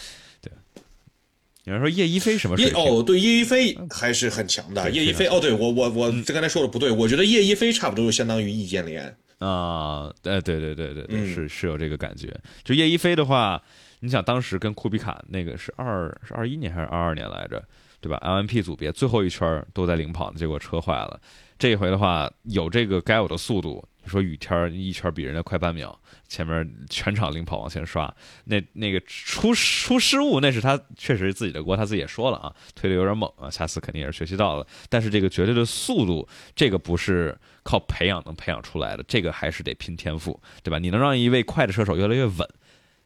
[1.64, 2.76] 有人说叶一飞什么水平？
[2.76, 4.90] 哦，对，叶一飞还是很强的。
[4.90, 9.04] 叶一飞，哦，对我我我这刚才说的不对，我觉得叶一飞差不多就相当于易建联
[9.38, 10.12] 啊。
[10.24, 12.34] 哎，对对对对对，是是有这个感觉。
[12.64, 13.62] 就叶一飞的话，
[14.00, 17.62] 你想当时跟库比卡那个是二是二一年还是二二年来着，
[18.00, 21.20] 对吧？LMP 组别最后一圈都在领跑，结果车坏了。
[21.58, 23.84] 这一回的话，有这个该有的速度。
[24.06, 25.98] 说雨天一圈比人家快半秒。
[26.28, 28.12] 前面全场领跑往前刷，
[28.44, 34.66] 那那个出出失误，那是他确实自己的锅，他自己也说了啊，推的有点猛啊，下次肯定也是学习到了。
[34.88, 36.26] 但是这个绝对的速度，
[36.56, 40.78] 这个不是靠培养能培养出来的，这个还是得拼天赋，对吧？
[40.78, 42.48] 你能让一位快的车手越来越稳，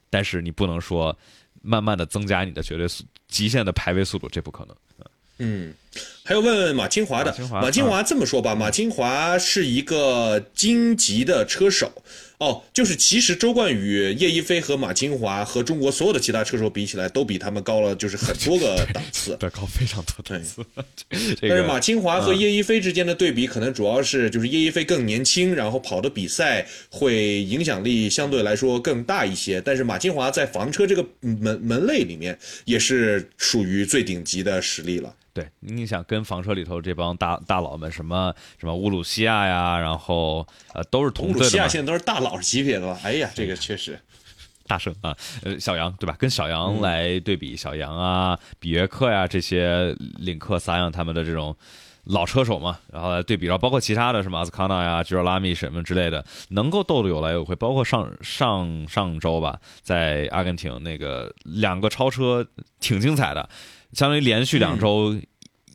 [0.08, 1.18] 但是你不能说
[1.62, 4.76] 慢慢的增加你的绝对速极限的排位速度，这不可能。
[5.38, 5.74] 嗯，
[6.24, 11.92] 还有问问马清华的，马清华这么说吧，马清华是一个京籍的车手。
[12.38, 20.62] 哦，就是其实周冠宇、叶一飞和马清华和中国所有的其他车手比起来，都比他们高了，就是很多个 档次，对，高非常多档次。
[21.40, 29.58] 但是马清华和叶一飞之间的对比，可能主要是就是叶一飞更年轻，然后跑的比赛会影响力相对来说更大一些。
[29.58, 35.14] 但是马清华在房车这个门门类里面，也是属于最顶级的实力了。
[35.36, 42.98] 对，你想跟房车里头这帮大大佬们，什么什么乌鲁西亚呀，然后呃都是同乌鲁西亚现在都是大佬级别的了。
[43.02, 44.00] 哎呀，这个确实。
[44.66, 45.14] 大圣啊，
[45.44, 46.16] 呃小杨对吧？
[46.18, 51.54] 跟小嗯杨来对比，小杨啊、比约克呀这些领克、三样他们的这种
[52.04, 57.54] 老车手嘛，然后来对比，然后包括其他的什么阿斯康纳呀、吉尔拉米什么之类的，能够斗得有来有回。
[57.56, 62.44] 包括上上上周吧，在阿根廷那个两个超车
[62.80, 63.48] 挺精彩的，
[63.92, 65.18] 相当于连续两周。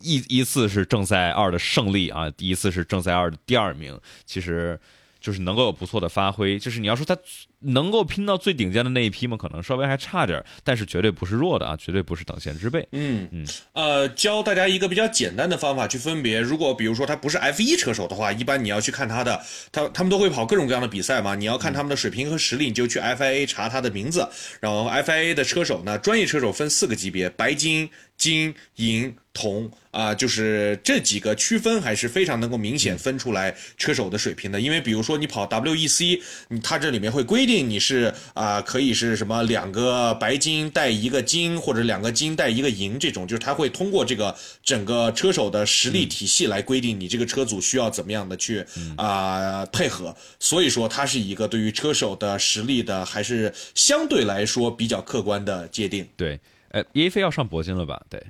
[0.04, 4.80] 一一次是正赛二的胜利啊，第一次是正赛二的第二名，其实
[5.20, 6.58] 就是能够有不错的发挥。
[6.58, 7.16] 就是你要说他
[7.62, 9.38] 能够拼到最顶尖的那一批吗？
[9.38, 12.88] 可能稍微还差点，但是绝对不是弱的啊，绝对不是等闲之辈。
[12.92, 16.40] 嗯嗯，呃，教大家一个比较简单的方法去分别。
[16.40, 21.36] 如果比如说他不是 F 一车手的话，一般你要去看他的，他他们都会跑各种各样的比赛嘛。
[21.36, 24.28] 你要看他们的水平和实力，你就去 FIA 查他的名字。
[24.60, 34.60] 然后 FIA 的车手呢，专业车手分四个级别：白金、金、银、铜啊、就是这几个区分还是非常能够明显分出来车手的水平的。
[34.60, 48.66] 因为比如说你跑 WEC，你它这里面会规定你是啊、可以是什么两个白金带一个金，或者两个金带一个银这种，就是它会通过这个整个车手的实力体系来规定你这个车组需要怎么样的去
[48.96, 50.16] 啊、配合。
[50.40, 56.08] 所以说它是一个对于车手的实力的还是相对来说比较客观的界定。
[56.16, 58.02] 对，呃，耶飞要上铂金了吧？
[58.10, 58.24] 对，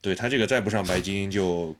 [0.00, 1.74] 对他这个再不上白金就。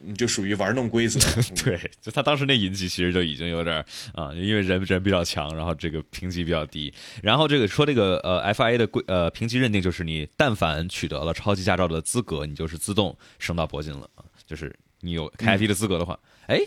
[0.00, 1.18] 嗯就属于玩弄规则，
[1.64, 6.92] 对，就他当时那银级其实就已经有点儿啊、因为人人比较强，然后这个评级比较低，
[7.22, 16.60] 然后这个说这个呃 FIA 的规呃评级认定就是你但凡取得了超级驾照的资格，你就是自动升到铂金了啊，就是你有开 F 1的资格的话，哎、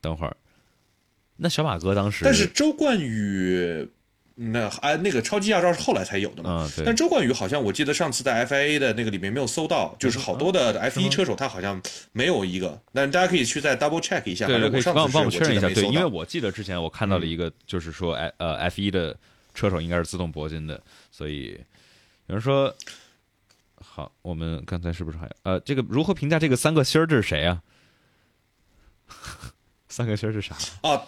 [0.00, 0.36] 等会儿，
[1.36, 3.88] 那小马哥当时但是周冠宇
[4.38, 6.70] 那哎那个超级驾照是后来才有的嘛？
[6.84, 11.80] 但周冠宇好像我记得上次在 FIA 的那个里面没有搜到，就是好多的 F 1车手他好像
[12.12, 14.46] 没有一个，但是大家可以去再 double check 一下。
[14.46, 19.16] 对对，可以帮我帮我确认一下，对，因为我记得之前我看到了一个，就是说，哎呃，F 一的
[19.54, 20.78] 车手应该是自动铂金的，
[21.10, 21.58] 所以
[22.26, 22.74] 有人说，
[23.76, 27.06] 好，我们刚才是不是还有呃，这个如何评价这个三个星儿？
[27.06, 27.62] 这是谁啊、
[29.88, 30.54] 三个星儿是啥？
[30.82, 31.06] 哦，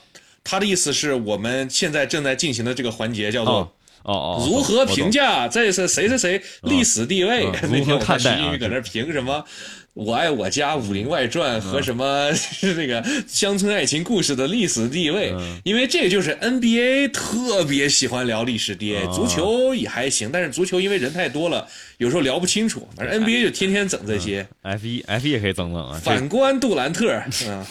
[0.49, 3.69] 他的意思是我们现在正在进行的这个环节叫做哦
[4.05, 7.45] 哦哦，如何评价这是谁谁谁历史地位？
[7.63, 8.37] 嗯 那天我看看待啊？
[8.39, 9.45] 徐英语搁那评什么
[9.93, 12.33] “我爱我家”《武林外传》和什么？
[12.33, 15.35] 是那个乡村爱情故事的历史地位，
[15.65, 21.67] 因为这个就是 NBA 特别喜欢聊历史地位，足球也还行，但是足球因为人太多了，
[21.99, 22.89] 有时候聊不清楚。
[22.97, 24.47] 反正 NBA 就天天整这些。
[24.63, 27.11] F 一 F 一也可以整整啊，反观杜兰特，
[27.49, 27.67] 嗯，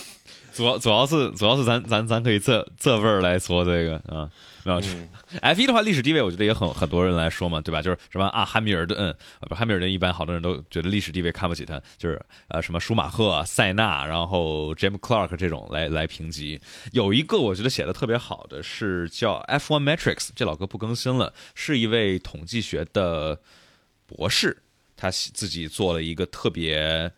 [0.57, 4.27] 主要主要是主要是咱咱咱可以这这味儿来说这个啊，
[4.63, 4.81] 没有。
[5.39, 7.79] F 一的话，历史地位我觉得也很很多人来说嘛，对吧？
[7.79, 8.97] 就是什么啊，汉密尔顿，
[9.39, 16.59] 呃不，汉密尔顿一般好多人都觉得历史地位看不起他，就是呃什么舒马赫、塞纳，然后 James Clark 这种来来评级。
[16.91, 23.39] 有一个我觉得写的特别好的是叫 F1 Metrics，这老哥不更新了，是一位统计学的
[24.07, 24.63] 博士，
[24.95, 27.11] 他自己做了一个特别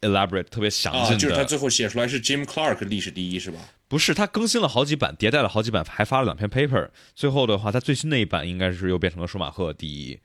[0.00, 3.58] elaborate、特别详啊，尽的，就是他最后写出来是 Jim Clark 历史第一是吧？
[3.88, 6.88] 不是，他更新了好几版，迭代了好几版，还发了两篇 paper。
[7.14, 10.18] 最后的话，他最新那一版应该是又变成了舒马赫第一，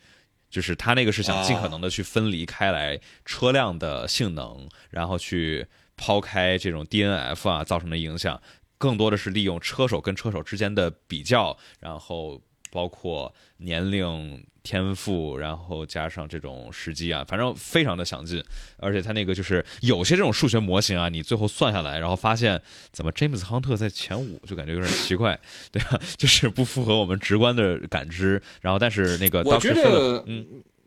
[0.49, 5.65] 就是他那个是想尽可能的去分离开来车辆的性能，然后去
[5.97, 8.39] 抛开这种 DNF 啊造成的影响，
[8.77, 12.39] 更多的是利用车手跟车手之间的比较，然后
[12.71, 18.43] 包括年龄、天赋，然后加上这种时机啊，反正非常的详尽。
[18.77, 22.61] 而且他那个就是有些这种数学模型啊，你最后算下来，然后发现
[22.91, 25.39] 怎么詹姆斯亨特在前五，就感觉有点奇怪，
[25.71, 25.97] 对吧？
[26.17, 28.41] 就是不符合我们直观的感知。
[28.59, 30.45] 然后但是那个我.觉得，嗯，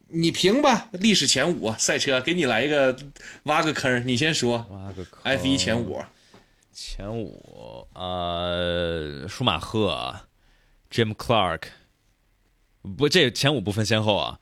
[0.09, 2.95] 你评吧，历史前五赛车，给你来一个
[3.45, 6.03] 挖个坑，你先说挖个坑 F 一前五。
[6.73, 10.15] 前五，呃，舒马赫、
[10.93, 11.63] Jim Clark，
[12.97, 14.39] 不，这前五不分先后啊，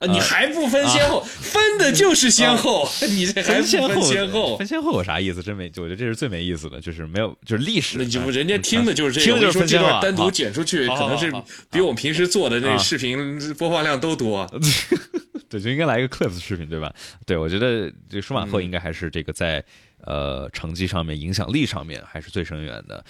[0.00, 5.42] 啊，你还不分先后， 分的就是先后， 你这还不先分先后分，先后有啥意思？
[5.42, 9.38] 真没，我觉得这是最没意思的，就是没有，就是历史，那就哎人家听的就是这个。
[9.38, 11.32] 说这分先后啊段单独好剪出去，可能是
[11.70, 14.46] 比我们平时做的那啊视频播放量都多。
[15.48, 16.94] 对，就应该来一个 clips 视频，对吧？
[17.26, 19.64] 对，我觉得这舒马嗯赫应该还是这个在、
[20.04, 23.04] 呃成绩上面、影响力上面还是最深远的。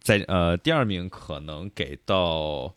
[0.00, 2.74] 在呃第二名可能给到，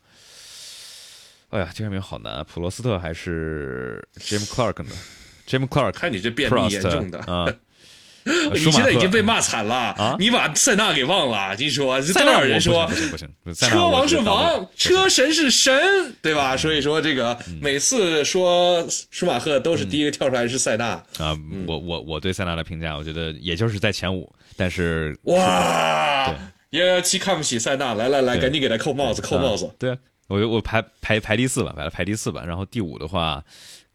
[1.50, 4.90] 哎呀，第二名好难，普罗斯特还是 Jim Clark 呢？
[5.48, 7.20] Jim Clark 看你这便秘严重的。
[7.20, 7.48] 啊，
[8.52, 11.56] 你现在已经被骂惨了啊，你把塞纳给忘了。
[11.56, 13.10] 听说多塞纳少人说不行
[13.46, 16.58] 不行，车王是王，车神是神，对吧？
[16.58, 21.02] 所以说这个每次说舒马赫都是第一个跳出来是塞纳。
[21.18, 21.34] 啊。
[21.66, 26.36] 我我我对塞纳的评价，我觉得也就是在前五，但是哇，
[26.72, 29.72] 幺幺七看不起塞纳，来来来，赶紧给他扣帽子，扣帽子。
[29.80, 29.98] 对啊，
[30.28, 32.44] 我我排排排第四吧，把它排第四吧。
[32.46, 33.44] 然后第五的话。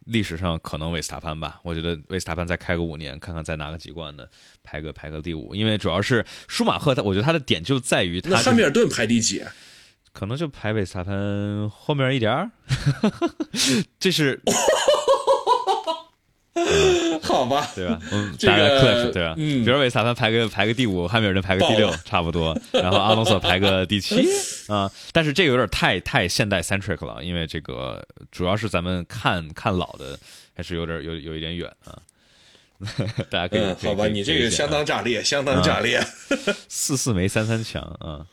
[0.07, 4.29] 历史上可能维斯塔潘吧，我觉得维斯塔潘再开个五年，看看再拿个几冠的，
[4.65, 5.55] 排个排个第五。
[5.55, 8.29] 因为主要是舒马赫，他我觉得他的点就在于他。
[8.31, 9.45] 那汉密尔顿排第几？
[10.13, 12.51] 可能就排维斯塔潘后面一点儿。
[14.01, 14.43] 这是。
[17.23, 17.99] 好吧，对吧？
[18.11, 19.35] 嗯，这个对吧？
[19.39, 22.55] 嗯，比如维斯塔潘排个排个第五，汉密尔顿排个第六，差不多。
[22.73, 24.23] 然后阿隆索排个第七
[24.69, 24.91] 啊。
[25.13, 30.19] 但是这个有点太太现代 centric 了，因为这个主要是咱们看看老的，
[30.55, 31.99] 还是有点有有一点远啊。
[33.31, 34.07] 大家可以好吧？
[34.09, 36.05] 你这个相当炸裂，相当炸裂。
[36.69, 38.27] 四四没三三强啊。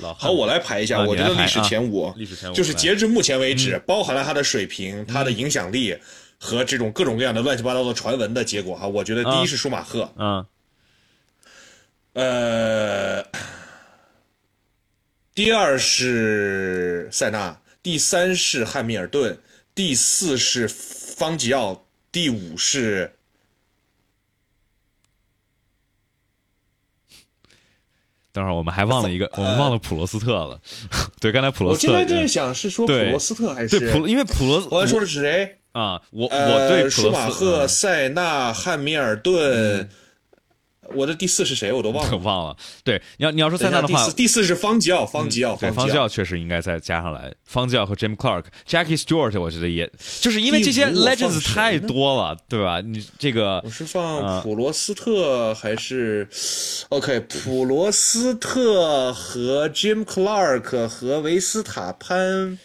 [0.00, 5.96] 老好，我来排一下，我觉得历史前五，历史前五就是截至目前为止，包含了他的水平，他的影响力。
[6.38, 10.46] 和这种各种各样的乱七八糟的传闻的结果哈，我觉得第一是舒马赫，嗯，
[12.12, 13.24] 呃，
[15.34, 19.38] 第二是塞纳，第三是汉密尔顿，
[19.74, 23.16] 第四是方吉奥，第五是，
[28.32, 30.60] 等会儿我们还忘了一个，我们忘了普罗斯特了。
[31.18, 35.58] 对，刚才普罗斯特，我现在在想是说普罗斯特还是对普，因为普罗，我说的是谁？
[35.76, 39.86] 啊，我我对舒马赫、塞纳、汉密尔顿，
[40.94, 41.70] 我的第四是谁？
[41.70, 42.56] 我都忘了， 忘了。
[42.82, 47.30] 对，你要你要说塞纳的话，第四是方吉奥，方吉奥，对方吉奥确实应该再加上来。
[47.44, 49.90] 方吉奥和 Jim Clark、Jackie Stewart，我觉得也
[50.22, 52.80] 就是因为这些 legends 太多了，对吧？
[52.80, 56.26] 你这个我是放普罗斯特还是
[56.88, 57.20] OK？
[57.20, 62.58] 普罗斯特和 Jim Clark 和维斯塔潘。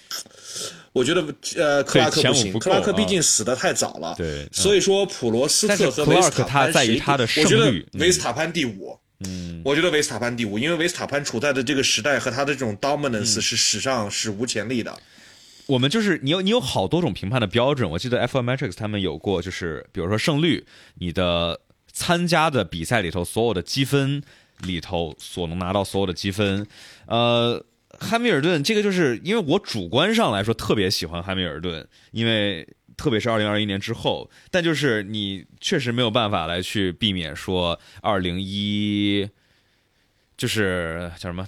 [0.93, 1.23] 我觉得
[1.55, 4.13] 呃，克拉克不行，克拉克毕竟死的太早了。
[4.17, 7.87] 对，所以说普罗斯特和维斯塔潘在于他的胜率。
[7.93, 14.93] 维斯塔潘第五，嗯，我觉得维斯塔潘第五，因为维斯塔潘处在的这个时代和他的这种 dominance 是史上史无前例的。
[15.67, 20.65] 我们就是你有你有好多种评判的标准，我记得 F1 Metrics 他们有过，就是比如说胜率，
[20.95, 21.61] 你的
[21.93, 24.21] 参加的比赛里头所有的积分
[24.59, 26.67] 里头所能拿到所有的积分，
[27.05, 27.63] 呃。
[28.01, 32.67] 汉密尔顿，这个就是因为我主观上来说特别喜欢汉密尔顿，因为
[32.97, 39.29] 特别是二零二一年之后，但就是你确实没有办法来去避免说二零一，
[40.35, 41.47] 就是叫什么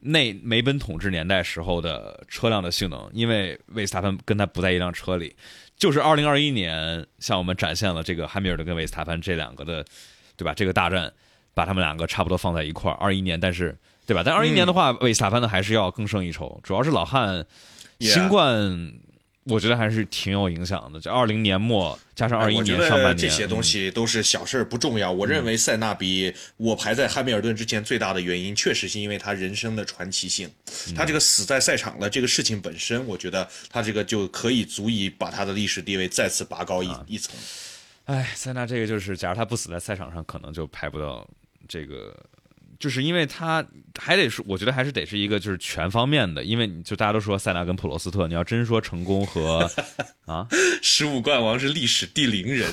[0.00, 5.34] 内梅奔统治年代时候的车辆的性能，因为维斯塔潘跟他不在一辆车里，
[5.76, 9.84] 就是二零二一年向我们展现了这个汉密尔顿跟维斯塔潘这两个的，
[10.36, 10.54] 对吧？
[10.54, 11.12] 这个大战
[11.54, 13.76] 把他们两个差不多放在一块儿，二一年，但是。
[14.08, 14.22] 对吧？
[14.24, 17.44] 但二一年的话，维斯塔潘呢还是要更胜一筹，主要是老汉
[18.00, 18.90] 新冠，
[19.44, 20.98] 我觉得还是挺有影响的。
[20.98, 25.12] 这二零年末加上二一年上半年，这些东西都是小事儿不重要。
[25.12, 30.50] 我认为塞纳比我排在汉密尔顿之前最大的原因，确实是因为他人生的传奇性。
[30.96, 37.36] 他这个死在赛场的这个事情本身，我觉得他这个就可以足以把他的历史地位再次拔高一一层。
[38.06, 41.28] 哎，塞纳这个就是，假如他不死在赛场上，可能就排不到
[41.68, 42.16] 这个。
[42.78, 43.64] 就是因为他
[43.98, 49.68] 还得是，我觉得还是得是一个就是全方面的，因为就大家都说塞纳跟普罗斯特，你要真说成功和
[50.26, 50.46] 啊，
[50.80, 52.72] 十五冠王是历史第零人，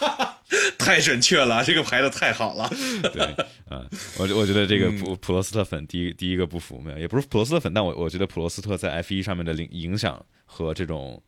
[0.78, 2.70] 太准确了，这个排的太好了。
[3.12, 3.22] 对，
[3.68, 3.84] 啊，
[4.18, 11.22] 我我觉得这个普普罗斯特粉第一第一个不服没有，也不是普罗斯特粉，但我我觉得普罗斯特在 F 一上面的影影响和这种，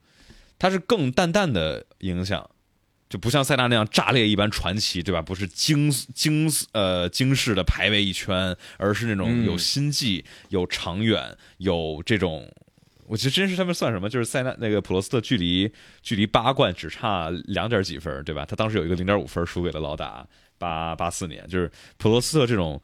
[0.59, 2.49] 他是更淡淡的影响。
[3.11, 5.21] 就不像塞纳那样炸裂一般传奇，对吧？
[5.21, 12.51] 不是惊惊呃惊世的排位一圈，而是那种有心计、有长远、有这种。
[13.07, 14.09] 我觉得真是他们算什么？
[14.09, 15.71] 就是塞纳那个普罗斯特距离
[16.01, 18.47] 距离八冠只差两点几分，对吧？
[18.47, 20.27] 他当时有一个零点五分输给了老打
[20.57, 22.81] 八八四年，就是普罗斯特这种。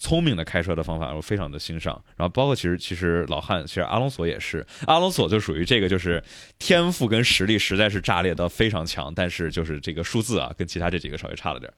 [0.00, 2.02] 聪明的开车的方法，我非常的欣赏。
[2.16, 6.20] 然后包括其实其实老汉，其实阿隆索也是，阿隆索就属于这个，就是
[6.58, 11.70] 天赋跟实力实在是炸裂到非常强，但是就是这个数字啊，跟其他这几个稍微差了点。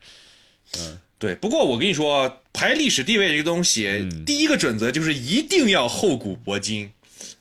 [0.78, 1.34] 嗯，对。
[1.34, 6.90] 不过我跟你说，排历史地位这个东西，第一个准则就是一定要厚古薄今，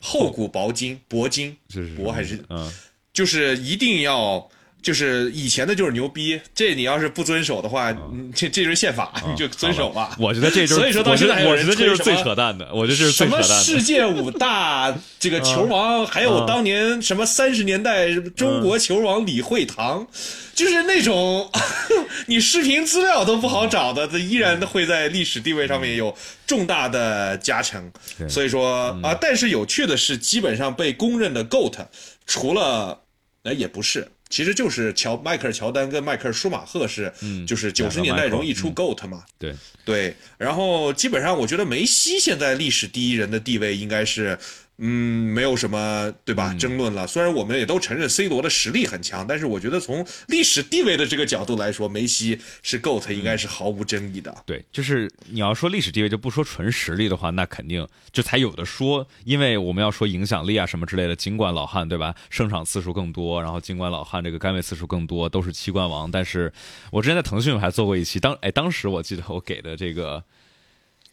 [0.02, 1.56] 厚古薄今，薄今，
[1.96, 2.70] 薄还是嗯，
[3.14, 4.50] 就是一定要。
[4.82, 10.16] 就是以前的就是牛逼，这你要是不遵守的话，嗯这这就是宪法，你就遵守吧。
[10.20, 13.64] 我觉得这就是，所以说到现在还有我觉得这就是最扯淡的，我觉得这是什么最扯淡的。
[13.64, 20.08] 世界五大这个球王，还有当年什么三十年代中国球王李惠堂，
[20.56, 21.50] 就是那种
[22.26, 26.16] 你视频资料都不好找的，这依然会在历史地位上面有
[26.48, 27.92] 重大的加成。
[28.28, 31.86] 所以说啊，但是有趣的是，基本上被公认的 GOAT，
[32.26, 33.00] 除了
[33.44, 34.08] 哎也不是。
[34.32, 37.14] 其实就是乔迈克尔乔丹跟迈克尔舒马赫是，
[37.46, 39.54] 就是九十年代容易出 GOAT 嘛，对。
[39.84, 44.38] 对，然后基本上我觉得梅西现在历史第一人的地位应该是，
[44.84, 47.06] 嗯，没有什么对吧争论了。
[47.06, 54.36] 虽然我们也都承认 C 罗的实力很强，但是我觉得从历史地位的这个角度来说，梅西是 GOAT 应该是毫无争议的。
[54.44, 59.08] 对，就是你要说历史地位，就不说纯实力的话，那肯定就才有的说。
[59.24, 66.52] 因为我们要说影响力啊什么之类的，尽管老汉对吧，胜场次数更多，然后尽管老汉这个杆位次数更多，都是七冠王，但是
[66.92, 70.24] 我之前在腾讯还做过一期，当哎当时我记得我给的这个。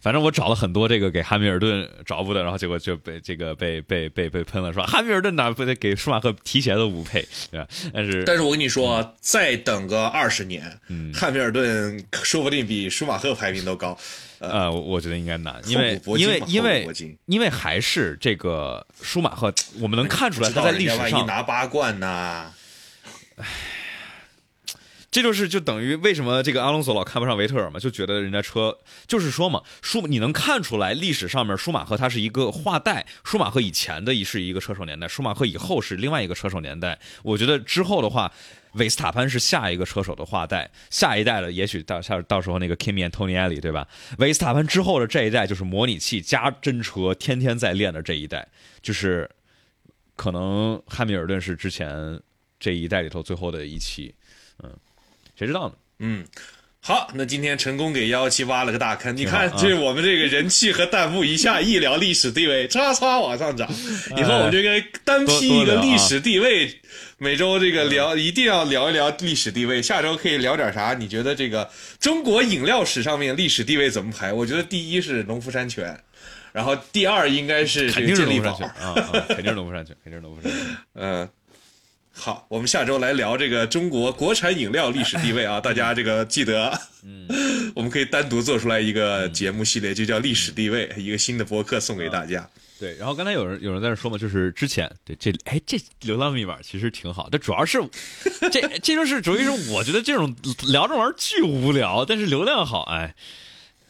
[0.00, 7.66] 反正我找了很多这个给汉密尔顿找补的，然后结果就被这个被被被被喷了，说汉密尔顿哪不得给舒马赫提前的五配， 对吧？
[7.92, 13.98] 但是但是我跟你说，再等个二十年，嗯，汉密尔顿说不定比舒马赫排名都高。
[14.38, 16.86] 呃，我我觉得应该难，因为因为因为
[17.26, 22.52] 因为还是这个舒马赫，我们能看出来他在历史上拿八冠呢？
[25.10, 36.98] 这就是就等于为什么这个阿隆索老看不上维特尔嘛，就觉得人家车就是说嘛，舒你能看出来历史上面舒马赫他是一个画带，舒马赫以前的一是一个车手年代，舒马赫以后是另外一个车手年代。
[37.22, 38.30] 我觉得之后的话，
[38.74, 43.88] 维斯塔潘是下一个车手的画带，下一代的也许到下到时候那个 Kimi Antonelli 对吧？
[44.18, 48.46] 维斯塔潘之后的这一代就是模拟器加真车，天天在练的这一代，
[48.82, 49.28] 就是
[50.16, 52.20] 可能汉密尔顿是之前
[52.60, 54.14] 这一代里头最后的一期，
[54.62, 54.70] 嗯。
[55.38, 55.74] 谁知道呢？
[56.00, 56.24] 嗯，
[56.80, 59.16] 好，那今天成功给幺幺七挖了个大坑。
[59.16, 63.68] 你看这我们这个人气和弹幕一下一聊历史地位，唰唰往上涨。
[64.16, 66.80] 以后我们这个单批一个历史地位，
[67.18, 69.80] 每周这个聊一定要聊一聊历史地位。
[69.80, 70.94] 下周可以聊点啥？
[70.94, 71.70] 你觉得这个
[72.00, 74.32] 中国饮料史上面历史地位怎么排？
[74.32, 75.96] 我觉得第一是农夫山泉，
[76.52, 78.74] 然后第二应该是这肯个健力宝定是农夫山。
[78.74, 80.76] 泉啊啊，肯定是农夫山泉，肯定是农夫山泉。
[80.94, 81.28] 嗯，
[82.20, 87.28] 好，我们下周来聊这个中国国产饮料历史地位啊， 大家这个记得，嗯，
[87.76, 92.46] 我们可以单独做出来一个节目系列，就叫历史地位，一个新的博客送给大家。
[92.80, 97.80] 对，然后刚才有人有人在那说嘛，就是之前对这哎这流浪密码其实挺好，但主要是
[98.50, 100.34] 这这就是主要是我觉得这种
[100.66, 103.14] 聊这玩意儿巨无聊，但是流量好，哎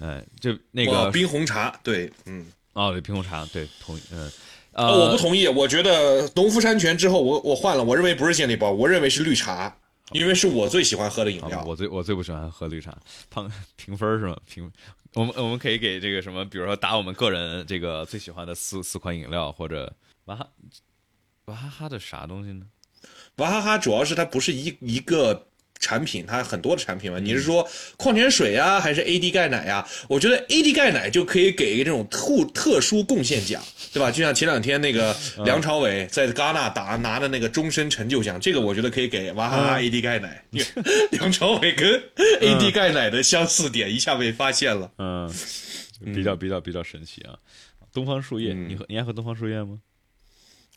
[0.01, 2.47] 哎就那个冰红茶，对，嗯。
[2.75, 4.31] 哦对冰红茶对同嗯哦，
[4.87, 9.77] 呃我不同意，我觉得农夫山泉之后，我我换了，我认为不是健力宝，我认为是绿茶，
[10.13, 11.59] 因为是我最喜欢喝的饮料。
[11.59, 12.97] 啊我最我最不喜欢喝绿茶，
[13.29, 14.37] 胖评分是吗？
[14.47, 14.71] 评
[15.15, 19.93] 我们我们可以给这个什么，比如说打我们个人这个最喜欢的四四款饮料，或者
[20.27, 20.47] 娃哈
[21.47, 22.65] 娃哈哈的啥东西呢？
[23.39, 25.48] 娃哈哈主要是它不是一一个
[25.79, 27.19] 产品，它很多的产品嘛。
[27.19, 34.11] 你是说矿泉水啊，还是 AD 钙奶呀、我觉得 AD 钙奶就可以给一个这种特特殊贡献奖，对吧？
[34.11, 40.45] 就像前两天那个梁朝伟在戛纳打拿的那个终身成就奖，这个我觉得可以给娃哈哈 AD 钙奶。
[41.13, 42.03] 梁朝伟跟
[42.41, 44.91] AD 钙奶的相似点一下被发现了。
[44.99, 45.33] 嗯，
[46.15, 47.35] 比较比较比较神奇啊！
[47.93, 49.79] 东方树叶，你和你爱喝东方树叶吗？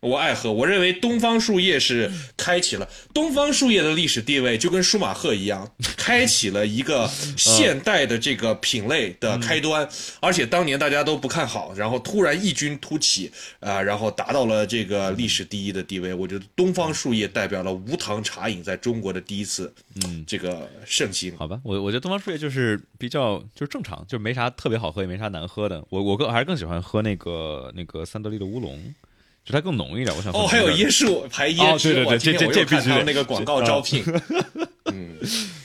[0.01, 7.07] 我爱喝，我认为东方树叶是开启了东方树叶的历史地位，就跟舒马赫一样，开启了一个
[7.37, 9.87] 现代的这个品类的开端。
[10.19, 16.11] 而且当年大家都不看好，然后突然异军突起啊、然后达到了这个历史第一的地位。
[16.15, 19.71] 我觉得东方树叶代表了无糖茶饮在中国的第一次，
[20.03, 21.37] 嗯，这个盛行。
[21.37, 25.85] 好吧，我我觉得东方树叶就是比较就是正常，就是没啥特别好喝，也没啥难喝的。
[25.89, 28.95] 我我更还是更喜欢喝那个那个三得利的乌龙，
[29.43, 30.15] 就它更浓一点。
[30.15, 34.03] 我想喝哦，还有椰树排椰哦汁，对对对哇今天这这我这必须得他们那个广告招聘。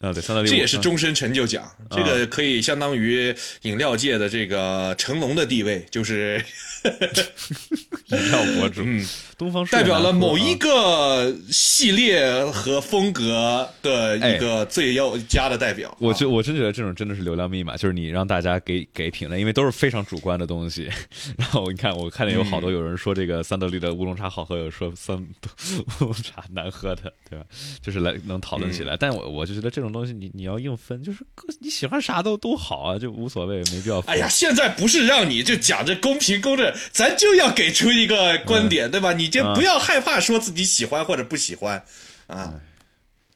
[0.00, 6.42] 啊，对三得利，这也是终身成就奖，这个可以相当于饮料界的这个成龙的地位，就是
[8.08, 9.06] 饮料博主，嗯，
[9.36, 15.90] 东方代表了某一啊个系列和风格的一个最要佳的代表。
[15.90, 20.88] 啊我就我真觉得这种真的是流量密码，就是你让大家给给评论，因为都是非常主观的东西。
[21.36, 25.14] 然后你看，我看见有好多有人说这个三得利的乌龙茶好喝，有说三
[26.00, 27.44] 乌龙茶难喝的，对吧？
[27.82, 28.96] 就是来能讨论起嗯来。
[28.96, 34.14] 但我我就觉得这种东西你你要硬分，就是各你喜欢啥都都好啊，就无所谓，没必要分。
[34.14, 39.12] 哎呀，现在不是让你就讲这公平公正，咱就要给出一个观点，对吧？
[39.12, 41.82] 你就不要害怕说自己喜欢或者不喜欢，
[42.26, 42.54] 啊。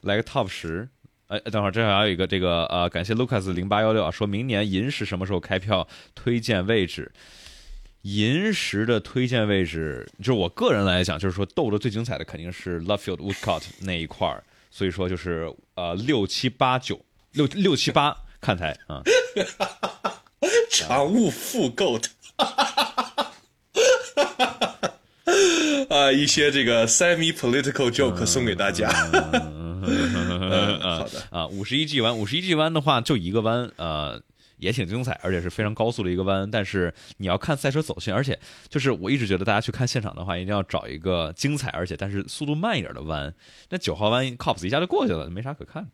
[0.01, 0.87] 来个 top 十。
[1.27, 5.87] 哎，等会儿，这还有一个这个呃，感谢 Lucas 零八幺六啊，说明年银石什么时候开票？
[6.13, 7.11] 推荐位置。
[8.03, 14.43] 银石的推荐位置，就是我个人来讲，就是说斗的最精彩的肯定是 Lovefield Woodcourt 那一块儿，
[14.77, 16.99] 所以说就是呃六七八九
[17.31, 19.01] 六六七八 看台啊。
[20.69, 22.09] 常务复购的，
[25.89, 28.89] 啊，一些这个 semi political joke 送给大家。
[29.13, 29.81] 嗯，
[30.81, 34.21] 好的啊，五十一 G 弯，五十一 G 弯的话就一个弯，呃，
[34.57, 36.49] 也挺精彩，而且是非常高速的一个弯。
[36.49, 43.33] 但是你要看赛车走线，而且就是我一直觉得大家去看现场的话，一定要找一个精彩，而且但是速度慢一点的弯。
[43.69, 45.89] 那九号弯 Cops 一下就过去了，没啥可看的。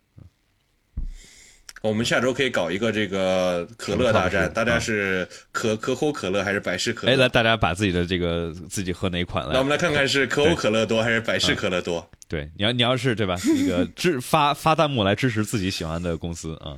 [1.82, 7.24] 我们下周可以搞一个这个可乐大战，大家是可可口可乐还是百事可哎，乐？
[7.24, 12.08] 来，大家把自己的这个自己喝哪款来那我们来看看是可口可乐多还是百事可乐多？
[12.28, 13.36] 对，你要你要是对吧？
[13.44, 16.78] 那个支发发弹幕来支持自己喜欢的公司啊。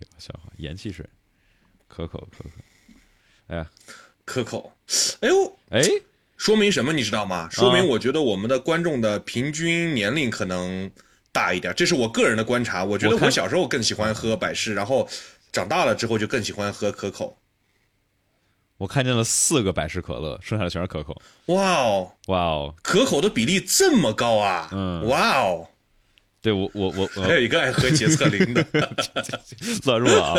[0.00, 1.04] 这个笑话，盐汽水，
[1.86, 2.50] 可口可口。
[3.48, 3.70] 哎呀，
[4.24, 4.72] 可口，
[5.20, 5.82] 哎呦，哎，
[6.36, 7.48] 说明什么你知道吗？
[7.50, 10.90] 说明我觉得我们的观众的平均年龄可能
[11.32, 12.82] 大一点，这是我个人的观察。
[12.82, 15.06] 我觉得我小时候更喜欢喝百事，然后
[15.52, 17.36] 长大了之后就更喜欢喝可口。
[18.78, 21.20] 我看见了四个百事可乐，剩下的全是可口。
[21.46, 24.70] 哇哦，哇哦，可口的比例这么高啊！
[24.72, 25.68] 嗯哇哦，
[26.42, 28.64] 对我我我我还有一个爱喝洁厕灵的，
[29.84, 30.34] 乱入了啊！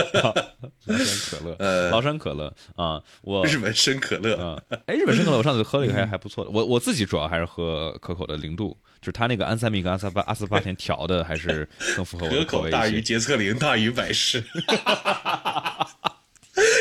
[0.88, 4.36] 崂 山可乐，呃崂山可乐啊，我日本生可乐。
[4.36, 13.00] 啊，哎，日本生可乐我上次喝了一个还还不错的，我我自己主要还是喝可口的零度，就是它那个安三蜜跟阿斯巴阿斯巴甜调的还是更符合我的口味 口大于。
[13.00, 14.44] 洁厕灵大于百事。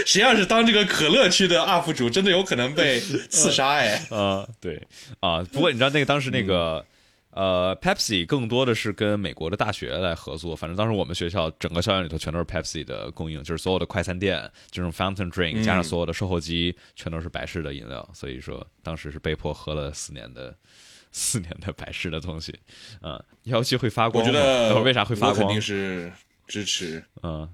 [0.06, 4.02] 谁要是当这个可乐区的 UP 主，真的有可能被刺杀哎！
[4.10, 4.82] 啊，对
[5.20, 6.82] 啊，不过你知道那个当时那个。
[7.30, 20.56] 呃，Pepsi 更多的是跟美国的大学来合作，反正当时我们学校整个校园里头全都是 Pepsi 的供应，就是所有的快餐店这种 fountain drink 加上所有的售后机全都是百事的饮料，所以说当时是被迫喝了四年的
[21.12, 22.52] 四年的百事的东西，
[23.02, 25.60] 嗯，幺七会发光我，觉得为啥会发光肯定？
[25.60, 26.12] 是
[26.48, 27.04] 支持。
[27.22, 27.48] 嗯，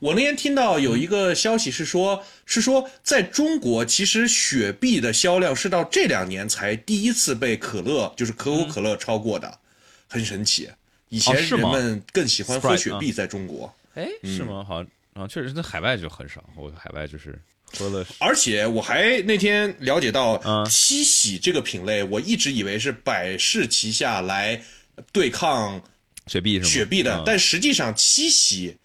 [0.00, 9.58] 我那天听到有一个消息是说，是说在中国，其实雪碧的销量是到这两年才第一次被可乐，就是可口可乐超过的，
[10.06, 10.68] 很神奇。
[11.08, 13.74] 以前人们更喜欢喝雪碧，在中国。
[13.94, 14.64] 哎，是吗？
[14.66, 17.36] 好像啊，确实，在海外就很少，我海外就是
[17.76, 24.62] 喝了而且我还那天了解到嗯，七喜这个品类，我一直以为是百事旗下来
[25.10, 25.82] 对抗
[26.26, 26.70] 雪碧是吗？
[26.70, 28.76] 雪碧的，嗯但实际上七喜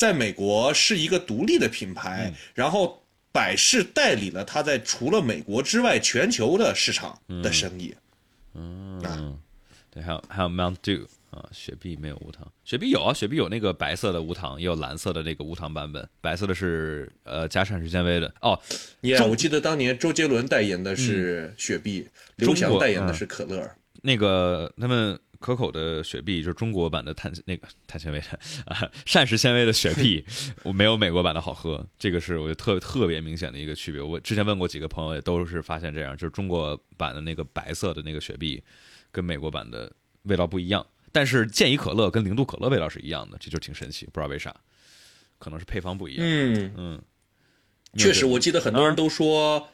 [0.00, 7.94] 在美国是一个独立的品牌，然后百事代理了它在除了美国之外全球的市场的生意。
[8.54, 9.38] 嗯，
[9.90, 18.34] 对，还有还有 Mount Dew 啊，雪碧没有无糖，雪碧有啊，雪碧有那个白色的无糖，也有蓝色的那个无糖版本，白色的是呃加膳食纤维的。
[18.40, 18.58] 哦
[19.02, 23.70] ，Yeah，我记得当年周杰伦代言的是雪碧，刘翔代言的是可乐。
[24.00, 30.24] 那个他们可口的雪碧就是中国版的碳那个碳纤维的啊膳食纤维的雪碧，
[30.62, 34.00] 我 没有美国版的好喝，这个是我觉得特特别明显的一个区别。
[34.00, 38.62] 我之前问过几个朋友，也都是发现这样，就是中国版的那个白色的那个雪碧，
[39.10, 39.90] 跟美国版的
[40.24, 40.86] 味道不一样。
[41.10, 44.54] 但是健怡可乐跟零度可乐味道是一样的，这就挺神奇，不知道为啥，
[45.38, 46.24] 可能是配方不一样。
[46.24, 47.02] 嗯，嗯，
[47.96, 49.68] 确实，我记得很多人都说，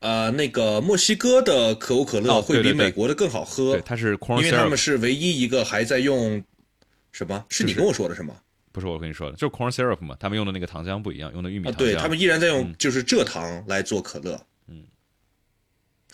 [0.00, 6.42] 呃，那个墨西哥的可口可乐会比美国的更好喝对，，它是因为他们是唯一一个还在用
[7.12, 7.44] 什么？
[7.48, 8.34] 是你跟我说的是吗？
[8.72, 11.78] 不是我跟你说的，就是 corn syrup 嘛，他们用的那个糖浆不一样，用的玉米啊，糖浆。
[11.78, 14.34] 对他们依然在用就是蔗糖来做可乐。
[14.34, 14.44] 嗯，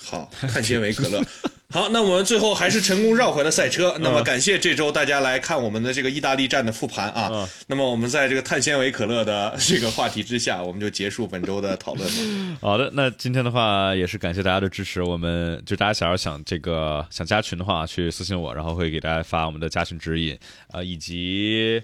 [0.03, 1.23] 好，碳纤维可乐。
[1.73, 3.97] 好，那我们最后还是成功绕回了赛车。
[4.01, 7.29] 那么感谢这周大家来看我们的这个意大利站的复盘啊。
[7.33, 12.57] 嗯那么我们在这个碳纤维可乐的这个话题之下，我们就结束本周的讨论了。
[12.61, 15.01] 好的，那今天的话也是感谢大家的支持。
[15.01, 20.37] 我们就大家想要想这个想加群的话，去私信我，然后会给大家发我们的加群指引
[20.73, 21.81] 啊、以及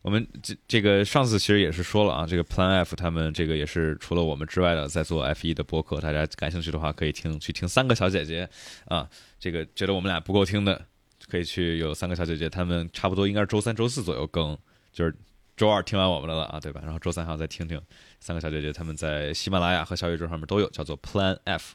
[0.00, 8.48] 我们这这个上次其实也是说了啊，这个 Plan F 他们这个也是除了我们之外的在做 F 一的播客，大家感兴趣的话可以听去听三个小姐姐
[8.86, 9.08] 啊，
[9.40, 10.86] 这个觉得我们俩不够听的，
[11.28, 14.56] 可以去有三个小姐姐，她们差不多应该是周三、周四左右更，
[14.92, 15.14] 就是
[15.56, 16.80] 周二听完我们的了啊，对吧？
[16.84, 17.80] 然后周三还要再听听
[18.20, 21.74] 三个小姐姐，她们在喜马拉雅和小宇宙上面都有，叫做 Plan F，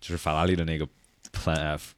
[0.00, 0.86] 就是法拉利的那个
[1.32, 1.92] Plan F，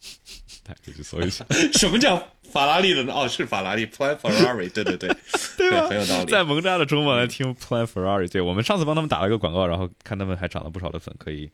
[0.64, 1.44] 大家可以去搜一下。
[1.78, 2.16] 什么叫
[2.50, 3.12] 法拉利的呢？
[3.14, 5.08] 哦，是法拉利，Plan Ferrari，对对对，
[5.56, 6.30] 对 很有道理。
[6.30, 11.50] 在蒙扎的周末来听 Plan Ferrari，对我们上次帮他们打了一个广告，然后看他们还涨了不少的粉，可以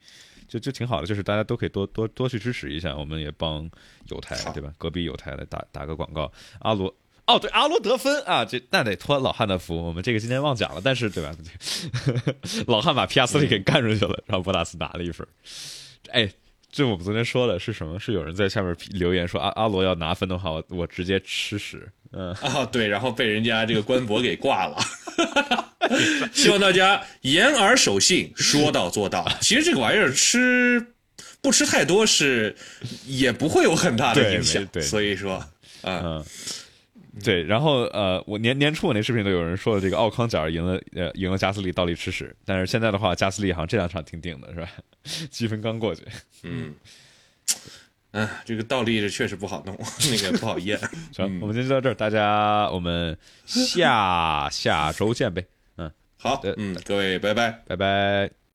[0.49, 3.69] 就就挺好的，就是大家都可以多多多去支持一下，我们也帮
[4.09, 4.73] 有台对吧？
[4.79, 6.31] 隔壁有台来打打个广告。
[6.61, 6.95] 阿罗
[7.27, 11.35] 哦，对，阿罗得分啊，这那得托老汉的福，我们这个今天忘讲了，但是对吧？
[12.69, 15.27] 老汉把皮亚斯利给干出去了，然后博塔斯拿了一分。
[16.11, 16.31] 哎，
[16.77, 17.99] 这我们昨天说的是什么？
[17.99, 21.89] 是有人在下面留言说阿阿罗要拿分的话，我我直接吃屎。
[22.13, 24.77] 嗯，啊，对，然后被人家这个官博给挂了。
[26.35, 29.27] 希望大家言而守信，说到做到。
[29.41, 30.87] 其实这个玩意儿吃
[31.41, 32.55] 不吃太多是
[33.07, 35.37] 也不会有很大的影响没，对所以说，
[35.81, 36.25] 啊，嗯，
[37.25, 44.69] 对，然后呃，我年年初我那视频都有人说这个奥康角赢了呃赢了加斯利倒立吃屎，但是现在的话，加斯利好像这两场挺顶的是吧？
[45.31, 46.03] 积分刚过去，
[46.43, 46.75] 嗯，
[48.13, 49.75] 嗯，这个倒立这确实不好弄，
[50.11, 50.79] 那个不好验。
[51.11, 53.17] 行，我们今天就到这儿，大家我们
[53.47, 55.45] 下下周见呗，
[55.79, 57.63] 嗯，好，嗯，各位，拜拜。
[57.67, 58.46] 拜拜。